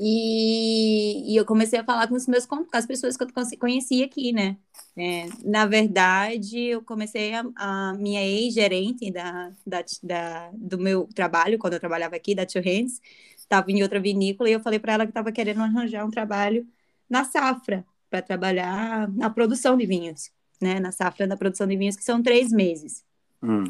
E, 0.00 1.32
e, 1.32 1.36
eu 1.36 1.44
comecei 1.44 1.76
a 1.80 1.84
falar 1.84 2.06
com 2.06 2.14
os 2.14 2.28
meus 2.28 2.46
com 2.46 2.64
as 2.72 2.86
pessoas 2.86 3.16
que 3.16 3.24
eu 3.24 3.28
conhecia 3.58 4.04
aqui, 4.06 4.32
né? 4.32 4.56
É, 4.96 5.26
na 5.44 5.66
verdade, 5.66 6.56
eu 6.56 6.82
comecei 6.82 7.34
a, 7.34 7.44
a 7.56 7.94
minha 7.94 8.24
ex-gerente 8.24 9.10
da, 9.10 9.50
da, 9.66 9.84
da, 10.00 10.50
do 10.54 10.78
meu 10.78 11.08
trabalho, 11.12 11.58
quando 11.58 11.72
eu 11.72 11.80
trabalhava 11.80 12.14
aqui, 12.14 12.32
da 12.32 12.46
Two 12.46 12.62
Hands, 12.62 13.00
estava 13.36 13.72
em 13.72 13.82
outra 13.82 13.98
vinícola 13.98 14.48
e 14.48 14.52
eu 14.52 14.60
falei 14.60 14.78
para 14.78 14.92
ela 14.92 15.04
que 15.04 15.10
estava 15.10 15.32
querendo 15.32 15.62
arranjar 15.62 16.06
um 16.06 16.10
trabalho 16.10 16.64
na 17.10 17.24
safra, 17.24 17.84
para 18.08 18.22
trabalhar 18.22 19.10
na 19.12 19.28
produção 19.28 19.76
de 19.76 19.84
vinhos, 19.84 20.30
né? 20.60 20.78
Na 20.78 20.92
safra 20.92 21.26
da 21.26 21.36
produção 21.36 21.66
de 21.66 21.76
vinhos, 21.76 21.96
que 21.96 22.04
são 22.04 22.22
três 22.22 22.52
meses. 22.52 23.04
Hum. 23.42 23.64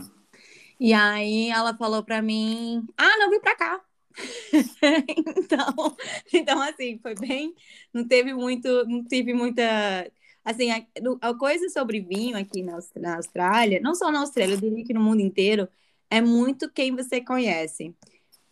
E 0.78 0.92
aí 0.92 1.48
ela 1.48 1.74
falou 1.74 2.02
para 2.02 2.20
mim: 2.20 2.86
"Ah, 2.98 3.16
não 3.18 3.30
vim 3.30 3.40
para 3.40 3.56
cá". 3.56 3.87
então, 5.36 5.96
então 6.32 6.62
assim, 6.62 6.98
foi 6.98 7.14
bem, 7.14 7.54
não 7.92 8.06
teve 8.06 8.34
muito, 8.34 8.68
não 8.86 9.04
tive 9.04 9.32
muita 9.32 9.62
assim, 10.44 10.70
a, 10.70 10.82
a 11.20 11.34
coisa 11.34 11.68
sobre 11.68 12.00
vinho 12.00 12.36
aqui 12.36 12.62
na, 12.62 12.78
na 12.96 13.16
Austrália, 13.16 13.80
não 13.80 13.94
só 13.94 14.10
na 14.10 14.20
Austrália, 14.20 14.54
eu 14.54 14.60
diria 14.60 14.84
que 14.84 14.94
no 14.94 15.00
mundo 15.00 15.20
inteiro, 15.20 15.68
é 16.10 16.20
muito 16.22 16.70
quem 16.70 16.94
você 16.94 17.20
conhece. 17.20 17.94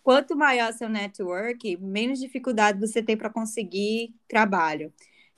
Quanto 0.03 0.37
maior 0.37 0.73
seu 0.73 0.89
network, 0.89 1.77
menos 1.79 2.21
dificuldade 2.21 2.79
você 2.79 3.03
tem 3.03 3.17
para 3.17 3.31
conseguir 3.31 4.15
trabalho. 4.29 4.93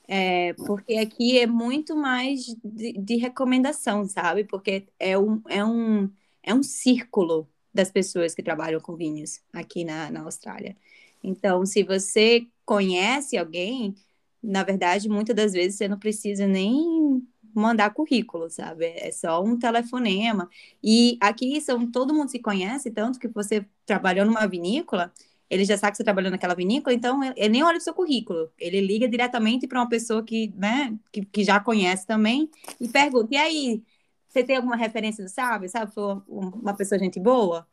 É, 0.07 0.53
porque 0.53 0.95
aqui 0.95 1.39
é 1.39 1.47
muito 1.47 1.95
mais 1.95 2.41
de, 2.63 2.93
de, 2.93 3.15
recomendação, 3.15 4.05
sabe? 4.07 4.43
Porque 4.43 4.87
é 4.99 5.17
um, 5.17 5.41
é, 5.47 5.63
um, 5.63 6.11
é 6.43 6.53
um 6.53 6.63
círculo 6.63 7.47
das 7.73 7.91
pessoas 7.91 8.33
que 8.33 8.43
trabalham 8.43 8.79
com 8.79 8.95
vinhos 8.95 9.41
aqui 9.53 9.83
na, 9.83 10.09
na 10.09 10.21
Austrália. 10.21 10.75
Então, 11.23 11.65
se 11.65 11.83
você 11.83 12.47
conhece 12.65 13.37
alguém, 13.37 13.95
na 14.41 14.63
verdade, 14.63 15.09
muitas 15.09 15.35
das 15.35 15.53
vezes 15.53 15.77
você 15.77 15.87
não 15.87 15.99
precisa 15.99 16.47
nem 16.47 17.21
mandar 17.53 17.93
currículo, 17.93 18.49
sabe? 18.49 18.85
É 18.85 19.11
só 19.11 19.43
um 19.43 19.57
telefonema. 19.57 20.49
E 20.83 21.17
aqui 21.21 21.59
são 21.61 21.89
todo 21.89 22.13
mundo 22.13 22.29
se 22.29 22.39
conhece, 22.39 22.91
tanto 22.91 23.19
que 23.19 23.27
você 23.27 23.65
trabalhou 23.85 24.25
numa 24.25 24.47
vinícola, 24.47 25.11
ele 25.49 25.65
já 25.65 25.77
sabe 25.77 25.91
que 25.91 25.97
você 25.97 26.03
trabalhando 26.03 26.33
naquela 26.33 26.53
vinícola, 26.53 26.93
então 26.95 27.23
ele 27.23 27.49
nem 27.49 27.63
olha 27.63 27.77
o 27.77 27.81
seu 27.81 27.93
currículo. 27.93 28.51
Ele 28.59 28.79
liga 28.81 29.09
diretamente 29.09 29.67
para 29.67 29.79
uma 29.79 29.89
pessoa 29.89 30.23
que, 30.23 30.53
né, 30.55 30.95
que, 31.11 31.25
que 31.25 31.43
já 31.43 31.59
conhece 31.59 32.05
também 32.05 32.49
e 32.79 32.87
pergunta: 32.87 33.33
e 33.33 33.37
aí, 33.37 33.83
você 34.29 34.43
tem 34.43 34.55
alguma 34.55 34.75
referência 34.75 35.23
do 35.23 35.29
Sabe? 35.29 35.67
Sabe, 35.67 35.91
foi 35.91 36.21
uma 36.27 36.75
pessoa 36.75 36.99
gente 36.99 37.19
boa? 37.19 37.67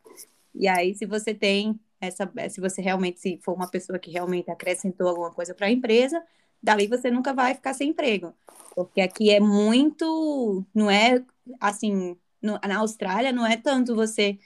E 0.53 0.67
aí, 0.67 0.95
se 0.95 1.05
você 1.05 1.33
tem 1.33 1.79
essa, 2.01 2.29
se 2.49 2.59
você 2.59 2.81
realmente 2.81 3.19
se 3.19 3.39
for 3.43 3.53
uma 3.53 3.69
pessoa 3.69 3.99
que 3.99 4.11
realmente 4.11 4.49
acrescentou 4.49 5.07
alguma 5.07 5.31
coisa 5.31 5.53
para 5.53 5.67
a 5.67 5.71
empresa, 5.71 6.21
dali 6.61 6.87
você 6.87 7.11
nunca 7.11 7.33
vai 7.33 7.53
ficar 7.53 7.73
sem 7.73 7.89
emprego, 7.89 8.33
porque 8.75 9.01
aqui 9.01 9.29
é 9.29 9.39
muito, 9.39 10.65
não 10.73 10.89
é 10.89 11.23
assim, 11.59 12.17
no, 12.41 12.59
na 12.67 12.79
Austrália 12.79 13.31
não 13.31 13.45
é 13.45 13.57
tanto 13.57 13.95
você 13.95 14.37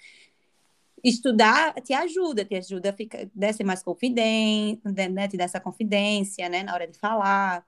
estudar 1.04 1.74
te 1.82 1.94
ajuda, 1.94 2.46
te 2.46 2.56
ajuda 2.56 2.90
a 2.92 2.94
ficar, 2.94 3.28
né, 3.36 3.52
ser 3.54 3.64
mais 3.64 3.82
confidente, 3.82 4.82
né, 4.86 5.28
te 5.28 5.38
dar 5.38 5.46
essa 5.46 5.60
confidência, 5.60 6.48
né, 6.50 6.64
na 6.64 6.74
hora 6.74 6.88
de 6.88 6.98
falar, 6.98 7.66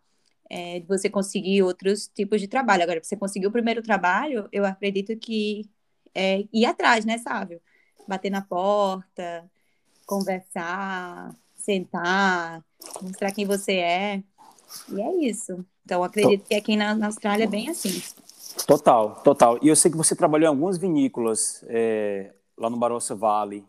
é, 0.54 0.80
de 0.80 0.88
você 0.88 1.10
conseguir 1.10 1.64
outros 1.64 2.08
tipos 2.08 2.40
de 2.40 2.48
trabalho. 2.48 2.84
Agora, 2.84 3.04
você 3.04 3.18
conseguir 3.18 3.48
o 3.48 3.52
primeiro 3.52 3.82
trabalho, 3.82 4.48
eu 4.52 4.64
acredito 4.64 5.18
que 5.18 5.68
é 6.14 6.46
ir 6.54 6.66
atrás, 6.68 7.06
né, 7.06 7.18
Sávio? 7.18 7.60
Bater 8.08 8.30
na 8.30 8.44
porta, 8.44 9.50
conversar, 10.06 11.36
sentar, 11.56 12.64
mostrar 13.02 13.32
quem 13.32 13.48
você 13.48 13.78
é. 13.78 14.24
E 14.90 15.02
é 15.02 15.28
isso. 15.28 15.66
Então, 15.84 16.04
acredito 16.04 16.46
que 16.46 16.54
aqui 16.54 16.78
na, 16.78 16.94
na 16.94 17.08
Austrália 17.08 17.46
é 17.46 17.48
bem 17.48 17.70
assim. 17.70 18.04
Total, 18.68 19.24
total. 19.24 19.58
E 19.60 19.68
eu 19.68 19.76
sei 19.76 19.90
que 19.90 19.98
você 19.98 20.16
trabalhou 20.16 20.46
em 20.46 20.50
algumas 20.50 20.78
vinícolas, 20.78 21.66
é, 21.68 22.32
lá 22.56 22.70
no 22.70 22.78
Barossa 22.78 23.16
Valley, 23.16 23.66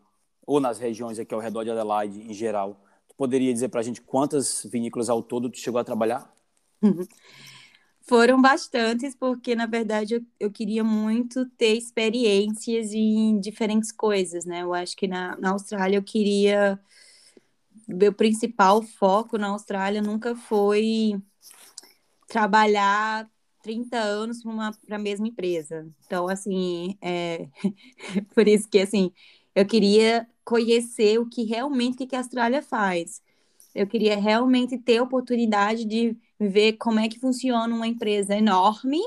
ou 0.47 0.61
nas 0.61 0.79
regiões 0.79 1.18
aqui 1.18 1.33
ao 1.33 1.40
redor 1.40 1.64
de 1.64 1.70
Adelaide 1.70 2.20
em 2.20 2.35
geral, 2.35 2.79
tu 3.09 3.14
poderia 3.16 3.55
dizer 3.55 3.70
para 3.70 3.81
a 3.81 3.83
gente 3.83 4.03
quantas 4.03 4.66
vinícolas 4.70 5.09
ao 5.09 5.23
todo 5.23 5.49
tu 5.49 5.59
chegou 5.59 5.81
a 5.81 5.85
trabalhar? 5.85 6.35
Foram 8.07 8.40
bastantes, 8.40 9.14
porque 9.14 9.55
na 9.55 9.64
verdade 9.66 10.14
eu, 10.14 10.23
eu, 10.38 10.51
queria 10.51 10.85
muito 10.85 11.47
ter 11.57 11.75
experiências 11.75 12.92
em 12.92 13.40
diferentes 13.40 13.90
coisas, 13.90 14.44
né? 14.44 14.62
Eu 14.62 14.75
acho 14.75 14.94
que 14.94 15.09
na, 15.09 15.37
na 15.38 15.51
Austrália 15.51 15.97
eu 15.97 16.03
queria. 16.03 16.79
Meu 17.88 18.12
principal 18.12 18.83
foco 18.83 19.38
na 19.38 19.49
Austrália 19.49 20.03
nunca 20.03 20.35
foi 20.37 21.20
trabalhar 22.27 23.29
30 23.62 23.99
anos 23.99 24.42
para 24.87 24.97
a 24.97 24.99
mesma 24.99 25.29
empresa. 25.29 25.87
Então, 26.07 26.29
assim, 26.29 26.99
é 27.01 27.49
por 28.35 28.47
isso 28.47 28.68
que, 28.68 28.79
assim, 28.79 29.12
eu 29.55 29.64
queria 29.66 30.29
conhecer 30.44 31.18
o 31.18 31.27
que 31.27 31.44
realmente 31.44 32.07
que 32.07 32.14
a 32.14 32.18
Austrália 32.18 32.61
faz. 32.61 33.23
Eu 33.75 33.87
queria 33.87 34.16
realmente 34.16 34.79
ter 34.79 34.99
a 34.99 35.03
oportunidade 35.03 35.85
de 35.85 36.16
ver 36.38 36.75
como 36.75 37.01
é 37.01 37.09
que 37.09 37.18
funciona 37.18 37.75
uma 37.75 37.87
empresa 37.87 38.35
enorme, 38.37 39.01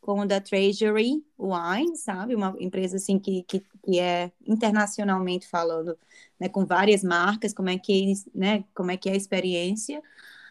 como 0.00 0.26
da 0.26 0.40
Treasury 0.40 1.22
Wine, 1.38 1.96
sabe? 1.96 2.34
Uma 2.34 2.56
empresa, 2.58 2.96
assim, 2.96 3.18
que, 3.18 3.44
que, 3.44 3.60
que 3.84 4.00
é 4.00 4.32
internacionalmente 4.46 5.46
falando, 5.48 5.96
né? 6.40 6.48
Com 6.48 6.64
várias 6.66 7.04
marcas, 7.04 7.54
como 7.54 7.68
é 7.70 7.78
que, 7.78 8.12
né? 8.34 8.64
Como 8.74 8.90
é 8.90 8.96
que 8.96 9.08
é 9.08 9.12
a 9.12 9.16
experiência. 9.16 10.02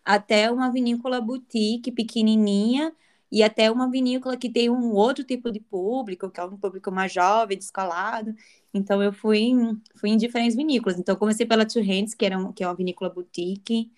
Até 0.05 0.51
uma 0.51 0.71
vinícola 0.71 1.21
boutique 1.21 1.91
pequenininha, 1.91 2.93
e 3.31 3.41
até 3.43 3.71
uma 3.71 3.89
vinícola 3.89 4.35
que 4.35 4.49
tem 4.49 4.69
um 4.69 4.91
outro 4.91 5.23
tipo 5.23 5.51
de 5.51 5.59
público, 5.59 6.29
que 6.29 6.39
é 6.39 6.43
um 6.43 6.57
público 6.57 6.91
mais 6.91 7.13
jovem, 7.13 7.57
descolado. 7.57 8.35
Então, 8.73 9.01
eu 9.01 9.13
fui 9.13 9.39
em, 9.39 9.81
fui 9.95 10.09
em 10.09 10.17
diferentes 10.17 10.55
vinícolas. 10.55 10.99
Então, 10.99 11.15
comecei 11.15 11.45
pela 11.45 11.65
Two 11.65 11.81
Hands, 11.81 12.13
que, 12.13 12.25
era 12.25 12.37
um, 12.37 12.51
que 12.51 12.63
é 12.63 12.67
uma 12.67 12.75
vinícola 12.75 13.09
boutique, 13.09 13.89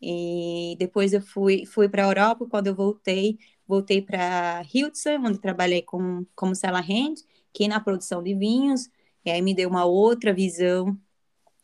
e 0.00 0.76
depois 0.78 1.12
eu 1.12 1.20
fui, 1.22 1.64
fui 1.66 1.88
para 1.88 2.04
a 2.04 2.08
Europa. 2.08 2.46
Quando 2.48 2.68
eu 2.68 2.74
voltei, 2.74 3.38
voltei 3.66 4.02
para 4.02 4.62
Hilton, 4.72 5.26
onde 5.26 5.38
trabalhei 5.40 5.82
com, 5.82 6.26
como 6.34 6.54
Sella 6.54 6.80
Hand, 6.80 7.16
que 7.52 7.64
é 7.64 7.68
na 7.68 7.80
produção 7.80 8.22
de 8.22 8.34
vinhos, 8.34 8.88
e 9.24 9.30
aí 9.30 9.42
me 9.42 9.54
deu 9.54 9.68
uma 9.68 9.84
outra 9.84 10.32
visão, 10.32 10.98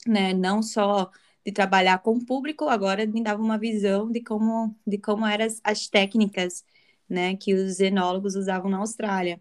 né, 0.06 0.32
não 0.34 0.62
só 0.62 1.10
de 1.44 1.52
trabalhar 1.52 1.98
com 1.98 2.14
o 2.16 2.24
público, 2.24 2.68
agora 2.68 3.06
me 3.06 3.22
dava 3.22 3.42
uma 3.42 3.58
visão 3.58 4.10
de 4.10 4.20
como, 4.22 4.76
de 4.86 4.98
como 4.98 5.26
eram 5.26 5.46
as, 5.46 5.60
as 5.64 5.88
técnicas 5.88 6.64
né, 7.08 7.36
que 7.36 7.54
os 7.54 7.80
enólogos 7.80 8.36
usavam 8.36 8.70
na 8.70 8.78
Austrália. 8.78 9.40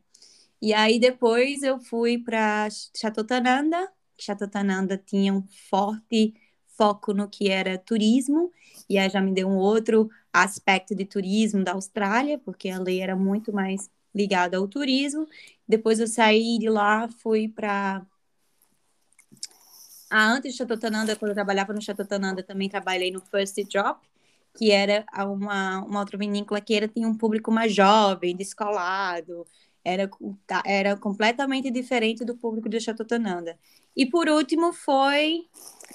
E 0.61 0.73
aí 0.73 0.99
depois 0.99 1.63
eu 1.63 1.79
fui 1.79 2.17
para 2.19 2.67
Chatotananda, 2.95 3.91
Chatotananda 4.17 4.97
tinha 4.97 5.33
um 5.33 5.43
forte 5.69 6.33
foco 6.81 7.13
no 7.13 7.29
que 7.29 7.47
era 7.47 7.77
turismo, 7.77 8.51
e 8.89 8.97
aí 8.97 9.07
já 9.07 9.21
me 9.21 9.31
deu 9.31 9.47
um 9.47 9.55
outro 9.55 10.09
aspecto 10.33 10.95
de 10.95 11.05
turismo 11.05 11.63
da 11.63 11.73
Austrália, 11.73 12.39
porque 12.39 12.69
a 12.69 12.79
lei 12.79 13.01
era 13.01 13.15
muito 13.15 13.53
mais 13.53 13.87
ligada 14.15 14.57
ao 14.57 14.67
turismo. 14.67 15.27
Depois 15.67 15.99
eu 15.99 16.07
saí 16.07 16.57
de 16.57 16.69
lá, 16.69 17.07
fui 17.07 17.47
para 17.47 18.03
ah, 20.09 20.33
antes 20.33 20.53
de 20.53 20.57
Chatotananda, 20.57 21.15
quando 21.15 21.29
eu 21.29 21.35
trabalhava 21.35 21.71
no 21.71 21.81
Chatotananda, 21.81 22.41
também 22.41 22.67
trabalhei 22.67 23.11
no 23.11 23.21
First 23.21 23.57
Drop, 23.71 24.01
que 24.57 24.71
era 24.71 25.05
uma, 25.25 25.85
uma 25.85 25.99
outra 25.99 26.17
vinícola 26.17 26.59
que 26.59 26.73
era, 26.73 26.87
tinha 26.87 27.07
um 27.07 27.15
público 27.15 27.51
mais 27.51 27.75
jovem, 27.75 28.35
descolado, 28.35 29.45
era, 29.83 30.09
tá, 30.45 30.61
era 30.65 30.95
completamente 30.95 31.71
diferente 31.71 32.23
do 32.23 32.35
público 32.35 32.69
de 32.69 32.79
Chatotananda. 32.79 33.57
E 33.95 34.05
por 34.05 34.27
último 34.29 34.73
foi 34.73 35.47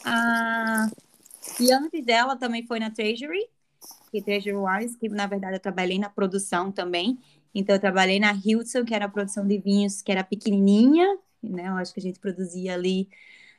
a. 0.05 0.91
E 1.61 1.73
antes 1.73 2.05
dela 2.05 2.37
também 2.37 2.67
foi 2.67 2.81
na 2.81 2.91
Treasury, 2.91 3.49
que 4.11 4.21
Treasury 4.21 4.57
Wines, 4.57 4.97
que 4.97 5.09
na 5.09 5.27
verdade 5.27 5.57
eu 5.57 5.61
trabalhei 5.61 5.99
na 5.99 6.11
produção 6.11 6.73
também. 6.73 7.19
Então 7.55 7.75
eu 7.75 7.81
trabalhei 7.81 8.19
na 8.19 8.33
Hilton, 8.33 8.85
que 8.85 8.95
era 8.95 9.07
a 9.07 9.09
produção 9.09 9.47
de 9.47 9.59
vinhos, 9.59 10.03
que 10.03 10.13
era 10.13 10.25
pequenininha, 10.25 11.07
né? 11.43 11.69
Eu 11.69 11.77
acho 11.77 11.95
que 11.95 12.01
a 12.01 12.03
gente 12.03 12.19
produzia 12.19 12.75
ali 12.75 13.09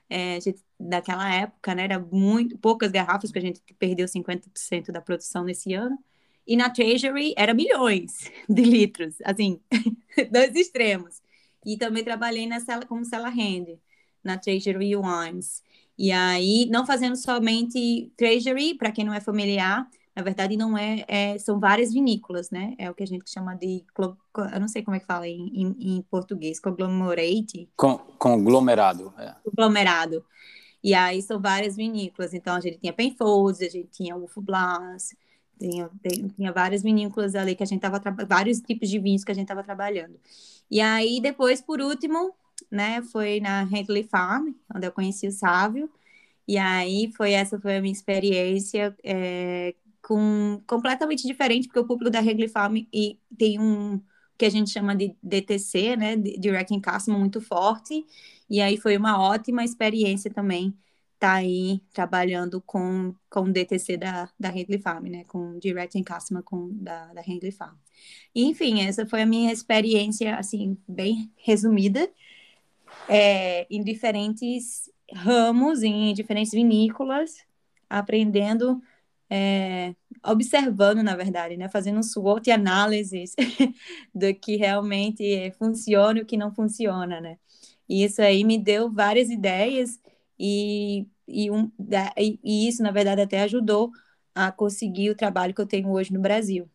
é, 0.09 0.39
gente, 0.39 0.63
daquela 0.79 1.33
época, 1.33 1.75
né, 1.75 1.83
era 1.83 1.99
muito 1.99 2.57
poucas 2.57 2.91
garrafas, 2.91 3.29
porque 3.29 3.39
a 3.39 3.41
gente 3.41 3.61
perdeu 3.77 4.07
50% 4.07 4.91
da 4.91 5.01
produção 5.01 5.43
nesse 5.43 5.73
ano. 5.73 5.97
E 6.47 6.55
na 6.55 6.69
Treasury 6.69 7.33
era 7.36 7.53
milhões 7.53 8.31
de 8.47 8.62
litros, 8.62 9.15
assim, 9.25 9.60
dois 10.31 10.55
extremos. 10.55 11.21
E 11.65 11.77
também 11.77 12.03
trabalhei 12.03 12.47
na 12.47 12.62
sala 12.62 12.86
como 12.86 13.03
sala 13.03 13.29
hand, 13.29 13.77
na 14.23 14.38
Treasury 14.38 14.95
Wines. 14.95 15.62
E 15.97 16.12
aí, 16.12 16.67
não 16.71 16.86
fazendo 16.86 17.17
somente 17.17 18.12
Treasury, 18.15 18.75
para 18.75 18.91
quem 18.91 19.03
não 19.03 19.13
é 19.13 19.19
familiar, 19.19 19.89
na 20.15 20.23
verdade, 20.23 20.57
não 20.57 20.77
é, 20.77 21.05
é, 21.07 21.38
são 21.38 21.60
várias 21.60 21.93
vinícolas, 21.93 22.49
né? 22.49 22.73
É 22.79 22.89
o 22.89 22.93
que 22.93 23.03
a 23.03 23.07
gente 23.07 23.29
chama 23.29 23.53
de, 23.55 23.83
eu 24.51 24.60
não 24.60 24.67
sei 24.67 24.81
como 24.81 24.95
é 24.95 24.99
que 24.99 25.05
fala 25.05 25.27
em, 25.27 25.47
em, 25.53 25.97
em 25.97 26.01
português, 26.10 26.60
conglomerate. 26.60 27.69
Con, 27.75 27.97
conglomerado. 28.17 29.13
É. 29.17 29.36
Conglomerado. 29.43 30.25
E 30.83 30.93
aí 30.93 31.21
são 31.21 31.39
várias 31.39 31.75
vinícolas. 31.75 32.33
Então, 32.33 32.55
a 32.55 32.60
gente 32.60 32.79
tinha 32.79 32.93
Penfolds, 32.93 33.62
a 33.62 33.69
gente 33.69 33.89
tinha 33.89 34.15
Wolf 34.15 34.38
Blas, 34.38 35.13
tinha, 35.60 35.89
tinha 36.36 36.52
várias 36.54 36.84
vinícolas 36.84 37.36
ali 37.36 37.56
que 37.56 37.63
a 37.63 37.65
gente 37.65 37.84
estava 37.84 38.00
vários 38.28 38.60
tipos 38.62 38.89
de 38.89 39.00
vinhos 39.00 39.24
que 39.24 39.32
a 39.32 39.36
gente 39.36 39.46
estava 39.46 39.63
trabalhando. 39.63 40.20
E 40.70 40.82
aí, 40.82 41.20
depois, 41.22 41.62
por 41.62 41.82
último, 41.82 42.34
né, 42.72 43.02
foi 43.04 43.39
na 43.39 43.63
Hentley 43.63 44.04
Farm, 44.04 44.54
onde 44.74 44.88
eu 44.88 44.91
conheci 44.91 45.28
o 45.28 45.32
Sávio. 45.32 45.89
E 46.48 46.58
aí 46.58 47.12
foi 47.15 47.34
essa 47.34 47.60
foi 47.60 47.78
a 47.78 47.82
minha 47.82 47.91
experiência 47.93 48.96
é, 49.04 49.76
com 50.02 50.62
completamente 50.67 51.28
diferente, 51.28 51.67
porque 51.67 51.80
o 51.80 51.86
público 51.86 52.10
da 52.12 52.22
Regle 52.22 52.48
Farm 52.48 52.78
e 52.93 53.20
tem 53.38 53.60
um, 53.60 54.02
que 54.38 54.46
a 54.46 54.50
gente 54.50 54.72
chama 54.72 54.96
de 54.96 55.15
DTC, 55.22 55.98
né, 55.98 56.15
Direct 56.15 56.74
in 56.74 56.82
Customer, 56.82 57.20
muito 57.20 57.41
forte, 57.41 58.06
e 58.50 58.62
aí 58.62 58.78
foi 58.78 58.96
uma 58.98 59.20
ótima 59.22 59.63
experiência 59.63 60.32
também 60.32 60.74
estar 61.17 61.34
tá 61.34 61.34
aí 61.34 61.82
trabalhando 61.91 62.62
com, 62.62 63.13
com 63.30 63.41
o 63.41 63.51
DTC 63.51 63.97
da, 63.97 64.30
da 64.39 64.49
Handley 64.49 64.80
Farm, 64.80 65.08
né, 65.08 65.23
com 65.25 65.58
Direct 65.58 65.97
in 65.97 66.03
Customer 66.03 66.43
com, 66.43 66.69
da, 66.73 67.13
da 67.13 67.21
Handley 67.21 67.51
Farm. 67.51 67.75
enfim, 68.34 68.82
essa 68.82 69.06
foi 69.06 69.23
a 69.23 69.25
minha 69.25 69.51
experiência, 69.51 70.36
assim, 70.38 70.77
bem 70.88 71.32
resumida, 71.38 72.10
é, 73.10 73.65
em 73.69 73.84
diferentes 73.84 74.91
ramos, 75.13 75.84
em 75.84 76.13
diferentes 76.13 76.51
vinícolas, 76.51 77.36
aprendendo 77.89 78.82
é, 79.30 79.93
observando, 80.25 81.03
na 81.03 81.15
verdade, 81.15 81.58
né? 81.58 81.67
Fazendo 81.69 81.99
um 81.99 82.03
SWOT 82.03 82.49
análises 82.49 83.36
do 84.13 84.34
que 84.34 84.56
realmente 84.56 85.51
funciona 85.58 86.19
e 86.19 86.21
o 86.21 86.25
que 86.25 86.38
não 86.38 86.53
funciona, 86.53 87.19
né? 87.19 87.38
E 87.89 88.03
isso 88.03 88.21
aí 88.21 88.43
me 88.43 88.58
deu 88.58 88.91
várias 88.91 89.30
ideias 89.30 89.99
e, 90.39 91.08
e, 91.28 91.50
um, 91.52 91.71
e 92.15 92.67
isso, 92.67 92.84
na 92.84 92.91
verdade, 92.91 93.21
até 93.21 93.41
ajudou 93.41 93.91
a 94.34 94.52
conseguir 94.52 95.10
o 95.10 95.15
trabalho 95.15 95.54
que 95.54 95.62
eu 95.62 95.65
tenho 95.65 95.89
hoje 95.89 96.13
no 96.13 96.19
Brasil, 96.19 96.69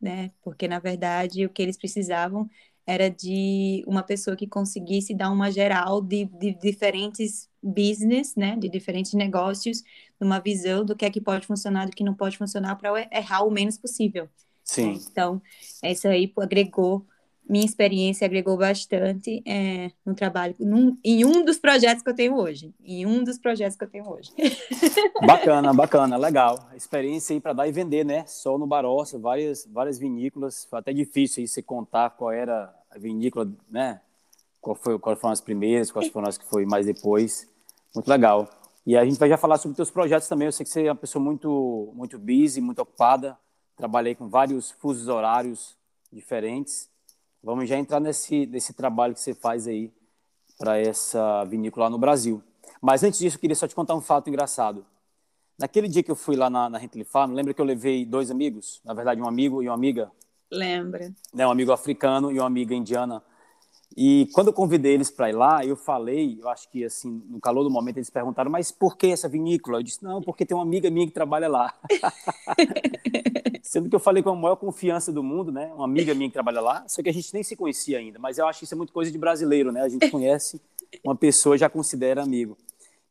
né? 0.00 0.30
Porque, 0.42 0.68
na 0.68 0.78
verdade, 0.78 1.44
o 1.44 1.50
que 1.50 1.62
eles 1.62 1.76
precisavam 1.76 2.48
era 2.86 3.10
de 3.10 3.84
uma 3.86 4.02
pessoa 4.02 4.34
que 4.34 4.46
conseguisse 4.46 5.14
dar 5.14 5.30
uma 5.30 5.50
geral 5.50 6.00
de, 6.00 6.24
de 6.24 6.54
diferentes 6.54 7.46
business, 7.62 8.34
né, 8.34 8.56
de 8.56 8.66
diferentes 8.66 9.12
negócios, 9.12 9.82
numa 10.18 10.38
visão 10.38 10.84
do 10.86 10.96
que 10.96 11.04
é 11.04 11.10
que 11.10 11.20
pode 11.20 11.46
funcionar, 11.46 11.84
do 11.84 11.92
que 11.92 12.02
não 12.02 12.14
pode 12.14 12.38
funcionar, 12.38 12.76
para 12.76 13.06
errar 13.12 13.42
o 13.42 13.50
menos 13.50 13.76
possível. 13.76 14.26
Sim. 14.64 14.98
Então, 15.10 15.42
isso 15.82 16.08
aí 16.08 16.32
agregou, 16.38 17.06
minha 17.48 17.64
experiência 17.64 18.26
agregou 18.26 18.56
bastante 18.56 19.42
é, 19.46 19.90
no 20.04 20.14
trabalho, 20.14 20.54
num, 20.60 20.96
em 21.02 21.24
um 21.24 21.44
dos 21.44 21.58
projetos 21.58 22.02
que 22.02 22.10
eu 22.10 22.14
tenho 22.14 22.36
hoje. 22.36 22.74
Em 22.84 23.06
um 23.06 23.24
dos 23.24 23.38
projetos 23.38 23.76
que 23.76 23.84
eu 23.84 23.88
tenho 23.88 24.08
hoje. 24.08 24.32
Bacana, 25.26 25.72
bacana, 25.72 26.16
legal. 26.16 26.68
Experiência 26.76 27.34
aí 27.34 27.40
para 27.40 27.52
dar 27.52 27.66
e 27.66 27.72
vender, 27.72 28.04
né? 28.04 28.24
Só 28.26 28.58
no 28.58 28.66
Barossa, 28.66 29.18
várias, 29.18 29.66
várias 29.66 29.98
vinícolas. 29.98 30.66
Foi 30.66 30.78
até 30.78 30.92
difícil 30.92 31.40
aí 31.40 31.48
você 31.48 31.62
contar 31.62 32.10
qual 32.10 32.30
era 32.30 32.72
a 32.90 32.98
vinícola, 32.98 33.50
né? 33.70 34.00
Qual 34.60 34.76
foi, 34.76 34.98
quais 34.98 35.18
foram 35.18 35.32
as 35.32 35.40
primeiras, 35.40 35.90
quais 35.90 36.08
foram 36.08 36.28
as 36.28 36.36
que 36.36 36.44
foi 36.44 36.66
mais 36.66 36.86
depois. 36.86 37.48
Muito 37.94 38.08
legal. 38.08 38.48
E 38.86 38.96
a 38.96 39.04
gente 39.04 39.18
vai 39.18 39.28
já 39.28 39.36
falar 39.36 39.58
sobre 39.58 39.76
teus 39.76 39.90
projetos 39.90 40.28
também. 40.28 40.46
Eu 40.46 40.52
sei 40.52 40.64
que 40.64 40.70
você 40.70 40.84
é 40.84 40.90
uma 40.90 40.96
pessoa 40.96 41.22
muito, 41.22 41.92
muito 41.94 42.18
busy, 42.18 42.60
muito 42.60 42.80
ocupada. 42.80 43.36
Trabalhei 43.76 44.14
com 44.14 44.28
vários 44.28 44.70
fusos 44.70 45.08
horários 45.08 45.76
diferentes. 46.12 46.88
Vamos 47.42 47.68
já 47.68 47.76
entrar 47.76 48.00
nesse, 48.00 48.46
nesse 48.46 48.72
trabalho 48.72 49.14
que 49.14 49.20
você 49.20 49.34
faz 49.34 49.66
aí 49.66 49.92
para 50.58 50.78
essa 50.78 51.44
vinícola 51.44 51.88
no 51.88 51.98
Brasil. 51.98 52.42
Mas 52.80 53.02
antes 53.02 53.18
disso, 53.18 53.36
eu 53.36 53.40
queria 53.40 53.56
só 53.56 53.66
te 53.66 53.74
contar 53.74 53.94
um 53.94 54.00
fato 54.00 54.28
engraçado. 54.28 54.84
Naquele 55.58 55.88
dia 55.88 56.02
que 56.02 56.10
eu 56.10 56.16
fui 56.16 56.36
lá 56.36 56.48
na, 56.48 56.68
na 56.68 56.80
Farm, 57.04 57.32
lembra 57.32 57.52
que 57.52 57.60
eu 57.60 57.64
levei 57.64 58.04
dois 58.04 58.30
amigos? 58.30 58.80
Na 58.84 58.94
verdade, 58.94 59.20
um 59.20 59.26
amigo 59.26 59.62
e 59.62 59.68
uma 59.68 59.74
amiga 59.74 60.10
Lembra. 60.50 61.12
Né, 61.32 61.46
um 61.46 61.50
amigo 61.50 61.72
africano 61.72 62.32
e 62.32 62.38
uma 62.38 62.46
amiga 62.46 62.74
indiana. 62.74 63.22
E 63.96 64.28
quando 64.32 64.48
eu 64.48 64.52
convidei 64.52 64.94
eles 64.94 65.10
para 65.10 65.30
ir 65.30 65.32
lá, 65.32 65.64
eu 65.64 65.74
falei, 65.74 66.38
eu 66.40 66.48
acho 66.48 66.70
que 66.70 66.84
assim, 66.84 67.22
no 67.28 67.40
calor 67.40 67.64
do 67.64 67.70
momento 67.70 67.96
eles 67.96 68.10
perguntaram, 68.10 68.50
mas 68.50 68.70
por 68.70 68.96
que 68.96 69.08
essa 69.08 69.28
vinícola? 69.28 69.78
Eu 69.78 69.82
disse, 69.82 70.02
não, 70.04 70.22
porque 70.22 70.46
tem 70.46 70.56
uma 70.56 70.62
amiga 70.62 70.90
minha 70.90 71.06
que 71.06 71.12
trabalha 71.12 71.48
lá. 71.48 71.74
Sendo 73.62 73.88
que 73.88 73.96
eu 73.96 74.00
falei 74.00 74.22
com 74.22 74.30
a 74.30 74.36
maior 74.36 74.56
confiança 74.56 75.12
do 75.12 75.22
mundo, 75.22 75.50
né? 75.50 75.72
Uma 75.74 75.84
amiga 75.84 76.14
minha 76.14 76.28
que 76.28 76.34
trabalha 76.34 76.60
lá, 76.60 76.84
só 76.86 77.02
que 77.02 77.08
a 77.08 77.12
gente 77.12 77.32
nem 77.34 77.42
se 77.42 77.56
conhecia 77.56 77.98
ainda. 77.98 78.18
Mas 78.18 78.38
eu 78.38 78.46
acho 78.46 78.60
que 78.60 78.64
isso 78.64 78.74
é 78.74 78.76
muito 78.76 78.92
coisa 78.92 79.10
de 79.10 79.18
brasileiro, 79.18 79.72
né? 79.72 79.82
A 79.82 79.88
gente 79.88 80.10
conhece 80.10 80.60
uma 81.04 81.16
pessoa 81.16 81.56
e 81.56 81.58
já 81.58 81.68
considera 81.68 82.22
amigo. 82.22 82.56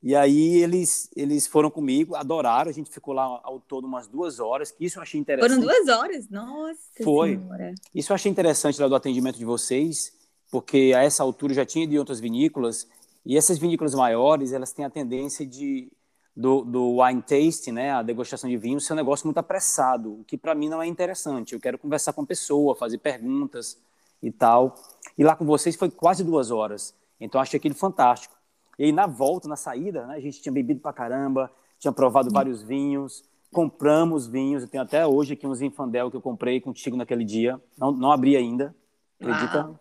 E 0.01 0.15
aí 0.15 0.61
eles, 0.61 1.09
eles 1.15 1.47
foram 1.47 1.71
comigo, 1.71 2.15
adoraram, 2.15 2.69
a 2.69 2.73
gente 2.73 2.89
ficou 2.89 3.13
lá 3.13 3.41
ao 3.43 3.59
todo 3.59 3.85
umas 3.85 4.07
duas 4.07 4.39
horas, 4.39 4.71
que 4.71 4.85
isso 4.85 4.99
eu 4.99 5.03
achei 5.03 5.19
interessante. 5.19 5.49
Foram 5.49 5.61
duas 5.61 5.87
horas? 5.89 6.29
Nossa 6.29 6.79
Foi. 7.03 7.35
Senhora. 7.35 7.73
Isso 7.93 8.11
eu 8.11 8.15
achei 8.15 8.31
interessante 8.31 8.79
lá 8.79 8.87
do 8.87 8.95
atendimento 8.95 9.37
de 9.37 9.45
vocês, 9.45 10.13
porque 10.51 10.93
a 10.95 11.03
essa 11.03 11.23
altura 11.23 11.53
já 11.53 11.65
tinha 11.65 11.87
de 11.87 11.97
outras 11.97 12.19
vinícolas, 12.19 12.87
e 13.25 13.37
essas 13.37 13.57
vinícolas 13.57 13.93
maiores, 13.93 14.53
elas 14.53 14.71
têm 14.71 14.85
a 14.85 14.89
tendência 14.89 15.45
de 15.45 15.91
do, 16.37 16.63
do 16.63 17.01
wine 17.01 17.21
tasting, 17.21 17.71
né, 17.71 17.91
a 17.91 18.03
degustação 18.03 18.47
de 18.47 18.55
vinho, 18.57 18.79
ser 18.79 18.93
um 18.93 18.95
negócio 18.95 19.25
muito 19.25 19.39
apressado, 19.39 20.19
o 20.19 20.23
que 20.23 20.37
para 20.37 20.53
mim 20.53 20.69
não 20.69 20.79
é 20.79 20.85
interessante. 20.85 21.53
Eu 21.53 21.59
quero 21.59 21.79
conversar 21.79 22.13
com 22.13 22.21
a 22.21 22.25
pessoa, 22.25 22.75
fazer 22.75 22.99
perguntas 22.99 23.81
e 24.21 24.31
tal. 24.31 24.75
E 25.17 25.23
lá 25.23 25.35
com 25.35 25.45
vocês 25.45 25.75
foi 25.75 25.89
quase 25.89 26.23
duas 26.23 26.51
horas. 26.51 26.95
Então 27.19 27.41
achei 27.41 27.57
aquilo 27.57 27.73
fantástico. 27.73 28.35
E 28.77 28.85
aí, 28.85 28.91
na 28.91 29.07
volta, 29.07 29.49
na 29.49 29.55
saída, 29.55 30.05
né, 30.05 30.15
a 30.15 30.19
gente 30.19 30.39
tinha 30.39 30.53
bebido 30.53 30.79
pra 30.79 30.93
caramba, 30.93 31.51
tinha 31.79 31.91
provado 31.91 32.29
vários 32.31 32.61
vinhos, 32.61 33.23
compramos 33.51 34.27
vinhos. 34.27 34.61
Eu 34.61 34.69
tenho 34.69 34.83
até 34.83 35.07
hoje 35.07 35.33
aqui 35.33 35.47
uns 35.47 35.59
Infandel 35.59 36.11
que 36.11 36.17
eu 36.17 36.21
comprei 36.21 36.61
contigo 36.61 36.95
naquele 36.95 37.23
dia. 37.23 37.59
Não, 37.75 37.91
não 37.91 38.11
abri 38.11 38.37
ainda, 38.37 38.75
acredita? 39.19 39.65
Uau. 39.65 39.79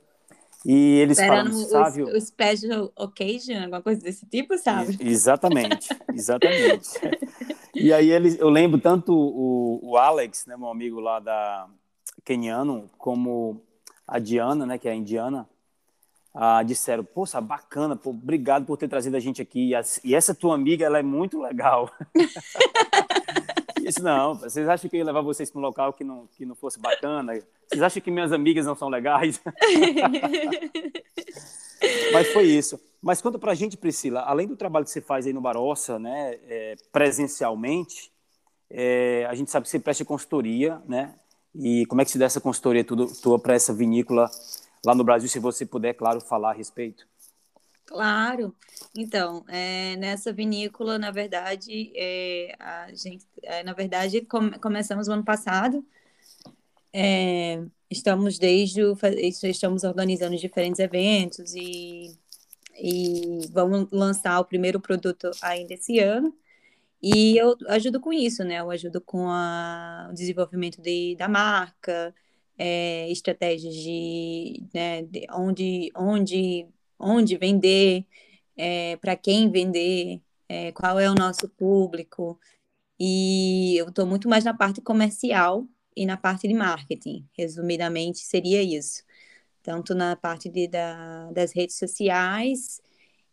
E 0.68 0.98
eles 0.98 1.16
Esperando 1.16 1.52
falam, 1.52 1.68
sabe... 1.68 2.02
O, 2.02 2.08
o 2.08 2.20
special 2.20 2.92
occasion, 2.96 3.62
alguma 3.62 3.80
coisa 3.80 4.00
desse 4.00 4.26
tipo, 4.26 4.58
sabe? 4.58 4.98
exatamente, 5.00 5.88
exatamente. 6.12 6.90
e 7.72 7.92
aí 7.92 8.10
eles, 8.10 8.36
eu 8.36 8.50
lembro 8.50 8.80
tanto 8.80 9.14
o, 9.14 9.78
o 9.80 9.96
Alex, 9.96 10.44
né, 10.46 10.56
meu 10.56 10.68
amigo 10.68 10.98
lá 10.98 11.20
da 11.20 11.68
Keniano, 12.24 12.90
como 12.98 13.62
a 14.08 14.18
Diana, 14.18 14.66
né, 14.66 14.76
que 14.76 14.88
é 14.88 14.90
a 14.90 14.96
indiana, 14.96 15.48
ah, 16.34 16.64
disseram, 16.64 17.04
poxa, 17.04 17.40
bacana, 17.40 17.94
pô, 17.94 18.10
obrigado 18.10 18.66
por 18.66 18.76
ter 18.76 18.88
trazido 18.88 19.16
a 19.16 19.20
gente 19.20 19.40
aqui. 19.40 19.70
E 20.02 20.14
essa 20.16 20.34
tua 20.34 20.56
amiga, 20.56 20.84
ela 20.84 20.98
é 20.98 21.02
muito 21.02 21.40
legal. 21.40 21.88
disse, 23.88 24.02
não, 24.02 24.34
vocês 24.34 24.68
acham 24.68 24.88
que 24.88 24.96
eu 24.96 24.98
ia 24.98 25.04
levar 25.04 25.20
vocês 25.20 25.50
para 25.50 25.58
um 25.58 25.62
local 25.62 25.92
que 25.92 26.04
não, 26.04 26.26
que 26.26 26.44
não 26.44 26.54
fosse 26.54 26.78
bacana? 26.78 27.34
Vocês 27.68 27.82
acham 27.82 28.02
que 28.02 28.10
minhas 28.10 28.32
amigas 28.32 28.66
não 28.66 28.74
são 28.74 28.88
legais? 28.88 29.40
Mas 32.12 32.32
foi 32.32 32.44
isso. 32.44 32.80
Mas 33.02 33.20
conta 33.20 33.38
pra 33.38 33.54
gente, 33.54 33.76
Priscila, 33.76 34.20
além 34.20 34.46
do 34.46 34.56
trabalho 34.56 34.84
que 34.84 34.90
você 34.90 35.00
faz 35.00 35.26
aí 35.26 35.32
no 35.32 35.40
Barossa, 35.40 35.98
né, 35.98 36.38
é, 36.48 36.76
presencialmente, 36.90 38.10
é, 38.70 39.26
a 39.28 39.34
gente 39.34 39.50
sabe 39.50 39.64
que 39.64 39.70
você 39.70 39.78
presta 39.78 40.04
consultoria, 40.04 40.82
né? 40.86 41.14
E 41.54 41.86
como 41.86 42.02
é 42.02 42.04
que 42.04 42.10
se 42.10 42.18
dá 42.18 42.26
essa 42.26 42.40
consultoria 42.40 42.84
tudo, 42.84 43.06
tua 43.20 43.38
para 43.38 43.54
essa 43.54 43.72
vinícola 43.72 44.30
lá 44.84 44.94
no 44.94 45.04
Brasil, 45.04 45.28
se 45.28 45.38
você 45.38 45.64
puder, 45.64 45.94
claro, 45.94 46.20
falar 46.20 46.50
a 46.50 46.54
respeito. 46.54 47.06
Claro. 47.86 48.54
Então, 48.96 49.44
é, 49.48 49.96
nessa 49.96 50.32
vinícola, 50.32 50.98
na 50.98 51.10
verdade, 51.10 51.92
é, 51.94 52.54
a 52.58 52.92
gente, 52.94 53.24
é, 53.42 53.62
na 53.62 53.72
verdade, 53.72 54.22
com, 54.22 54.50
começamos 54.60 55.08
o 55.08 55.12
ano 55.12 55.24
passado. 55.24 55.84
É, 56.92 57.62
estamos 57.90 58.38
desde 58.38 58.82
o, 58.82 58.96
estamos 59.44 59.84
organizando 59.84 60.36
diferentes 60.36 60.80
eventos 60.80 61.54
e, 61.54 62.18
e 62.78 63.46
vamos 63.52 63.88
lançar 63.92 64.40
o 64.40 64.44
primeiro 64.44 64.80
produto 64.80 65.30
ainda 65.42 65.74
esse 65.74 65.98
ano. 66.00 66.34
E 67.02 67.36
eu 67.36 67.56
ajudo 67.68 68.00
com 68.00 68.12
isso, 68.12 68.42
né? 68.44 68.60
Eu 68.60 68.70
ajudo 68.70 69.00
com 69.00 69.28
a, 69.28 70.08
o 70.10 70.14
desenvolvimento 70.14 70.80
de, 70.82 71.14
da 71.16 71.28
marca, 71.28 72.14
é, 72.58 73.10
estratégias 73.10 73.74
de, 73.74 74.62
né, 74.74 75.02
de 75.02 75.26
onde, 75.30 75.92
onde, 75.94 76.66
onde 76.98 77.36
vender, 77.36 78.06
é, 78.56 78.96
para 78.96 79.16
quem 79.16 79.50
vender, 79.50 80.20
é, 80.48 80.72
qual 80.72 80.98
é 80.98 81.10
o 81.10 81.14
nosso 81.14 81.48
público. 81.48 82.38
E 82.98 83.76
eu 83.76 83.88
estou 83.88 84.06
muito 84.06 84.28
mais 84.28 84.44
na 84.44 84.54
parte 84.54 84.80
comercial 84.80 85.66
e 85.96 86.06
na 86.06 86.16
parte 86.16 86.48
de 86.48 86.54
marketing. 86.54 87.28
Resumidamente, 87.36 88.18
seria 88.20 88.62
isso. 88.62 89.04
Tanto 89.62 89.94
na 89.94 90.16
parte 90.16 90.48
de, 90.48 90.68
da, 90.68 91.30
das 91.32 91.52
redes 91.52 91.76
sociais 91.78 92.80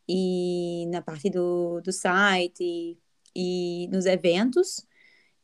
e 0.08 0.86
na 0.90 1.02
parte 1.02 1.30
do, 1.30 1.82
do 1.82 1.92
site 1.92 2.64
e, 2.64 2.98
e 3.36 3.88
nos 3.90 4.06
eventos 4.06 4.86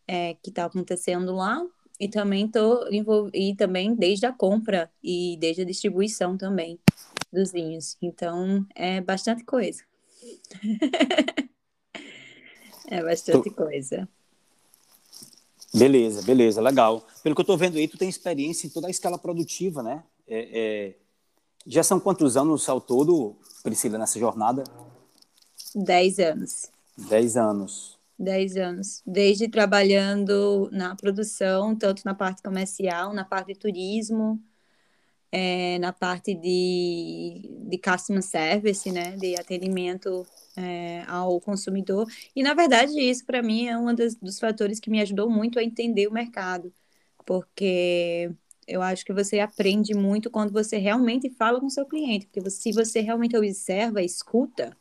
é, 0.08 0.34
que 0.36 0.50
está 0.50 0.66
acontecendo 0.66 1.36
lá, 1.36 1.64
e 2.00 2.08
também 2.08 2.48
tô 2.48 2.88
e 3.34 3.56
também 3.56 3.94
desde 3.94 4.26
a 4.26 4.32
compra 4.32 4.90
e 5.04 5.38
desde 5.40 5.64
a 5.64 5.66
distribuição 5.66 6.38
também 6.38 6.80
dos 7.32 7.52
vinhos. 7.52 7.98
Então, 8.02 8.66
é 8.76 9.02
bastante 9.02 9.44
coisa. 9.44 9.84
é 12.90 13.04
bastante 13.04 13.50
tô... 13.50 13.56
coisa. 13.56 14.08
Beleza, 15.74 16.22
beleza, 16.24 16.62
legal. 16.62 17.06
Pelo 17.22 17.36
que 17.36 17.42
eu 17.42 17.44
estou 17.44 17.58
vendo 17.58 17.78
aí, 17.78 17.88
tu 17.88 17.98
tem 17.98 18.10
experiência 18.10 18.66
em 18.66 18.70
toda 18.70 18.88
a 18.88 18.92
escala 18.92 19.18
produtiva, 19.18 19.84
né? 19.84 20.04
É, 20.28 20.50
é... 20.52 20.96
Já 21.68 21.84
são 21.84 22.00
quantos 22.00 22.36
anos 22.36 22.68
ao 22.68 22.82
todo, 22.82 23.36
Priscila, 23.62 23.98
nessa 23.98 24.20
jornada? 24.20 24.64
Dez 25.76 26.18
anos. 26.18 26.72
Dez 26.98 27.38
anos. 27.38 28.00
10 28.20 28.58
anos, 28.58 29.02
desde 29.06 29.48
trabalhando 29.48 30.70
na 30.74 30.94
produção, 30.94 31.74
tanto 31.74 32.02
na 32.04 32.14
parte 32.14 32.44
comercial, 32.44 33.14
na 33.14 33.24
parte 33.24 33.54
de 33.54 33.60
turismo, 33.60 34.38
é, 35.32 35.78
na 35.80 35.94
parte 35.94 36.34
de, 36.34 37.50
de 37.68 37.78
customer 37.78 38.24
service, 38.24 38.92
né, 38.92 39.16
de 39.18 39.36
atendimento 39.40 40.26
é, 40.58 41.04
ao 41.08 41.40
consumidor. 41.40 42.08
E, 42.36 42.42
na 42.44 42.54
verdade, 42.54 43.00
isso 43.00 43.26
para 43.26 43.42
mim 43.42 43.68
é 43.68 43.78
um 43.78 43.94
dos, 43.94 44.16
dos 44.16 44.40
fatores 44.40 44.80
que 44.80 44.90
me 44.90 45.02
ajudou 45.02 45.30
muito 45.30 45.60
a 45.60 45.64
entender 45.64 46.08
o 46.08 46.14
mercado, 46.14 46.74
porque 47.26 48.32
eu 48.68 48.82
acho 48.82 49.06
que 49.06 49.14
você 49.14 49.40
aprende 49.40 49.94
muito 49.94 50.30
quando 50.30 50.52
você 50.52 50.78
realmente 50.78 51.30
fala 51.30 51.60
com 51.60 51.70
seu 51.70 51.86
cliente, 51.86 52.28
porque 52.28 52.50
se 52.50 52.72
você 52.72 53.02
realmente 53.02 53.38
observa, 53.38 54.02
escuta, 54.02 54.76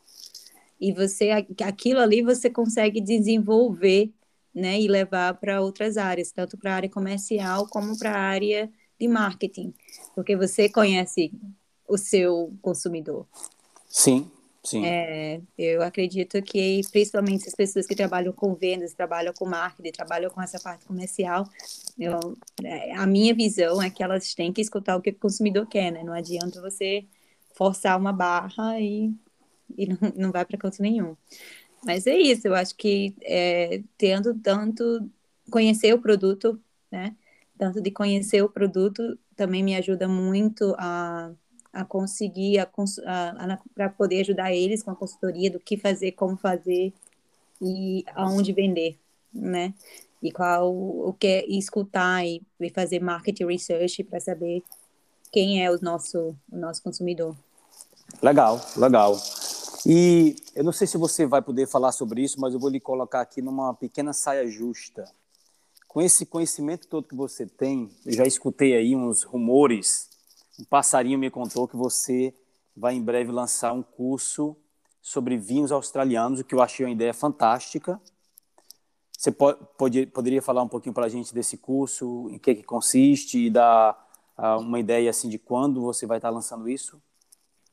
e 0.81 0.93
você 0.93 1.31
aquilo 1.31 2.01
ali 2.01 2.23
você 2.23 2.49
consegue 2.49 3.01
desenvolver, 3.01 4.13
né, 4.55 4.81
e 4.81 4.89
levar 4.89 5.35
para 5.35 5.61
outras 5.61 5.97
áreas, 5.97 6.33
tanto 6.33 6.57
para 6.57 6.73
a 6.73 6.77
área 6.77 6.89
comercial 6.89 7.69
como 7.69 7.97
para 7.99 8.11
a 8.13 8.19
área 8.19 8.71
de 8.99 9.09
marketing, 9.09 9.73
porque 10.15 10.37
você 10.37 10.69
conhece 10.69 11.33
o 11.87 11.97
seu 11.97 12.53
consumidor. 12.61 13.27
Sim, 13.89 14.31
sim. 14.63 14.85
É, 14.85 15.41
eu 15.57 15.83
acredito 15.83 16.41
que, 16.43 16.83
principalmente 16.93 17.49
as 17.49 17.55
pessoas 17.55 17.87
que 17.87 17.95
trabalham 17.95 18.33
com 18.33 18.55
vendas, 18.55 18.93
trabalham 18.93 19.33
com 19.33 19.47
marketing, 19.47 19.93
trabalham 19.93 20.31
com 20.31 20.43
essa 20.43 20.61
parte 20.61 20.85
comercial, 20.85 21.49
eu, 21.99 22.37
é, 22.63 22.95
a 22.95 23.07
minha 23.07 23.35
visão 23.35 23.81
é 23.81 23.89
que 23.89 24.03
elas 24.03 24.35
têm 24.35 24.53
que 24.53 24.61
escutar 24.61 24.97
o 24.97 25.01
que 25.01 25.11
o 25.11 25.15
consumidor 25.15 25.67
quer, 25.67 25.91
né? 25.91 26.03
Não 26.03 26.13
adianta 26.13 26.61
você 26.61 27.07
forçar 27.55 27.99
uma 27.99 28.13
barra 28.13 28.81
e, 28.81 29.13
e 29.77 29.87
não, 29.87 29.99
não 30.17 30.33
vai 30.33 30.45
para 30.45 30.59
canto 30.59 30.83
nenhum. 30.83 31.17
Mas 31.85 32.07
é 32.07 32.17
isso, 32.17 32.47
eu 32.47 32.55
acho 32.55 32.77
que 32.77 33.15
é, 33.23 33.83
tendo 33.97 34.35
tanto 34.41 35.09
conhecer 35.51 35.95
o 35.95 36.01
produto, 36.01 36.61
né? 36.91 37.17
Tanto 37.59 37.81
de 37.81 37.91
conhecer 37.91 38.43
o 38.43 38.49
produto, 38.49 39.19
também 39.37 39.63
me 39.63 39.75
ajuda 39.75 40.07
muito 40.09 40.75
a, 40.79 41.31
a 41.73 41.85
conseguir, 41.85 42.59
a, 42.59 42.69
a, 43.07 43.59
para 43.75 43.89
poder 43.89 44.21
ajudar 44.21 44.53
eles 44.53 44.83
com 44.83 44.91
a 44.91 44.97
consultoria 44.97 45.51
do 45.51 45.59
que 45.59 45.77
fazer, 45.77 46.13
como 46.13 46.37
fazer 46.37 46.93
e 47.61 48.05
aonde 48.15 48.53
vender, 48.53 48.97
né? 49.33 49.75
E 50.23 50.33
qual 50.33 50.73
o 50.75 51.13
que 51.13 51.27
é, 51.27 51.47
escutar 51.47 52.25
e, 52.25 52.43
e 52.61 52.71
fazer 52.71 53.01
market 53.01 53.41
research 53.41 54.03
para 54.05 54.21
saber 54.21 54.63
quem 55.31 55.65
é 55.65 55.71
o 55.71 55.79
nosso, 55.81 56.35
o 56.51 56.57
nosso 56.57 56.83
consumidor. 56.83 57.37
Legal, 58.23 58.61
legal. 58.77 59.17
E 59.87 60.35
eu 60.55 60.65
não 60.65 60.73
sei 60.73 60.87
se 60.87 60.97
você 60.97 61.27
vai 61.27 61.43
poder 61.43 61.67
falar 61.69 61.93
sobre 61.93 62.23
isso, 62.23 62.41
mas 62.41 62.55
eu 62.55 62.61
vou 62.61 62.71
lhe 62.71 62.81
colocar 62.81 63.21
aqui 63.21 63.41
numa 63.43 63.75
pequena 63.75 64.13
saia 64.13 64.47
justa 64.49 65.05
com 65.89 66.03
esse 66.03 66.27
conhecimento 66.27 66.87
todo 66.87 67.09
que 67.09 67.15
você 67.15 67.47
tem, 67.47 67.91
eu 68.05 68.13
já 68.13 68.25
escutei 68.25 68.77
aí 68.77 68.95
uns 68.95 69.23
rumores. 69.23 70.11
Um 70.61 70.65
passarinho 70.65 71.19
me 71.19 71.31
contou 71.31 71.67
que 71.67 71.77
você 71.77 72.35
vai 72.77 72.95
em 72.95 73.03
breve 73.03 73.33
lançar 73.33 73.73
um 73.73 73.83
curso 73.83 74.55
sobre 75.01 75.39
vinhos 75.39 75.73
australianos, 75.73 76.41
o 76.41 76.45
que 76.45 76.55
eu 76.55 76.61
achei 76.61 76.85
uma 76.85 76.93
ideia 76.93 77.15
fantástica. 77.15 77.99
Você 79.17 79.33
pode, 79.33 79.59
pode, 79.79 80.07
poderia 80.07 80.43
falar 80.43 80.63
um 80.63 80.69
pouquinho 80.69 80.95
para 80.95 81.07
a 81.07 81.09
gente 81.09 81.35
desse 81.35 81.57
curso, 81.57 82.29
em 82.31 82.39
que, 82.39 82.55
que 82.55 82.63
consiste 82.63 83.47
e 83.47 83.51
dar 83.51 83.97
uh, 84.37 84.61
uma 84.61 84.79
ideia 84.79 85.09
assim 85.09 85.29
de 85.29 85.39
quando 85.39 85.81
você 85.81 86.07
vai 86.07 86.19
estar 86.19 86.31
lançando 86.31 86.69
isso? 86.69 87.03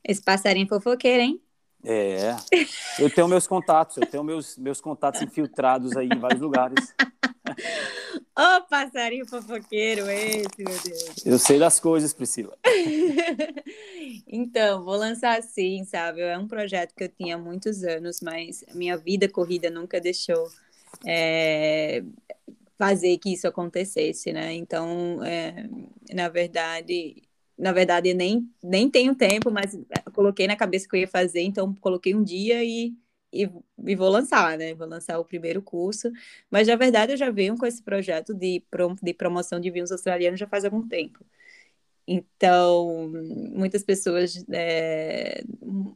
Esse 0.02 0.22
passarinho 0.22 0.66
fofoqueiro, 0.66 1.22
hein? 1.22 1.42
É. 1.84 2.34
Eu 2.98 3.08
tenho 3.14 3.28
meus 3.28 3.46
contatos, 3.46 3.98
eu 3.98 4.06
tenho 4.06 4.24
meus, 4.24 4.56
meus 4.56 4.80
contatos 4.80 5.20
infiltrados 5.20 5.96
aí 5.96 6.08
em 6.08 6.18
vários 6.18 6.40
lugares. 6.40 6.94
Ô, 8.16 8.40
oh, 8.40 8.62
passarinho 8.68 9.26
fofoqueiro 9.26 10.08
esse, 10.08 10.58
meu 10.58 10.78
Deus. 10.82 11.26
Eu 11.26 11.38
sei 11.38 11.58
das 11.58 11.80
coisas, 11.80 12.12
Priscila. 12.12 12.56
então, 14.26 14.84
vou 14.84 14.96
lançar 14.96 15.42
sim, 15.42 15.84
sabe? 15.84 16.20
É 16.20 16.38
um 16.38 16.48
projeto 16.48 16.94
que 16.94 17.04
eu 17.04 17.08
tinha 17.08 17.36
há 17.36 17.38
muitos 17.38 17.82
anos, 17.82 18.20
mas 18.20 18.64
minha 18.74 18.96
vida 18.96 19.28
corrida 19.28 19.70
nunca 19.70 20.00
deixou 20.00 20.48
é, 21.04 22.02
fazer 22.78 23.16
que 23.18 23.32
isso 23.32 23.46
acontecesse, 23.46 24.32
né? 24.32 24.54
Então, 24.54 25.22
é, 25.24 25.68
na 26.12 26.28
verdade, 26.28 27.22
na 27.58 27.72
verdade, 27.72 28.12
nem, 28.12 28.48
nem 28.62 28.90
tenho 28.90 29.14
tempo, 29.14 29.50
mas 29.50 29.78
coloquei 30.12 30.46
na 30.46 30.56
cabeça 30.56 30.86
que 30.88 30.96
eu 30.96 31.00
ia 31.00 31.08
fazer, 31.08 31.40
então 31.40 31.74
coloquei 31.80 32.14
um 32.14 32.22
dia 32.22 32.62
e 32.62 32.94
e, 33.32 33.50
e, 33.86 33.96
vou 33.96 34.08
lançar, 34.08 34.56
né? 34.58 34.74
Vou 34.74 34.86
lançar 34.86 35.18
o 35.18 35.24
primeiro 35.24 35.62
curso. 35.62 36.10
Mas, 36.50 36.68
na 36.68 36.76
verdade, 36.76 37.12
eu 37.12 37.16
já 37.16 37.30
venho 37.30 37.56
com 37.56 37.66
esse 37.66 37.82
projeto 37.82 38.34
de, 38.34 38.62
de 39.02 39.14
promoção 39.14 39.60
de 39.60 39.70
vinhos 39.70 39.92
australianos 39.92 40.40
já 40.40 40.46
faz 40.46 40.64
algum 40.64 40.86
tempo. 40.86 41.24
Então, 42.08 43.10
muitas 43.54 43.82
pessoas, 43.82 44.44
é, 44.52 45.42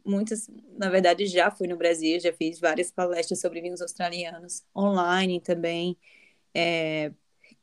muitas, 0.05 0.51
na 0.77 0.91
verdade, 0.91 1.27
já 1.27 1.51
fui 1.53 1.69
no 1.69 1.77
Brasil, 1.77 2.19
já 2.19 2.33
fiz 2.33 2.59
várias 2.59 2.91
palestras 2.91 3.41
sobre 3.41 3.61
vinhos 3.61 3.81
australianos, 3.81 4.65
online 4.77 5.41
também. 5.41 5.97
É, 6.55 7.13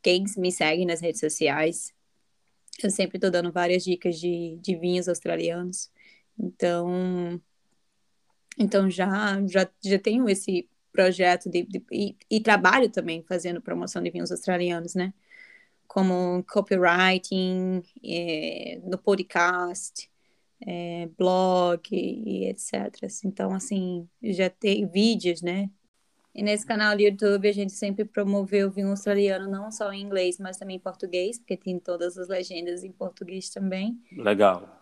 quem 0.01 0.23
me 0.37 0.51
segue 0.51 0.85
nas 0.85 1.01
redes 1.01 1.19
sociais, 1.19 1.93
eu 2.83 2.89
sempre 2.91 3.17
estou 3.17 3.31
dando 3.31 3.51
várias 3.51 3.83
dicas 3.83 4.19
de, 4.19 4.57
de 4.61 4.75
vinhos 4.75 5.09
australianos. 5.09 5.91
Então, 6.39 7.41
então 8.57 8.89
já 8.89 9.45
já, 9.47 9.69
já 9.83 9.99
tenho 9.99 10.27
esse 10.29 10.69
projeto 10.91 11.49
de, 11.49 11.63
de 11.63 11.83
e, 11.91 12.17
e, 12.29 12.39
trabalho 12.41 12.89
também 12.89 13.21
fazendo 13.21 13.61
promoção 13.61 14.01
de 14.01 14.09
vinhos 14.09 14.31
australianos, 14.31 14.95
né? 14.95 15.13
Como 15.87 16.43
copywriting, 16.43 17.83
é, 18.03 18.81
no 18.83 18.97
podcast, 18.97 20.09
é, 20.65 21.07
blog 21.17 21.81
e, 21.91 22.45
e 22.45 22.49
etc. 22.49 22.73
Então, 23.23 23.53
assim, 23.53 24.09
já 24.23 24.49
tem 24.49 24.87
vídeos, 24.87 25.41
né? 25.41 25.69
E 26.33 26.43
nesse 26.43 26.65
canal 26.65 26.95
do 26.95 27.01
YouTube 27.01 27.49
a 27.49 27.51
gente 27.51 27.73
sempre 27.73 28.05
promoveu 28.05 28.67
o 28.67 28.71
vinho 28.71 28.89
australiano, 28.89 29.49
não 29.49 29.71
só 29.71 29.91
em 29.91 30.01
inglês, 30.01 30.37
mas 30.39 30.57
também 30.57 30.77
em 30.77 30.79
português, 30.79 31.39
porque 31.39 31.57
tem 31.57 31.79
todas 31.79 32.17
as 32.17 32.27
legendas 32.27 32.83
em 32.83 32.91
português 32.91 33.49
também. 33.49 33.99
Legal. 34.11 34.77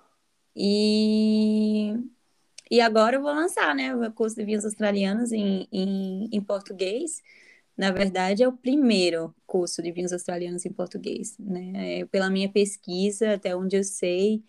E 0.54 1.75
e 2.71 2.82
agora 2.82 3.17
eu 3.17 3.21
vou 3.21 3.34
lançar, 3.34 3.75
né, 3.75 3.95
o 3.95 4.12
curso 4.13 4.36
de 4.36 4.45
vinhos 4.45 4.65
australianos 4.65 5.32
em, 5.32 5.67
em, 5.71 6.30
em 6.32 6.41
português. 6.41 7.21
Na 7.78 7.91
verdade, 7.91 8.43
é 8.43 8.47
o 8.47 8.54
primeiro 8.54 9.36
curso 9.47 9.82
de 9.84 9.91
vinhos 9.91 10.13
australianos 10.13 10.65
em 10.65 10.71
português, 10.73 11.38
né? 11.39 12.01
É, 12.01 12.06
pela 12.06 12.30
minha 12.30 12.49
pesquisa, 12.51 13.34
até 13.36 13.56
onde 13.56 13.75
eu 13.78 13.84
sei, 13.84 14.43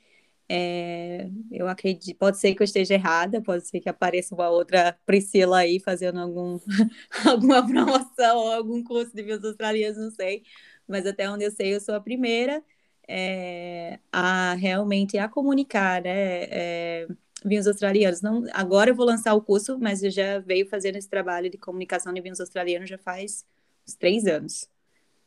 é, 0.48 1.28
eu 1.50 1.68
acredito, 1.68 2.16
pode 2.18 2.38
ser 2.38 2.54
que 2.54 2.62
eu 2.62 2.64
esteja 2.64 2.94
errada, 2.94 3.42
pode 3.42 3.66
ser 3.68 3.80
que 3.80 3.88
apareça 3.88 4.34
uma 4.34 4.48
outra 4.50 4.92
Priscila 5.06 5.58
aí 5.60 5.80
fazendo 5.80 6.20
algum, 6.20 6.58
alguma 7.26 7.66
promoção 7.66 8.38
ou 8.38 8.52
algum 8.52 8.82
curso 8.84 9.14
de 9.14 9.22
vinhos 9.22 9.44
australianos, 9.44 9.98
não 9.98 10.10
sei, 10.12 10.42
mas 10.88 11.06
até 11.06 11.28
onde 11.30 11.44
eu 11.44 11.50
sei, 11.50 11.74
eu 11.74 11.80
sou 11.80 11.94
a 11.96 12.00
primeira 12.00 12.62
é, 13.08 13.98
a 14.12 14.54
realmente 14.54 15.18
a 15.18 15.28
comunicar, 15.28 16.02
né? 16.02 16.44
É, 16.44 17.08
vinhos 17.46 17.66
australianos. 17.66 18.20
Não, 18.20 18.44
agora 18.52 18.90
eu 18.90 18.94
vou 18.94 19.06
lançar 19.06 19.34
o 19.34 19.40
curso, 19.40 19.78
mas 19.78 20.02
eu 20.02 20.10
já 20.10 20.38
veio 20.38 20.68
fazendo 20.68 20.96
esse 20.96 21.08
trabalho 21.08 21.48
de 21.48 21.56
comunicação 21.56 22.12
de 22.12 22.20
vinhos 22.20 22.40
australianos 22.40 22.88
já 22.88 22.98
faz 22.98 23.44
uns 23.86 23.94
três 23.94 24.26
anos. 24.26 24.68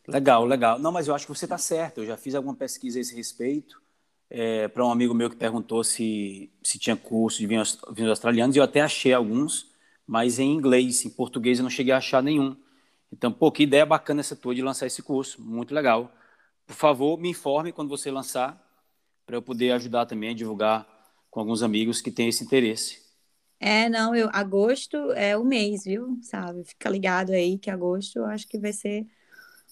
Legal, 0.07 0.45
legal. 0.45 0.79
Não, 0.79 0.91
mas 0.91 1.07
eu 1.07 1.15
acho 1.15 1.25
que 1.25 1.33
você 1.33 1.45
está 1.45 1.57
certo. 1.57 1.99
Eu 2.01 2.07
já 2.07 2.17
fiz 2.17 2.35
alguma 2.35 2.55
pesquisa 2.55 2.99
a 2.99 3.01
esse 3.01 3.15
respeito 3.15 3.81
é, 4.29 4.67
para 4.67 4.85
um 4.85 4.91
amigo 4.91 5.13
meu 5.13 5.29
que 5.29 5.35
perguntou 5.35 5.83
se, 5.83 6.51
se 6.61 6.77
tinha 6.77 6.95
curso 6.95 7.39
de 7.39 7.47
vinhos, 7.47 7.79
vinhos 7.91 8.09
australianos. 8.09 8.55
E 8.55 8.59
eu 8.59 8.63
até 8.63 8.81
achei 8.81 9.13
alguns, 9.13 9.71
mas 10.05 10.39
em 10.39 10.53
inglês, 10.53 11.05
em 11.05 11.09
português 11.09 11.59
eu 11.59 11.63
não 11.63 11.69
cheguei 11.69 11.93
a 11.93 11.97
achar 11.97 12.21
nenhum. 12.21 12.55
Então, 13.11 13.31
pô, 13.31 13.51
que 13.51 13.63
ideia 13.63 13.85
bacana 13.85 14.19
essa 14.19 14.35
tua 14.35 14.53
de 14.53 14.61
lançar 14.61 14.85
esse 14.85 15.01
curso. 15.01 15.41
Muito 15.41 15.73
legal. 15.73 16.11
Por 16.65 16.75
favor, 16.75 17.17
me 17.17 17.29
informe 17.29 17.71
quando 17.71 17.89
você 17.89 18.11
lançar, 18.11 18.63
para 19.25 19.35
eu 19.35 19.41
poder 19.41 19.71
ajudar 19.71 20.05
também 20.05 20.29
a 20.29 20.33
divulgar 20.33 20.87
com 21.29 21.39
alguns 21.39 21.63
amigos 21.63 22.01
que 22.01 22.11
têm 22.11 22.29
esse 22.29 22.43
interesse. 22.43 22.99
É, 23.59 23.89
não, 23.89 24.15
eu, 24.15 24.29
agosto 24.31 25.11
é 25.13 25.37
o 25.37 25.43
mês, 25.43 25.83
viu? 25.83 26.17
Sabe? 26.23 26.63
Fica 26.63 26.89
ligado 26.89 27.31
aí 27.31 27.57
que 27.57 27.69
agosto 27.69 28.17
eu 28.19 28.25
acho 28.25 28.47
que 28.47 28.57
vai 28.57 28.71
ser 28.71 29.05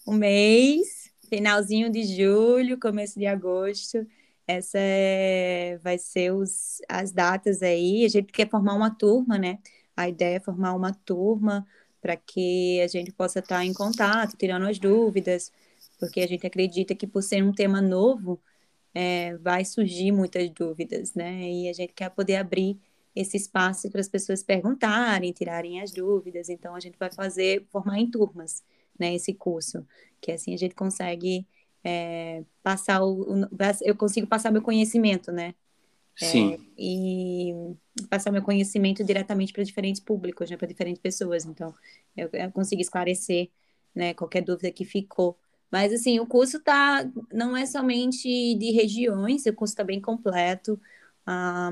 o 0.05 0.13
mês, 0.13 1.11
finalzinho 1.29 1.89
de 1.91 2.03
julho, 2.03 2.79
começo 2.79 3.17
de 3.19 3.25
agosto. 3.25 4.05
Essa 4.47 4.77
é, 4.79 5.77
vai 5.83 5.97
ser 5.97 6.33
os, 6.33 6.81
as 6.89 7.11
datas 7.11 7.61
aí. 7.61 8.05
A 8.05 8.09
gente 8.09 8.31
quer 8.31 8.49
formar 8.49 8.73
uma 8.75 8.89
turma, 8.89 9.37
né? 9.37 9.59
A 9.95 10.09
ideia 10.09 10.37
é 10.37 10.39
formar 10.39 10.73
uma 10.73 10.93
turma 10.93 11.65
para 12.01 12.15
que 12.15 12.81
a 12.81 12.87
gente 12.87 13.11
possa 13.11 13.39
estar 13.39 13.65
em 13.65 13.73
contato, 13.73 14.37
tirando 14.37 14.67
as 14.67 14.79
dúvidas, 14.79 15.51
porque 15.99 16.21
a 16.21 16.27
gente 16.27 16.45
acredita 16.47 16.95
que 16.95 17.07
por 17.07 17.23
ser 17.23 17.43
um 17.43 17.53
tema 17.53 17.81
novo, 17.81 18.41
é, 18.99 19.37
vai 19.37 19.63
surgir 19.63 20.11
muitas 20.11 20.49
dúvidas, 20.49 21.13
né? 21.13 21.47
E 21.51 21.69
a 21.69 21.73
gente 21.73 21.93
quer 21.93 22.09
poder 22.09 22.37
abrir 22.37 22.79
esse 23.15 23.37
espaço 23.37 23.91
para 23.91 24.01
as 24.01 24.09
pessoas 24.09 24.41
perguntarem, 24.41 25.31
tirarem 25.31 25.79
as 25.79 25.91
dúvidas. 25.91 26.49
Então, 26.49 26.73
a 26.73 26.79
gente 26.79 26.97
vai 26.97 27.11
fazer, 27.11 27.63
formar 27.69 27.99
em 27.99 28.09
turmas, 28.09 28.63
né? 28.99 29.13
Esse 29.13 29.35
curso, 29.35 29.85
que 30.19 30.31
assim 30.31 30.51
a 30.51 30.57
gente 30.57 30.73
consegue 30.73 31.45
é, 31.83 32.43
passar 32.63 33.03
o, 33.03 33.43
o, 33.43 33.47
eu 33.81 33.95
consigo 33.95 34.25
passar 34.25 34.51
meu 34.51 34.63
conhecimento, 34.63 35.31
né? 35.31 35.53
É, 36.19 36.25
Sim. 36.25 36.67
e 36.75 37.53
passar 38.09 38.31
meu 38.31 38.41
conhecimento 38.41 39.03
diretamente 39.03 39.53
para 39.53 39.61
diferentes 39.61 40.01
públicos, 40.01 40.49
né, 40.49 40.57
para 40.57 40.67
diferentes 40.67 40.99
pessoas. 40.99 41.45
Então, 41.45 41.71
eu, 42.15 42.27
eu 42.33 42.51
consigo 42.51 42.81
esclarecer, 42.81 43.51
né, 43.93 44.15
qualquer 44.15 44.41
dúvida 44.41 44.71
que 44.71 44.83
ficou. 44.83 45.37
Mas, 45.71 45.93
assim, 45.93 46.19
o 46.19 46.25
curso 46.25 46.59
tá, 46.61 47.09
não 47.33 47.55
é 47.55 47.65
somente 47.65 48.55
de 48.55 48.71
regiões, 48.71 49.45
o 49.45 49.53
curso 49.53 49.73
está 49.73 49.83
bem 49.83 50.01
completo. 50.01 50.79
Ah, 51.25 51.71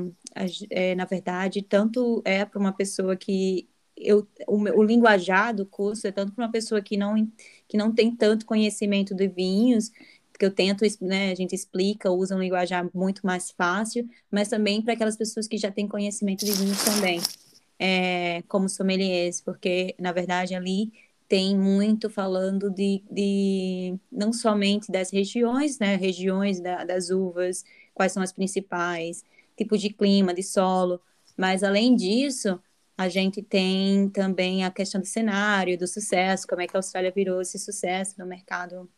é, 0.70 0.96
na 0.96 1.06
verdade, 1.06 1.62
tanto 1.62 2.22
é 2.26 2.44
para 2.46 2.60
uma 2.60 2.74
pessoa 2.74 3.16
que 3.16 3.70
eu, 3.96 4.28
o, 4.48 4.58
o 4.80 4.84
linguajar 4.84 5.56
do 5.56 5.66
curso 5.66 6.08
é 6.08 6.12
tanto 6.12 6.34
para 6.34 6.46
uma 6.46 6.52
pessoa 6.52 6.82
que 6.82 6.98
não, 6.98 7.16
que 7.68 7.78
não 7.78 7.94
tem 7.94 8.14
tanto 8.16 8.46
conhecimento 8.46 9.16
de 9.16 9.28
vinhos, 9.28 9.92
porque 10.32 10.46
eu 10.46 10.52
tento, 10.52 10.84
né, 11.02 11.32
a 11.32 11.36
gente 11.36 11.56
explica, 11.56 12.12
usa 12.12 12.36
um 12.36 12.40
linguajar 12.40 12.90
muito 12.94 13.26
mais 13.26 13.52
fácil, 13.52 14.08
mas 14.30 14.50
também 14.50 14.82
para 14.82 14.94
aquelas 14.94 15.16
pessoas 15.16 15.48
que 15.48 15.58
já 15.58 15.72
têm 15.72 15.88
conhecimento 15.88 16.44
de 16.46 16.52
vinhos 16.52 16.84
também, 16.84 17.22
é, 17.80 18.42
como 18.50 18.68
sommeliers, 18.68 19.40
porque, 19.42 19.96
na 20.00 20.12
verdade, 20.12 20.54
ali 20.54 20.92
tem 21.28 21.58
muito 21.58 22.10
falando 22.10 22.70
de, 22.70 23.04
de 23.12 24.00
não 24.12 24.32
somente 24.32 24.92
das 24.92 25.12
regiões, 25.12 25.80
né, 25.80 25.96
regiões 25.96 26.60
da, 26.60 26.84
das 26.84 27.10
uvas, 27.10 27.64
quais 27.94 28.12
são 28.12 28.22
as 28.22 28.32
principais, 28.32 29.24
tipo 29.58 29.78
de 29.78 29.90
clima, 29.90 30.34
de 30.34 30.44
solo, 30.44 31.02
mas 31.38 31.64
além 31.64 31.96
disso, 31.96 32.60
a 32.98 33.10
gente 33.10 33.42
tem 33.42 34.10
também 34.10 34.64
a 34.64 34.72
questão 34.72 35.02
do 35.02 35.08
cenário, 35.08 35.78
do 35.78 35.88
sucesso, 35.88 36.48
como 36.48 36.62
é 36.62 36.68
que 36.68 36.76
a 36.78 36.80
Austrália 36.80 37.12
virou 37.12 37.42
esse 37.42 37.60
sucesso 37.60 38.16
no 38.20 38.26
mercado 38.26 38.90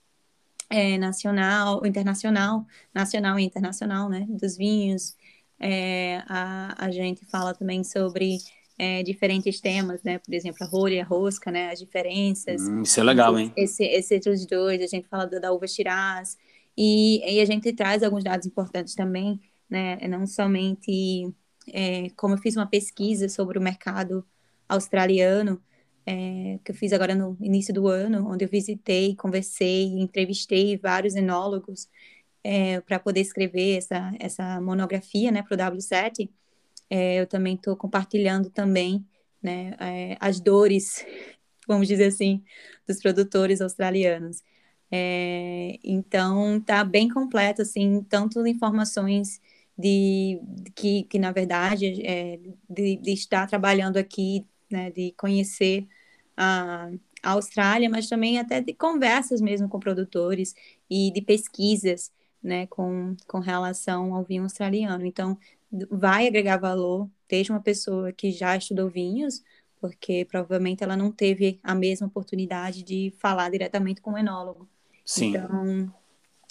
é, 0.70 0.98
nacional, 0.98 1.86
internacional, 1.86 2.66
nacional 2.94 3.40
e 3.40 3.44
internacional, 3.44 4.10
né, 4.10 4.26
dos 4.30 4.58
vinhos. 4.58 5.16
É, 5.60 6.18
a, 6.28 6.86
a 6.86 6.92
gente 6.92 7.26
fala 7.26 7.54
também 7.54 7.84
sobre 7.84 8.38
é, 8.78 9.02
diferentes 9.04 9.60
temas, 9.60 10.04
né, 10.04 10.20
por 10.20 10.34
exemplo, 10.34 10.58
a 10.62 10.68
rolha 10.68 10.96
e 10.96 11.00
a 11.00 11.06
rosca, 11.06 11.52
né, 11.52 11.72
as 11.72 11.80
diferenças. 11.80 12.62
Hum, 12.62 12.84
isso 12.84 13.00
é 13.00 13.04
legal, 13.04 13.38
hein? 13.38 13.52
Esse, 13.56 13.84
esse 13.84 14.16
entre 14.16 14.30
os 14.30 14.46
dois, 14.46 14.82
a 14.82 14.88
gente 14.88 15.08
fala 15.08 15.26
da, 15.26 15.40
da 15.40 15.52
uva 15.52 15.68
Shiraz, 15.68 16.38
e, 16.78 17.22
e 17.26 17.42
a 17.42 17.46
gente 17.46 17.74
traz 17.74 18.04
alguns 18.04 18.24
dados 18.24 18.46
importantes 18.46 18.94
também, 18.94 19.40
né, 19.70 19.98
não 20.08 20.28
somente 20.28 21.34
é, 21.74 22.10
como 22.16 22.36
eu 22.36 22.38
fiz 22.38 22.56
uma 22.56 22.68
pesquisa 22.68 23.28
sobre 23.28 23.58
o 23.58 23.62
mercado 23.62 24.26
australiano, 24.70 25.62
é, 26.06 26.60
que 26.64 26.72
eu 26.72 26.76
fiz 26.76 26.94
agora 26.94 27.14
no 27.14 27.38
início 27.42 27.74
do 27.74 27.88
ano, 27.88 28.30
onde 28.30 28.46
eu 28.46 28.50
visitei, 28.50 29.16
conversei, 29.16 29.86
entrevistei 30.00 30.78
vários 30.78 31.16
enólogos 31.16 31.90
é, 32.44 32.80
para 32.82 32.98
poder 32.98 33.20
escrever 33.22 33.78
essa, 33.78 34.14
essa 34.20 34.62
monografia 34.62 35.32
né, 35.32 35.44
para 35.44 35.54
o 35.54 35.58
W7. 35.76 36.30
É, 36.90 37.20
eu 37.20 37.28
também 37.28 37.56
estou 37.56 37.76
compartilhando 37.76 38.50
também 38.50 39.06
né, 39.42 39.76
é, 39.80 40.18
as 40.20 40.40
dores, 40.40 41.06
vamos 41.68 41.88
dizer 41.88 42.06
assim, 42.06 42.44
dos 42.88 43.00
produtores 43.02 43.62
australianos. 43.62 44.42
É, 44.92 45.78
então, 45.84 46.58
está 46.58 46.84
bem 46.84 47.10
completo, 47.10 47.62
assim, 47.62 48.04
tanto 48.10 48.46
informações 48.48 49.42
de, 49.78 50.40
de 50.44 50.72
que, 50.72 51.04
que, 51.04 51.20
na 51.20 51.32
verdade, 51.32 52.02
é, 52.06 52.40
de, 52.70 52.96
de, 52.98 53.12
estar 53.14 53.48
trabalhando 53.48 53.98
aqui, 53.98 54.46
né, 54.72 54.92
de 54.92 55.14
conhecer 55.18 55.88
a, 56.36 56.90
a 57.22 57.32
Austrália, 57.32 57.90
mas 57.90 58.08
também 58.08 58.40
até 58.40 58.62
de 58.62 58.74
conversas 58.74 59.42
mesmo 59.42 59.70
com 59.70 59.80
produtores 59.80 60.56
e 60.90 61.12
de 61.12 61.22
pesquisas, 61.22 62.12
né, 62.42 62.68
com, 62.68 63.16
com 63.28 63.40
relação 63.40 64.14
ao 64.16 64.24
vinho 64.24 64.44
australiano. 64.44 65.06
Então, 65.06 65.38
vai 65.90 66.28
agregar 66.28 66.58
valor, 66.58 67.10
desde 67.28 67.52
uma 67.52 67.62
pessoa 67.62 68.12
que 68.12 68.32
já 68.32 68.56
estudou 68.56 68.90
vinhos, 68.90 69.44
porque 69.80 70.26
provavelmente 70.26 70.84
ela 70.84 70.98
não 70.98 71.12
teve 71.12 71.60
a 71.64 71.76
mesma 71.76 72.08
oportunidade 72.08 72.84
de 72.84 73.14
falar 73.20 73.50
diretamente 73.50 74.02
com 74.02 74.14
o 74.14 74.18
enólogo. 74.18 74.68
Sim. 75.06 75.30
Então, 75.30 75.94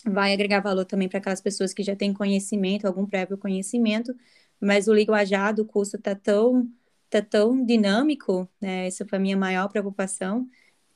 vai 0.04 0.32
agregar 0.32 0.60
valor 0.60 0.84
também 0.84 1.08
para 1.08 1.18
aquelas 1.18 1.40
pessoas 1.40 1.72
que 1.74 1.82
já 1.82 1.96
têm 1.96 2.12
conhecimento, 2.12 2.86
algum 2.86 3.06
prévio 3.06 3.36
conhecimento, 3.36 4.14
mas 4.60 4.88
o 4.88 4.94
linguajar 4.94 5.54
do 5.54 5.64
curso 5.64 5.96
está 5.96 6.14
tão 6.14 6.70
tá 7.08 7.22
tão 7.22 7.64
dinâmico, 7.64 8.48
né? 8.60 8.86
Essa 8.86 9.06
foi 9.06 9.18
a 9.18 9.20
minha 9.20 9.36
maior 9.36 9.68
preocupação, 9.68 10.48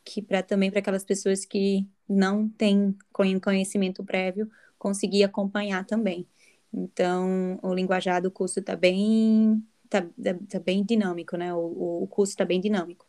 que 0.05 0.21
para 0.21 0.43
também 0.43 0.71
para 0.71 0.81
aquelas 0.81 1.05
pessoas 1.05 1.45
que 1.45 1.87
não 2.09 2.49
têm 2.49 2.97
conhecimento 3.41 4.03
prévio 4.05 4.51
conseguir 4.79 5.23
acompanhar 5.25 5.85
também. 5.85 6.27
Então, 6.73 7.59
o 7.63 7.75
linguajar 7.75 8.23
do 8.23 8.31
curso 8.31 8.61
está 8.61 8.77
bem 8.77 9.63
tá, 9.89 10.07
tá, 10.49 10.59
bem 10.61 10.85
dinâmico, 10.85 11.37
né? 11.37 11.53
O, 11.53 12.03
o 12.03 12.07
curso 12.07 12.33
está 12.33 12.45
bem 12.45 12.61
dinâmico. 12.61 13.05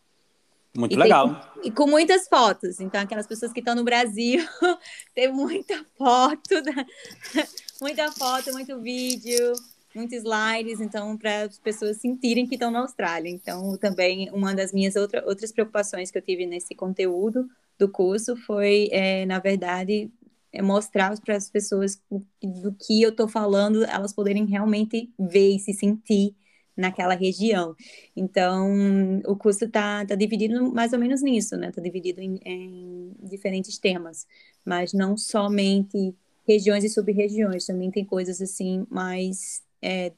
Muito 0.75 0.93
e 0.93 0.97
legal. 0.97 1.35
Tem, 1.55 1.67
e 1.67 1.71
com 1.71 1.85
muitas 1.85 2.27
fotos. 2.27 2.79
Então, 2.79 3.01
aquelas 3.01 3.27
pessoas 3.27 3.53
que 3.53 3.59
estão 3.59 3.75
no 3.75 3.83
Brasil, 3.83 4.43
tem 5.13 5.31
muita 5.31 5.85
foto, 5.97 6.61
da, 6.63 6.85
muita 7.81 8.11
foto, 8.13 8.51
muito 8.51 8.79
vídeo, 8.79 9.53
muitos 9.93 10.17
slides, 10.17 10.79
então, 10.79 11.17
para 11.17 11.43
as 11.43 11.59
pessoas 11.59 11.97
sentirem 11.97 12.47
que 12.47 12.55
estão 12.55 12.71
na 12.71 12.79
Austrália. 12.79 13.29
Então, 13.29 13.77
também, 13.77 14.29
uma 14.31 14.55
das 14.55 14.71
minhas 14.71 14.95
outra, 14.95 15.23
outras 15.27 15.51
preocupações 15.51 16.09
que 16.09 16.17
eu 16.17 16.21
tive 16.21 16.45
nesse 16.45 16.73
conteúdo 16.73 17.49
do 17.77 17.89
curso 17.89 18.35
foi, 18.37 18.87
é, 18.91 19.25
na 19.25 19.39
verdade, 19.39 20.09
é 20.53 20.61
mostrar 20.61 21.17
para 21.21 21.35
as 21.35 21.49
pessoas 21.49 22.01
do 22.41 22.73
que 22.73 23.01
eu 23.01 23.09
estou 23.09 23.27
falando, 23.27 23.83
elas 23.85 24.13
poderem 24.13 24.45
realmente 24.45 25.09
ver 25.17 25.55
e 25.55 25.59
se 25.59 25.73
sentir 25.73 26.35
naquela 26.75 27.13
região. 27.13 27.75
Então, 28.15 29.21
o 29.25 29.35
curso 29.35 29.65
está 29.65 30.05
tá 30.05 30.15
dividido 30.15 30.73
mais 30.73 30.93
ou 30.93 30.99
menos 30.99 31.21
nisso, 31.21 31.55
né? 31.55 31.69
Está 31.69 31.81
dividido 31.81 32.21
em, 32.21 32.39
em 32.45 33.13
diferentes 33.21 33.77
temas, 33.77 34.25
mas 34.65 34.93
não 34.93 35.17
somente 35.17 36.15
regiões 36.47 36.83
e 36.83 36.89
sub-regiões, 36.89 37.65
também 37.65 37.91
tem 37.91 38.03
coisas 38.03 38.41
assim 38.41 38.85
mais 38.89 39.61
é, 39.81 40.11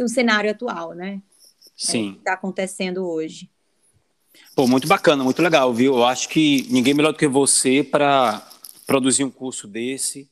o 0.00 0.08
cenário 0.08 0.50
atual, 0.50 0.94
né? 0.94 1.20
Sim. 1.76 2.14
É, 2.14 2.18
está 2.18 2.32
acontecendo 2.34 3.06
hoje. 3.06 3.50
Pô, 4.54 4.66
muito 4.66 4.86
bacana, 4.86 5.24
muito 5.24 5.42
legal, 5.42 5.72
viu? 5.72 5.96
Eu 5.96 6.04
acho 6.04 6.28
que 6.28 6.66
ninguém 6.70 6.94
melhor 6.94 7.12
do 7.12 7.18
que 7.18 7.26
você 7.26 7.82
para 7.82 8.46
produzir 8.88 9.22
um 9.22 9.30
curso 9.30 9.68
desse 9.68 10.30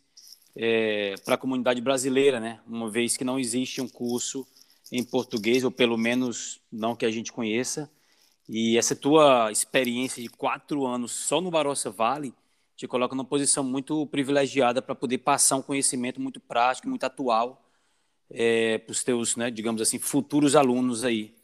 é, 0.56 1.14
para 1.26 1.34
a 1.34 1.38
comunidade 1.38 1.78
brasileira, 1.82 2.40
né? 2.40 2.58
Uma 2.66 2.90
vez 2.90 3.14
que 3.14 3.22
não 3.22 3.38
existe 3.38 3.82
um 3.82 3.88
curso 3.88 4.46
em 4.90 5.04
português, 5.04 5.62
ou 5.62 5.70
pelo 5.70 5.98
menos 5.98 6.58
não 6.72 6.96
que 6.96 7.04
a 7.04 7.10
gente 7.10 7.30
conheça. 7.30 7.90
E 8.48 8.78
essa 8.78 8.96
tua 8.96 9.52
experiência 9.52 10.22
de 10.22 10.30
quatro 10.30 10.86
anos 10.86 11.12
só 11.12 11.38
no 11.38 11.50
Barossa 11.50 11.90
Vale 11.90 12.32
te 12.74 12.88
coloca 12.88 13.14
numa 13.14 13.26
posição 13.26 13.62
muito 13.62 14.06
privilegiada 14.06 14.80
para 14.80 14.94
poder 14.94 15.18
passar 15.18 15.56
um 15.56 15.62
conhecimento 15.62 16.18
muito 16.18 16.40
prático, 16.40 16.88
muito 16.88 17.04
atual 17.04 17.62
é, 18.30 18.78
para 18.78 18.92
os 18.92 19.04
teus, 19.04 19.36
né, 19.36 19.50
digamos 19.50 19.82
assim, 19.82 19.98
futuros 19.98 20.56
alunos 20.56 21.04
aí. 21.04 21.34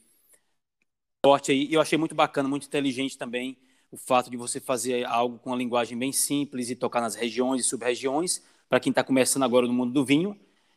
Sorte 1.22 1.52
aí. 1.52 1.68
Eu 1.70 1.82
achei 1.82 1.98
muito 1.98 2.14
bacana, 2.14 2.48
muito 2.48 2.66
inteligente 2.66 3.18
também 3.18 3.58
o 3.92 3.96
fato 3.98 4.30
de 4.30 4.38
você 4.38 4.58
fazer 4.58 5.04
algo 5.04 5.38
com 5.38 5.50
uma 5.50 5.56
linguagem 5.56 5.96
bem 5.96 6.12
simples 6.12 6.70
e 6.70 6.74
tocar 6.74 7.02
nas 7.02 7.14
regiões 7.14 7.60
e 7.60 7.64
sub-regiões, 7.64 8.42
para 8.66 8.80
quem 8.80 8.90
está 8.90 9.04
começando 9.04 9.42
agora 9.42 9.66
no 9.66 9.72
mundo 9.74 9.92
do 9.92 10.02
vinho, 10.02 10.34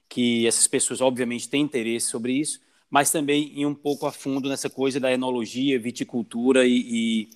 que 0.09 0.45
essas 0.45 0.67
pessoas 0.67 0.99
obviamente 0.99 1.47
têm 1.47 1.61
interesse 1.61 2.07
sobre 2.07 2.33
isso, 2.33 2.59
mas 2.89 3.09
também 3.09 3.57
ir 3.57 3.65
um 3.65 3.73
pouco 3.73 4.05
a 4.05 4.11
fundo 4.11 4.49
nessa 4.49 4.69
coisa 4.69 4.99
da 4.99 5.11
enologia, 5.11 5.79
viticultura 5.79 6.67
e, 6.67 7.29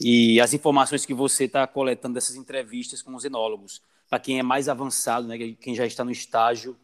e, 0.00 0.34
e 0.34 0.40
as 0.40 0.52
informações 0.52 1.06
que 1.06 1.14
você 1.14 1.44
está 1.44 1.64
coletando 1.64 2.14
dessas 2.14 2.34
entrevistas 2.34 3.00
com 3.00 3.14
os 3.14 3.24
enólogos, 3.24 3.80
para 4.10 4.18
quem 4.18 4.40
é 4.40 4.42
mais 4.42 4.68
avançado, 4.68 5.28
né, 5.28 5.38
quem 5.60 5.76
já 5.76 5.86
está 5.86 6.04
no 6.04 6.10
estágio 6.10 6.76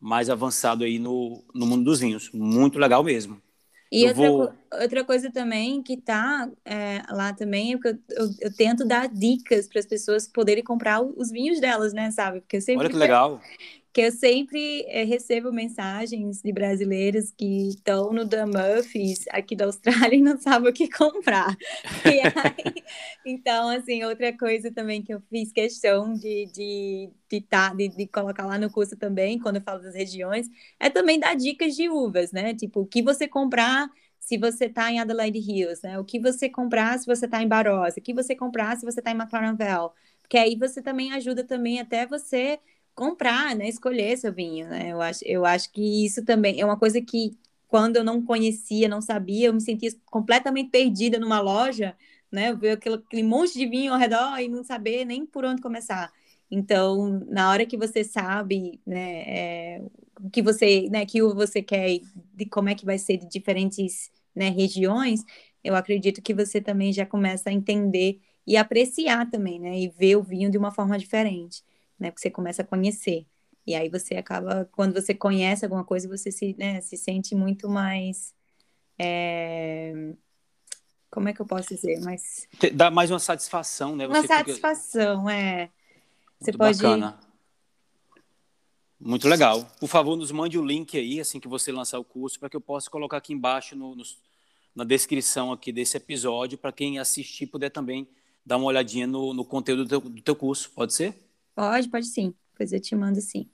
mais 0.00 0.30
avançado 0.30 0.84
aí 0.84 1.00
no, 1.00 1.44
no 1.52 1.66
mundo 1.66 1.84
dos 1.84 1.98
vinhos. 2.00 2.30
Muito 2.32 2.78
legal 2.78 3.02
mesmo. 3.02 3.40
E 3.92 4.08
outra, 4.08 4.30
vou... 4.30 4.52
outra 4.80 5.04
coisa 5.04 5.30
também 5.30 5.82
que 5.82 5.92
está 5.92 6.48
é, 6.64 7.02
lá 7.10 7.34
também 7.34 7.74
é 7.74 7.78
que 7.78 7.88
eu, 7.88 7.98
eu, 8.08 8.30
eu, 8.40 8.56
tento 8.56 8.86
dar 8.86 9.06
dicas 9.06 9.68
para 9.68 9.80
as 9.80 9.86
pessoas 9.86 10.26
poderem 10.26 10.64
comprar 10.64 11.02
os 11.02 11.30
vinhos 11.30 11.60
delas, 11.60 11.92
né, 11.92 12.10
sabe? 12.10 12.40
Porque 12.40 12.56
eu 12.56 12.62
sempre 12.62 12.86
Olha 12.86 12.90
que 12.90 12.96
legal 12.96 13.38
que 13.92 14.00
eu 14.00 14.10
sempre 14.10 14.84
é, 14.88 15.04
recebo 15.04 15.52
mensagens 15.52 16.40
de 16.40 16.52
brasileiros 16.52 17.30
que 17.30 17.68
estão 17.68 18.12
no 18.12 18.24
Murphys 18.24 19.24
aqui 19.30 19.54
da 19.54 19.66
Austrália 19.66 20.16
e 20.16 20.22
não 20.22 20.38
sabem 20.38 20.70
o 20.70 20.72
que 20.72 20.88
comprar. 20.88 21.54
Aí, 22.04 22.82
então, 23.24 23.68
assim, 23.68 24.02
outra 24.04 24.36
coisa 24.36 24.72
também 24.72 25.02
que 25.02 25.12
eu 25.12 25.20
fiz 25.28 25.52
questão 25.52 26.14
de, 26.14 26.46
de, 26.46 27.10
de, 27.30 27.40
tá, 27.42 27.74
de, 27.74 27.88
de 27.88 28.06
colocar 28.06 28.46
lá 28.46 28.58
no 28.58 28.70
curso 28.70 28.96
também, 28.96 29.38
quando 29.38 29.56
eu 29.56 29.62
falo 29.62 29.82
das 29.82 29.94
regiões, 29.94 30.48
é 30.80 30.88
também 30.88 31.20
dar 31.20 31.34
dicas 31.36 31.74
de 31.76 31.88
uvas, 31.90 32.32
né? 32.32 32.54
Tipo, 32.54 32.80
o 32.80 32.86
que 32.86 33.02
você 33.02 33.28
comprar 33.28 33.90
se 34.18 34.38
você 34.38 34.66
está 34.66 34.90
em 34.90 35.00
Adelaide 35.00 35.38
Hills, 35.38 35.82
né? 35.82 35.98
O 35.98 36.04
que 36.04 36.18
você 36.18 36.48
comprar 36.48 36.98
se 36.98 37.06
você 37.06 37.26
está 37.26 37.42
em 37.42 37.48
Barossa, 37.48 38.00
o 38.00 38.02
que 38.02 38.14
você 38.14 38.34
comprar 38.34 38.76
se 38.76 38.84
você 38.86 39.00
está 39.00 39.10
em 39.10 39.14
McLaren 39.14 39.56
Vale 39.56 39.90
Porque 40.22 40.38
aí 40.38 40.56
você 40.56 40.80
também 40.80 41.12
ajuda 41.12 41.44
também 41.44 41.80
até 41.80 42.06
você 42.06 42.58
comprar, 42.94 43.54
né? 43.56 43.68
Escolher 43.68 44.16
seu 44.18 44.32
vinho, 44.32 44.68
né? 44.68 44.92
Eu 44.92 45.00
acho, 45.00 45.24
eu 45.24 45.44
acho 45.46 45.70
que 45.72 46.04
isso 46.06 46.24
também 46.24 46.60
é 46.60 46.64
uma 46.64 46.78
coisa 46.78 47.00
que 47.00 47.36
quando 47.68 47.96
eu 47.96 48.04
não 48.04 48.22
conhecia, 48.22 48.88
não 48.88 49.00
sabia, 49.00 49.46
eu 49.48 49.54
me 49.54 49.60
sentia 49.60 49.90
completamente 50.06 50.70
perdida 50.70 51.18
numa 51.18 51.40
loja, 51.40 51.96
né? 52.30 52.54
Ver 52.54 52.72
aquele, 52.72 52.96
aquele 52.96 53.22
monte 53.22 53.54
de 53.54 53.66
vinho 53.66 53.92
ao 53.92 53.98
redor 53.98 54.38
e 54.38 54.48
não 54.48 54.62
saber 54.64 55.04
nem 55.04 55.24
por 55.26 55.44
onde 55.44 55.62
começar. 55.62 56.12
Então, 56.50 57.20
na 57.30 57.50
hora 57.50 57.64
que 57.64 57.78
você 57.78 58.04
sabe, 58.04 58.78
né, 58.86 59.22
é, 59.26 59.82
que 60.30 60.42
você, 60.42 60.86
né, 60.90 61.06
que 61.06 61.22
você 61.22 61.62
quer, 61.62 61.98
de 62.34 62.44
como 62.46 62.68
é 62.68 62.74
que 62.74 62.84
vai 62.84 62.98
ser 62.98 63.16
de 63.16 63.26
diferentes, 63.26 64.10
né, 64.34 64.50
regiões, 64.50 65.24
eu 65.64 65.74
acredito 65.74 66.20
que 66.20 66.34
você 66.34 66.60
também 66.60 66.92
já 66.92 67.06
começa 67.06 67.48
a 67.48 67.52
entender 67.52 68.20
e 68.46 68.56
apreciar 68.56 69.30
também, 69.30 69.58
né, 69.58 69.78
e 69.78 69.88
ver 69.88 70.16
o 70.16 70.22
vinho 70.22 70.50
de 70.50 70.58
uma 70.58 70.70
forma 70.70 70.98
diferente, 70.98 71.62
né, 72.02 72.10
porque 72.10 72.22
você 72.22 72.30
começa 72.30 72.62
a 72.62 72.66
conhecer. 72.66 73.24
E 73.66 73.74
aí 73.74 73.88
você 73.88 74.16
acaba, 74.16 74.68
quando 74.72 74.92
você 74.92 75.14
conhece 75.14 75.64
alguma 75.64 75.84
coisa, 75.84 76.08
você 76.08 76.32
se, 76.32 76.54
né, 76.58 76.80
se 76.80 76.96
sente 76.96 77.34
muito 77.34 77.68
mais 77.68 78.34
é... 78.98 80.14
como 81.10 81.28
é 81.28 81.32
que 81.32 81.40
eu 81.40 81.46
posso 81.46 81.68
dizer? 81.68 82.00
Mas 82.00 82.48
dá 82.74 82.90
mais 82.90 83.10
uma 83.10 83.20
satisfação, 83.20 83.94
né? 83.94 84.06
Você 84.06 84.18
uma 84.18 84.26
satisfação, 84.26 85.20
fica... 85.20 85.32
é. 85.32 85.70
Você 86.40 86.50
Muito 86.50 86.58
pode. 86.58 86.82
Bacana. 86.82 87.20
Muito 88.98 89.28
legal. 89.28 89.64
Por 89.80 89.88
favor, 89.88 90.16
nos 90.16 90.32
mande 90.32 90.58
o 90.58 90.64
link 90.64 90.96
aí, 90.96 91.20
assim 91.20 91.38
que 91.38 91.48
você 91.48 91.72
lançar 91.72 91.98
o 91.98 92.04
curso, 92.04 92.38
para 92.38 92.48
que 92.48 92.56
eu 92.56 92.60
possa 92.60 92.90
colocar 92.90 93.16
aqui 93.16 93.32
embaixo 93.32 93.76
no, 93.76 93.94
no, 93.94 94.02
na 94.74 94.84
descrição 94.84 95.52
aqui 95.52 95.72
desse 95.72 95.96
episódio, 95.96 96.58
para 96.58 96.72
quem 96.72 96.98
assistir 96.98 97.46
puder 97.46 97.70
também 97.70 98.08
dar 98.44 98.56
uma 98.56 98.66
olhadinha 98.66 99.06
no, 99.06 99.32
no 99.34 99.44
conteúdo 99.44 99.84
do 99.84 99.88
teu, 99.88 100.00
do 100.00 100.22
teu 100.22 100.36
curso. 100.36 100.70
Pode 100.70 100.94
ser? 100.94 101.16
Pode, 101.54 101.88
pode 101.88 102.06
sim. 102.06 102.34
Depois 102.52 102.72
eu 102.72 102.80
te 102.80 102.94
mando 102.94 103.20
sim. 103.20 103.48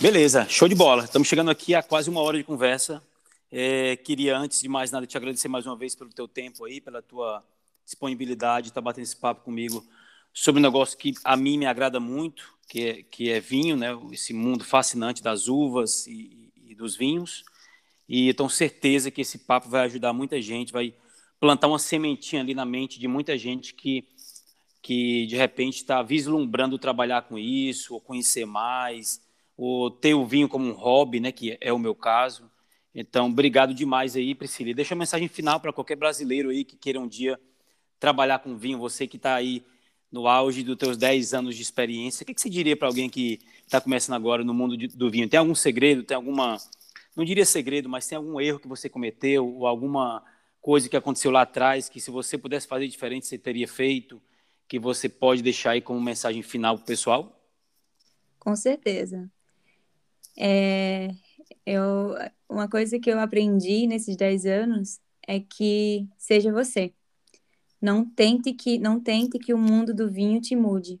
Beleza, 0.00 0.46
show 0.48 0.68
de 0.68 0.74
bola. 0.74 1.04
Estamos 1.04 1.28
chegando 1.28 1.50
aqui 1.50 1.74
a 1.74 1.82
quase 1.82 2.10
uma 2.10 2.20
hora 2.20 2.36
de 2.36 2.44
conversa. 2.44 3.02
É, 3.50 3.96
queria, 3.96 4.36
antes 4.36 4.60
de 4.60 4.68
mais 4.68 4.90
nada, 4.90 5.06
te 5.06 5.16
agradecer 5.16 5.48
mais 5.48 5.66
uma 5.66 5.76
vez 5.76 5.94
pelo 5.94 6.10
teu 6.10 6.26
tempo 6.26 6.64
aí, 6.64 6.80
pela 6.80 7.02
tua 7.02 7.44
disponibilidade, 7.84 8.68
estar 8.68 8.80
tá 8.80 8.84
batendo 8.84 9.04
esse 9.04 9.16
papo 9.16 9.42
comigo 9.42 9.84
sobre 10.32 10.60
um 10.60 10.62
negócio 10.62 10.96
que 10.96 11.12
a 11.24 11.36
mim 11.36 11.58
me 11.58 11.66
agrada 11.66 12.00
muito, 12.00 12.56
que 12.68 12.80
é, 12.80 13.02
que 13.02 13.30
é 13.30 13.40
vinho, 13.40 13.76
né? 13.76 13.88
esse 14.12 14.32
mundo 14.32 14.64
fascinante 14.64 15.22
das 15.22 15.48
uvas 15.48 16.06
e, 16.06 16.52
e 16.56 16.74
dos 16.74 16.96
vinhos. 16.96 17.44
E 18.08 18.32
tenho 18.34 18.48
certeza 18.48 19.10
que 19.10 19.20
esse 19.20 19.38
papo 19.38 19.68
vai 19.68 19.82
ajudar 19.82 20.12
muita 20.12 20.40
gente, 20.40 20.72
vai 20.72 20.94
plantar 21.38 21.68
uma 21.68 21.78
sementinha 21.78 22.40
ali 22.40 22.54
na 22.54 22.64
mente 22.64 22.98
de 22.98 23.08
muita 23.08 23.36
gente 23.36 23.74
que, 23.74 24.06
que 24.82 25.26
de 25.26 25.36
repente 25.36 25.76
está 25.76 26.02
vislumbrando 26.02 26.76
trabalhar 26.76 27.22
com 27.22 27.38
isso, 27.38 27.94
ou 27.94 28.00
conhecer 28.00 28.44
mais, 28.44 29.22
ou 29.56 29.90
ter 29.90 30.12
o 30.14 30.26
vinho 30.26 30.48
como 30.48 30.68
um 30.68 30.72
hobby, 30.72 31.20
né? 31.20 31.30
que 31.30 31.56
é 31.60 31.72
o 31.72 31.78
meu 31.78 31.94
caso. 31.94 32.50
Então, 32.94 33.28
obrigado 33.28 33.72
demais 33.72 34.16
aí, 34.16 34.34
Priscila. 34.34 34.74
deixa 34.74 34.94
uma 34.94 34.98
mensagem 34.98 35.28
final 35.28 35.60
para 35.60 35.72
qualquer 35.72 35.96
brasileiro 35.96 36.50
aí 36.50 36.64
que 36.64 36.76
queira 36.76 37.00
um 37.00 37.06
dia 37.06 37.38
trabalhar 37.98 38.40
com 38.40 38.56
vinho, 38.56 38.78
você 38.78 39.06
que 39.06 39.16
está 39.16 39.36
aí 39.36 39.64
no 40.10 40.26
auge 40.26 40.62
dos 40.62 40.76
teus 40.76 40.96
10 40.96 41.32
anos 41.32 41.56
de 41.56 41.62
experiência, 41.62 42.24
o 42.24 42.26
que, 42.26 42.34
que 42.34 42.40
você 42.40 42.50
diria 42.50 42.76
para 42.76 42.88
alguém 42.88 43.08
que 43.08 43.40
está 43.64 43.80
começando 43.80 44.16
agora 44.16 44.44
no 44.44 44.52
mundo 44.52 44.76
de, 44.76 44.88
do 44.88 45.08
vinho? 45.08 45.28
Tem 45.28 45.38
algum 45.38 45.54
segredo, 45.54 46.02
tem 46.02 46.16
alguma, 46.16 46.58
não 47.16 47.24
diria 47.24 47.46
segredo, 47.46 47.88
mas 47.88 48.06
tem 48.06 48.16
algum 48.16 48.38
erro 48.40 48.58
que 48.58 48.68
você 48.68 48.88
cometeu 48.88 49.46
ou 49.46 49.66
alguma 49.66 50.22
coisa 50.60 50.88
que 50.88 50.96
aconteceu 50.96 51.30
lá 51.30 51.42
atrás 51.42 51.88
que 51.88 52.00
se 52.00 52.10
você 52.10 52.36
pudesse 52.36 52.66
fazer 52.66 52.88
diferente 52.88 53.26
você 53.26 53.38
teria 53.38 53.66
feito, 53.66 54.20
que 54.72 54.78
você 54.78 55.06
pode 55.06 55.42
deixar 55.42 55.72
aí 55.72 55.82
como 55.82 56.00
mensagem 56.00 56.42
final 56.42 56.76
para 56.76 56.84
o 56.84 56.86
pessoal? 56.86 57.38
Com 58.38 58.56
certeza. 58.56 59.30
É, 60.34 61.10
eu, 61.66 62.14
uma 62.48 62.66
coisa 62.66 62.98
que 62.98 63.10
eu 63.10 63.20
aprendi 63.20 63.86
nesses 63.86 64.16
10 64.16 64.46
anos 64.46 64.98
é 65.28 65.40
que 65.40 66.08
seja 66.16 66.50
você. 66.50 66.94
Não 67.82 68.02
tente 68.02 68.54
que 68.54 68.78
não 68.78 68.98
tente 68.98 69.38
que 69.38 69.52
o 69.52 69.58
mundo 69.58 69.92
do 69.92 70.10
vinho 70.10 70.40
te 70.40 70.56
mude. 70.56 70.98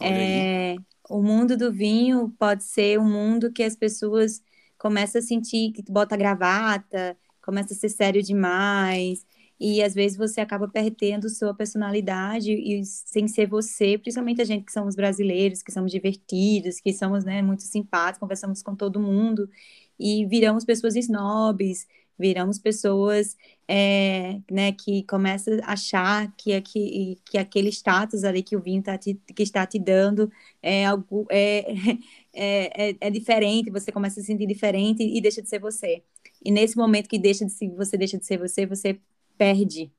É, 0.00 0.76
o 1.10 1.20
mundo 1.20 1.56
do 1.56 1.72
vinho 1.72 2.32
pode 2.38 2.62
ser 2.62 3.00
um 3.00 3.10
mundo 3.10 3.50
que 3.50 3.64
as 3.64 3.74
pessoas 3.74 4.40
começam 4.78 5.18
a 5.18 5.22
sentir 5.22 5.72
que 5.72 5.82
bota 5.90 6.16
gravata, 6.16 7.18
começa 7.44 7.74
a 7.74 7.76
ser 7.76 7.88
sério 7.88 8.22
demais, 8.22 9.26
e 9.62 9.80
às 9.80 9.94
vezes 9.94 10.18
você 10.18 10.40
acaba 10.40 10.66
perdendo 10.66 11.28
sua 11.30 11.54
personalidade 11.54 12.50
e 12.52 12.84
sem 12.84 13.28
ser 13.28 13.46
você, 13.46 13.96
principalmente 13.96 14.42
a 14.42 14.44
gente 14.44 14.64
que 14.64 14.72
somos 14.72 14.96
brasileiros, 14.96 15.62
que 15.62 15.70
somos 15.70 15.92
divertidos, 15.92 16.80
que 16.80 16.92
somos 16.92 17.24
né, 17.24 17.40
muito 17.42 17.62
simpáticos, 17.62 18.18
conversamos 18.18 18.60
com 18.60 18.74
todo 18.74 18.98
mundo 18.98 19.48
e 19.96 20.26
viramos 20.26 20.64
pessoas 20.64 20.96
snobs, 20.96 21.86
viramos 22.18 22.58
pessoas 22.58 23.36
é, 23.68 24.40
né, 24.50 24.72
que 24.72 25.04
começam 25.04 25.54
a 25.62 25.74
achar 25.74 26.34
que, 26.36 26.60
que, 26.62 27.18
que 27.24 27.38
aquele 27.38 27.68
status 27.68 28.24
ali 28.24 28.42
que 28.42 28.56
o 28.56 28.60
vinho 28.60 28.82
tá 28.82 28.98
te, 28.98 29.14
que 29.14 29.44
está 29.44 29.64
te 29.64 29.78
dando 29.78 30.28
é 30.60 30.86
algo 30.86 31.24
é, 31.30 31.72
é, 32.34 32.90
é, 32.90 32.96
é, 33.00 33.10
diferente, 33.10 33.70
você 33.70 33.92
começa 33.92 34.18
a 34.18 34.22
se 34.22 34.26
sentir 34.26 34.46
diferente 34.46 35.04
e 35.04 35.20
deixa 35.20 35.40
de 35.40 35.48
ser 35.48 35.60
você. 35.60 36.02
E 36.44 36.50
nesse 36.50 36.76
momento 36.76 37.08
que 37.08 37.18
deixa 37.18 37.44
de 37.44 37.52
se, 37.52 37.68
você 37.68 37.96
deixa 37.96 38.18
de 38.18 38.26
ser 38.26 38.38
você, 38.38 38.66
você 38.66 38.98
perde, 39.42 39.92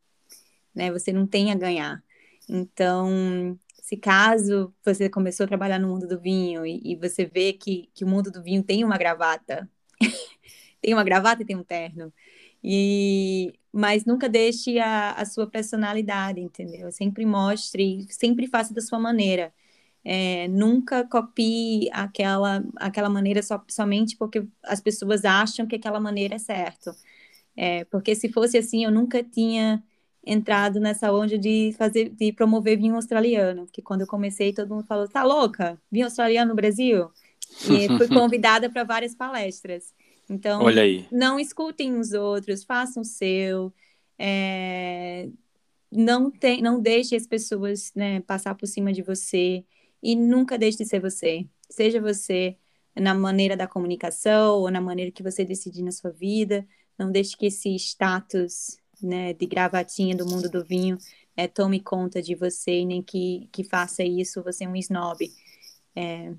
né? 0.74 0.89
Você 0.91 1.12
não 1.12 1.28
tem 1.28 1.52
a 1.52 1.56
ganhar. 1.56 2.02
Então, 2.48 3.60
se 3.82 3.98
caso 3.98 4.74
você 4.86 5.10
começou 5.10 5.44
a 5.44 5.48
trabalhar 5.48 5.80
no 5.80 5.89
mundo 5.89 6.08
do 6.08 6.18
vinho 6.18 6.66
e, 6.66 6.82
e 6.94 6.96
você 6.96 7.26
vê 7.26 7.52
que, 7.52 7.89
que 7.94 8.06
o 8.06 8.08
mundo 8.08 8.32
do 8.32 8.41
vinho 8.41 8.64
tem 8.64 8.86
uma 8.86 8.98
gravata, 8.98 9.70
tem 10.82 10.94
uma 10.94 11.04
gravata 11.04 11.41
e 11.41 11.46
tem 11.46 11.58
um 11.58 11.64
terno. 11.64 12.14
E, 12.64 13.54
mas 13.74 14.06
nunca 14.06 14.30
deixe 14.30 14.80
a, 14.80 15.12
a 15.12 15.26
sua 15.26 15.46
personalidade, 15.46 16.39
entendeu? 16.39 16.89
Sempre 16.89 17.26
mostre, 17.26 18.08
sempre 18.10 18.48
faça 18.48 18.74
da 18.74 18.82
sua 18.82 19.00
maneira. 19.00 19.54
É, 20.06 20.48
nunca 20.50 21.06
copie 21.06 21.89
aquela, 21.91 22.64
aquela 22.78 23.10
maneira 23.10 23.44
só, 23.44 23.62
somente 23.70 24.16
porque 24.18 24.48
as 24.64 24.80
pessoas 24.82 25.26
acham 25.26 25.68
que 25.68 25.76
aquela 25.76 26.00
maneira 26.00 26.36
é 26.36 26.39
certo. 26.39 26.96
É, 27.56 27.86
porque 27.86 28.16
se 28.16 28.30
fosse 28.30 28.58
assim, 28.58 28.84
eu 28.84 28.91
nunca 28.91 29.24
tinha 29.24 29.84
entrado 30.26 30.80
nessa 30.80 31.12
onda 31.12 31.38
de 31.38 31.74
fazer, 31.78 32.10
de 32.10 32.32
promover 32.34 32.78
vinho 32.78 32.95
australiano. 32.95 33.66
Porque 33.66 33.82
quando 33.82 34.01
eu 34.01 34.08
comecei, 34.08 34.54
todo 34.54 34.74
mundo 34.74 34.86
falou: 34.86 35.08
"Tá 35.08 35.24
louca? 35.24 35.80
Vinho 35.91 36.06
australiano 36.06 36.49
no 36.49 36.56
Brasil?" 36.56 37.10
E 37.70 37.88
fui 37.97 38.08
convidada 38.10 38.70
para 38.70 38.84
várias 38.84 39.14
palestras. 39.16 39.93
Então, 40.30 40.62
não 41.12 41.39
escutem 41.39 41.97
os 41.97 42.14
outros, 42.14 42.64
façam 42.64 43.01
o 43.01 43.06
seu. 43.06 43.74
É, 44.18 45.28
não, 45.91 46.32
tem, 46.32 46.62
não 46.62 46.80
deixe 46.82 47.16
as 47.16 47.28
pessoas 47.28 47.91
né, 47.95 48.22
passar 48.22 48.56
por 48.56 48.68
cima 48.68 48.91
de 48.91 49.01
você 49.01 49.64
e 50.01 50.16
nunca 50.16 50.58
deixe 50.58 50.78
de 50.80 50.86
ser 50.86 50.99
você. 50.99 51.45
Seja 51.70 51.99
você 52.01 52.58
na 52.95 53.14
maneira 53.14 53.58
da 53.58 53.68
comunicação 53.68 54.60
ou 54.60 54.72
na 54.72 54.82
maneira 54.82 55.12
que 55.12 55.24
você 55.24 55.43
decidir 55.43 55.84
na 55.84 55.91
sua 55.91 56.12
vida. 56.12 56.66
Não 56.98 57.12
deixe 57.12 57.36
que 57.36 57.48
esse 57.48 57.76
status 57.76 58.78
né, 59.02 59.34
de 59.34 59.46
gravatinha 59.46 60.16
do 60.16 60.26
mundo 60.26 60.50
do 60.50 60.64
vinho 60.64 60.98
é, 61.36 61.48
tome 61.48 61.80
conta 61.80 62.22
de 62.22 62.36
você 62.36 62.80
e 62.80 62.86
nem 62.86 63.02
que, 63.02 63.50
que 63.52 63.64
faça 63.64 64.04
isso 64.04 64.44
você 64.44 64.64
é 64.66 64.70
um 64.70 64.76
snob. 64.76 65.32
É, 65.96 66.32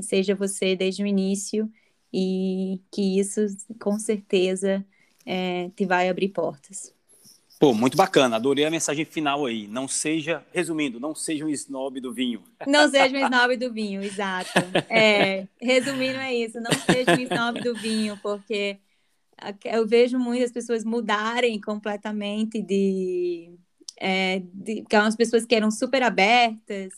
seja 0.00 0.34
você 0.34 0.74
desde 0.74 1.02
o 1.02 1.06
início 1.06 1.70
e 2.12 2.80
que 2.90 3.18
isso 3.18 3.46
com 3.80 3.98
certeza 3.98 4.84
é, 5.24 5.70
te 5.76 5.84
vai 5.84 6.08
abrir 6.08 6.28
portas. 6.28 6.92
Pô, 7.58 7.74
muito 7.74 7.96
bacana, 7.96 8.36
adorei 8.36 8.64
a 8.64 8.70
mensagem 8.70 9.04
final 9.04 9.44
aí. 9.44 9.66
Não 9.66 9.88
seja, 9.88 10.44
resumindo, 10.54 11.00
não 11.00 11.12
seja 11.12 11.44
um 11.44 11.48
snob 11.48 12.00
do 12.00 12.14
vinho. 12.14 12.42
Não 12.66 12.88
seja 12.88 13.16
um 13.16 13.24
snob 13.24 13.56
do 13.56 13.72
vinho, 13.72 14.02
exato. 14.02 14.50
É, 14.88 15.46
resumindo 15.60 16.18
é 16.18 16.34
isso, 16.34 16.60
não 16.60 16.70
seja 16.72 17.16
um 17.16 17.20
snob 17.20 17.60
do 17.60 17.74
vinho, 17.74 18.16
porque 18.22 18.78
eu 19.64 19.86
vejo 19.86 20.18
muitas 20.18 20.52
pessoas 20.52 20.84
mudarem 20.84 21.60
completamente 21.60 22.60
de, 22.62 23.54
é, 23.96 24.42
de 24.52 24.82
que 24.82 25.16
pessoas 25.16 25.44
que 25.44 25.54
eram 25.54 25.70
super 25.70 26.02
abertas 26.02 26.92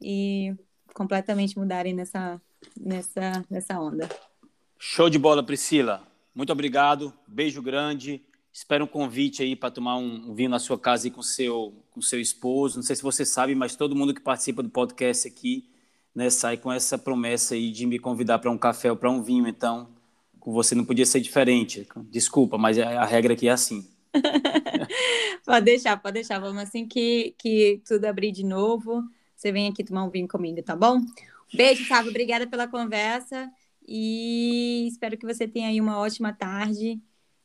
e 0.00 0.54
completamente 0.94 1.58
mudarem 1.58 1.94
nessa, 1.94 2.40
nessa, 2.78 3.44
nessa 3.50 3.80
onda. 3.80 4.08
Show 4.78 5.10
de 5.10 5.18
bola, 5.18 5.42
Priscila. 5.42 6.06
Muito 6.34 6.52
obrigado. 6.52 7.12
Beijo 7.26 7.62
grande. 7.62 8.22
Espero 8.52 8.84
um 8.84 8.88
convite 8.88 9.42
aí 9.42 9.56
para 9.56 9.70
tomar 9.70 9.96
um, 9.96 10.32
vinho 10.34 10.50
na 10.50 10.58
sua 10.58 10.78
casa 10.78 11.06
aí 11.06 11.10
com 11.10 11.22
seu 11.22 11.74
com 11.90 12.00
seu 12.00 12.20
esposo. 12.20 12.76
Não 12.76 12.82
sei 12.82 12.96
se 12.96 13.02
você 13.02 13.24
sabe, 13.24 13.54
mas 13.54 13.76
todo 13.76 13.96
mundo 13.96 14.12
que 14.12 14.20
participa 14.20 14.62
do 14.62 14.68
podcast 14.68 15.26
aqui, 15.26 15.64
né, 16.14 16.28
sai 16.28 16.56
com 16.56 16.72
essa 16.72 16.98
promessa 16.98 17.54
aí 17.54 17.70
de 17.70 17.86
me 17.86 17.98
convidar 17.98 18.38
para 18.40 18.50
um 18.50 18.58
café 18.58 18.90
ou 18.90 18.96
para 18.96 19.10
um 19.10 19.22
vinho. 19.22 19.46
Então, 19.46 19.88
você 20.52 20.74
não 20.74 20.84
podia 20.84 21.06
ser 21.06 21.20
diferente. 21.20 21.86
Desculpa, 22.10 22.58
mas 22.58 22.78
a 22.78 23.04
regra 23.04 23.34
aqui 23.34 23.48
é 23.48 23.52
assim. 23.52 23.88
pode 25.44 25.64
deixar, 25.64 25.96
pode 25.96 26.14
deixar. 26.14 26.38
Vamos 26.38 26.62
assim 26.62 26.86
que 26.86 27.34
que 27.38 27.80
tudo 27.86 28.04
abrir 28.04 28.32
de 28.32 28.44
novo 28.44 29.02
você 29.44 29.52
vem 29.52 29.68
aqui 29.68 29.84
tomar 29.84 30.04
um 30.04 30.10
vinho 30.10 30.26
comigo, 30.26 30.62
tá 30.62 30.74
bom? 30.74 31.00
Beijo, 31.52 31.86
Sábio. 31.86 32.10
Obrigada 32.10 32.46
pela 32.46 32.66
conversa. 32.66 33.50
E 33.86 34.86
espero 34.88 35.18
que 35.18 35.26
você 35.26 35.46
tenha 35.46 35.68
aí 35.68 35.80
uma 35.80 35.98
ótima 35.98 36.32
tarde. 36.32 36.98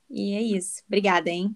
E 0.10 0.34
é 0.34 0.42
isso. 0.42 0.82
Obrigada, 0.88 1.30
hein? 1.30 1.54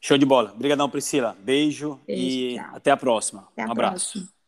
Show 0.00 0.16
de 0.16 0.24
bola. 0.24 0.52
Obrigadão, 0.52 0.88
Priscila. 0.88 1.36
Beijo, 1.40 2.00
Beijo 2.06 2.22
e 2.22 2.54
tchau. 2.56 2.70
até 2.74 2.90
a 2.90 2.96
próxima. 2.96 3.46
Até 3.52 3.62
a 3.62 3.66
um 3.66 3.72
abraço. 3.72 4.12
Próxima. 4.12 4.41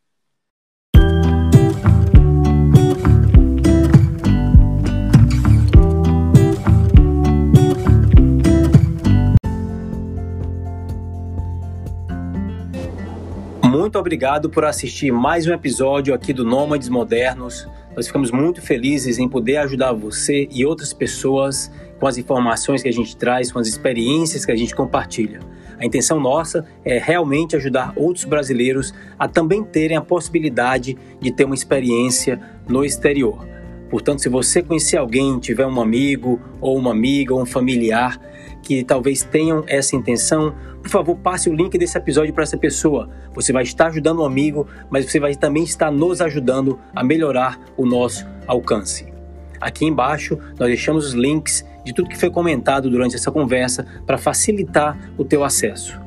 Muito 13.74 13.98
obrigado 13.98 14.48
por 14.48 14.64
assistir 14.64 15.10
mais 15.10 15.48
um 15.48 15.52
episódio 15.52 16.14
aqui 16.14 16.32
do 16.32 16.44
Nômades 16.44 16.88
Modernos. 16.88 17.68
Nós 17.96 18.06
ficamos 18.06 18.30
muito 18.30 18.62
felizes 18.62 19.18
em 19.18 19.28
poder 19.28 19.56
ajudar 19.56 19.92
você 19.92 20.46
e 20.52 20.64
outras 20.64 20.92
pessoas 20.92 21.72
com 21.98 22.06
as 22.06 22.16
informações 22.16 22.84
que 22.84 22.88
a 22.88 22.92
gente 22.92 23.16
traz, 23.16 23.50
com 23.50 23.58
as 23.58 23.66
experiências 23.66 24.46
que 24.46 24.52
a 24.52 24.56
gente 24.56 24.72
compartilha. 24.76 25.40
A 25.76 25.84
intenção 25.84 26.20
nossa 26.20 26.64
é 26.84 27.00
realmente 27.00 27.56
ajudar 27.56 27.92
outros 27.96 28.24
brasileiros 28.24 28.94
a 29.18 29.26
também 29.26 29.64
terem 29.64 29.96
a 29.96 30.00
possibilidade 30.00 30.96
de 31.20 31.32
ter 31.32 31.42
uma 31.42 31.56
experiência 31.56 32.40
no 32.68 32.84
exterior. 32.84 33.44
Portanto, 33.90 34.22
se 34.22 34.28
você 34.28 34.62
conhecer 34.62 34.98
alguém, 34.98 35.40
tiver 35.40 35.66
um 35.66 35.80
amigo 35.80 36.40
ou 36.60 36.78
uma 36.78 36.92
amiga 36.92 37.34
ou 37.34 37.42
um 37.42 37.46
familiar 37.46 38.20
que 38.62 38.84
talvez 38.84 39.24
tenham 39.24 39.64
essa 39.66 39.96
intenção, 39.96 40.54
por 40.84 40.90
favor, 40.90 41.16
passe 41.16 41.48
o 41.48 41.54
link 41.54 41.78
desse 41.78 41.96
episódio 41.96 42.34
para 42.34 42.42
essa 42.42 42.58
pessoa. 42.58 43.08
Você 43.32 43.54
vai 43.54 43.62
estar 43.62 43.86
ajudando 43.86 44.20
um 44.20 44.24
amigo, 44.26 44.68
mas 44.90 45.10
você 45.10 45.18
vai 45.18 45.34
também 45.34 45.64
estar 45.64 45.90
nos 45.90 46.20
ajudando 46.20 46.78
a 46.94 47.02
melhorar 47.02 47.58
o 47.74 47.86
nosso 47.86 48.26
alcance. 48.46 49.10
Aqui 49.58 49.86
embaixo 49.86 50.38
nós 50.58 50.68
deixamos 50.68 51.06
os 51.06 51.14
links 51.14 51.64
de 51.82 51.94
tudo 51.94 52.10
que 52.10 52.18
foi 52.18 52.28
comentado 52.30 52.90
durante 52.90 53.16
essa 53.16 53.32
conversa 53.32 53.86
para 54.06 54.18
facilitar 54.18 54.98
o 55.16 55.24
teu 55.24 55.42
acesso. 55.42 55.98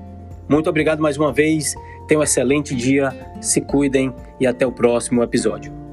Muito 0.47 0.69
obrigado 0.69 1.01
mais 1.01 1.17
uma 1.17 1.33
vez. 1.33 1.73
Tenham 2.07 2.21
um 2.21 2.23
excelente 2.23 2.75
dia, 2.75 3.11
se 3.41 3.59
cuidem 3.59 4.13
e 4.39 4.45
até 4.45 4.65
o 4.65 4.71
próximo 4.71 5.23
episódio. 5.23 5.86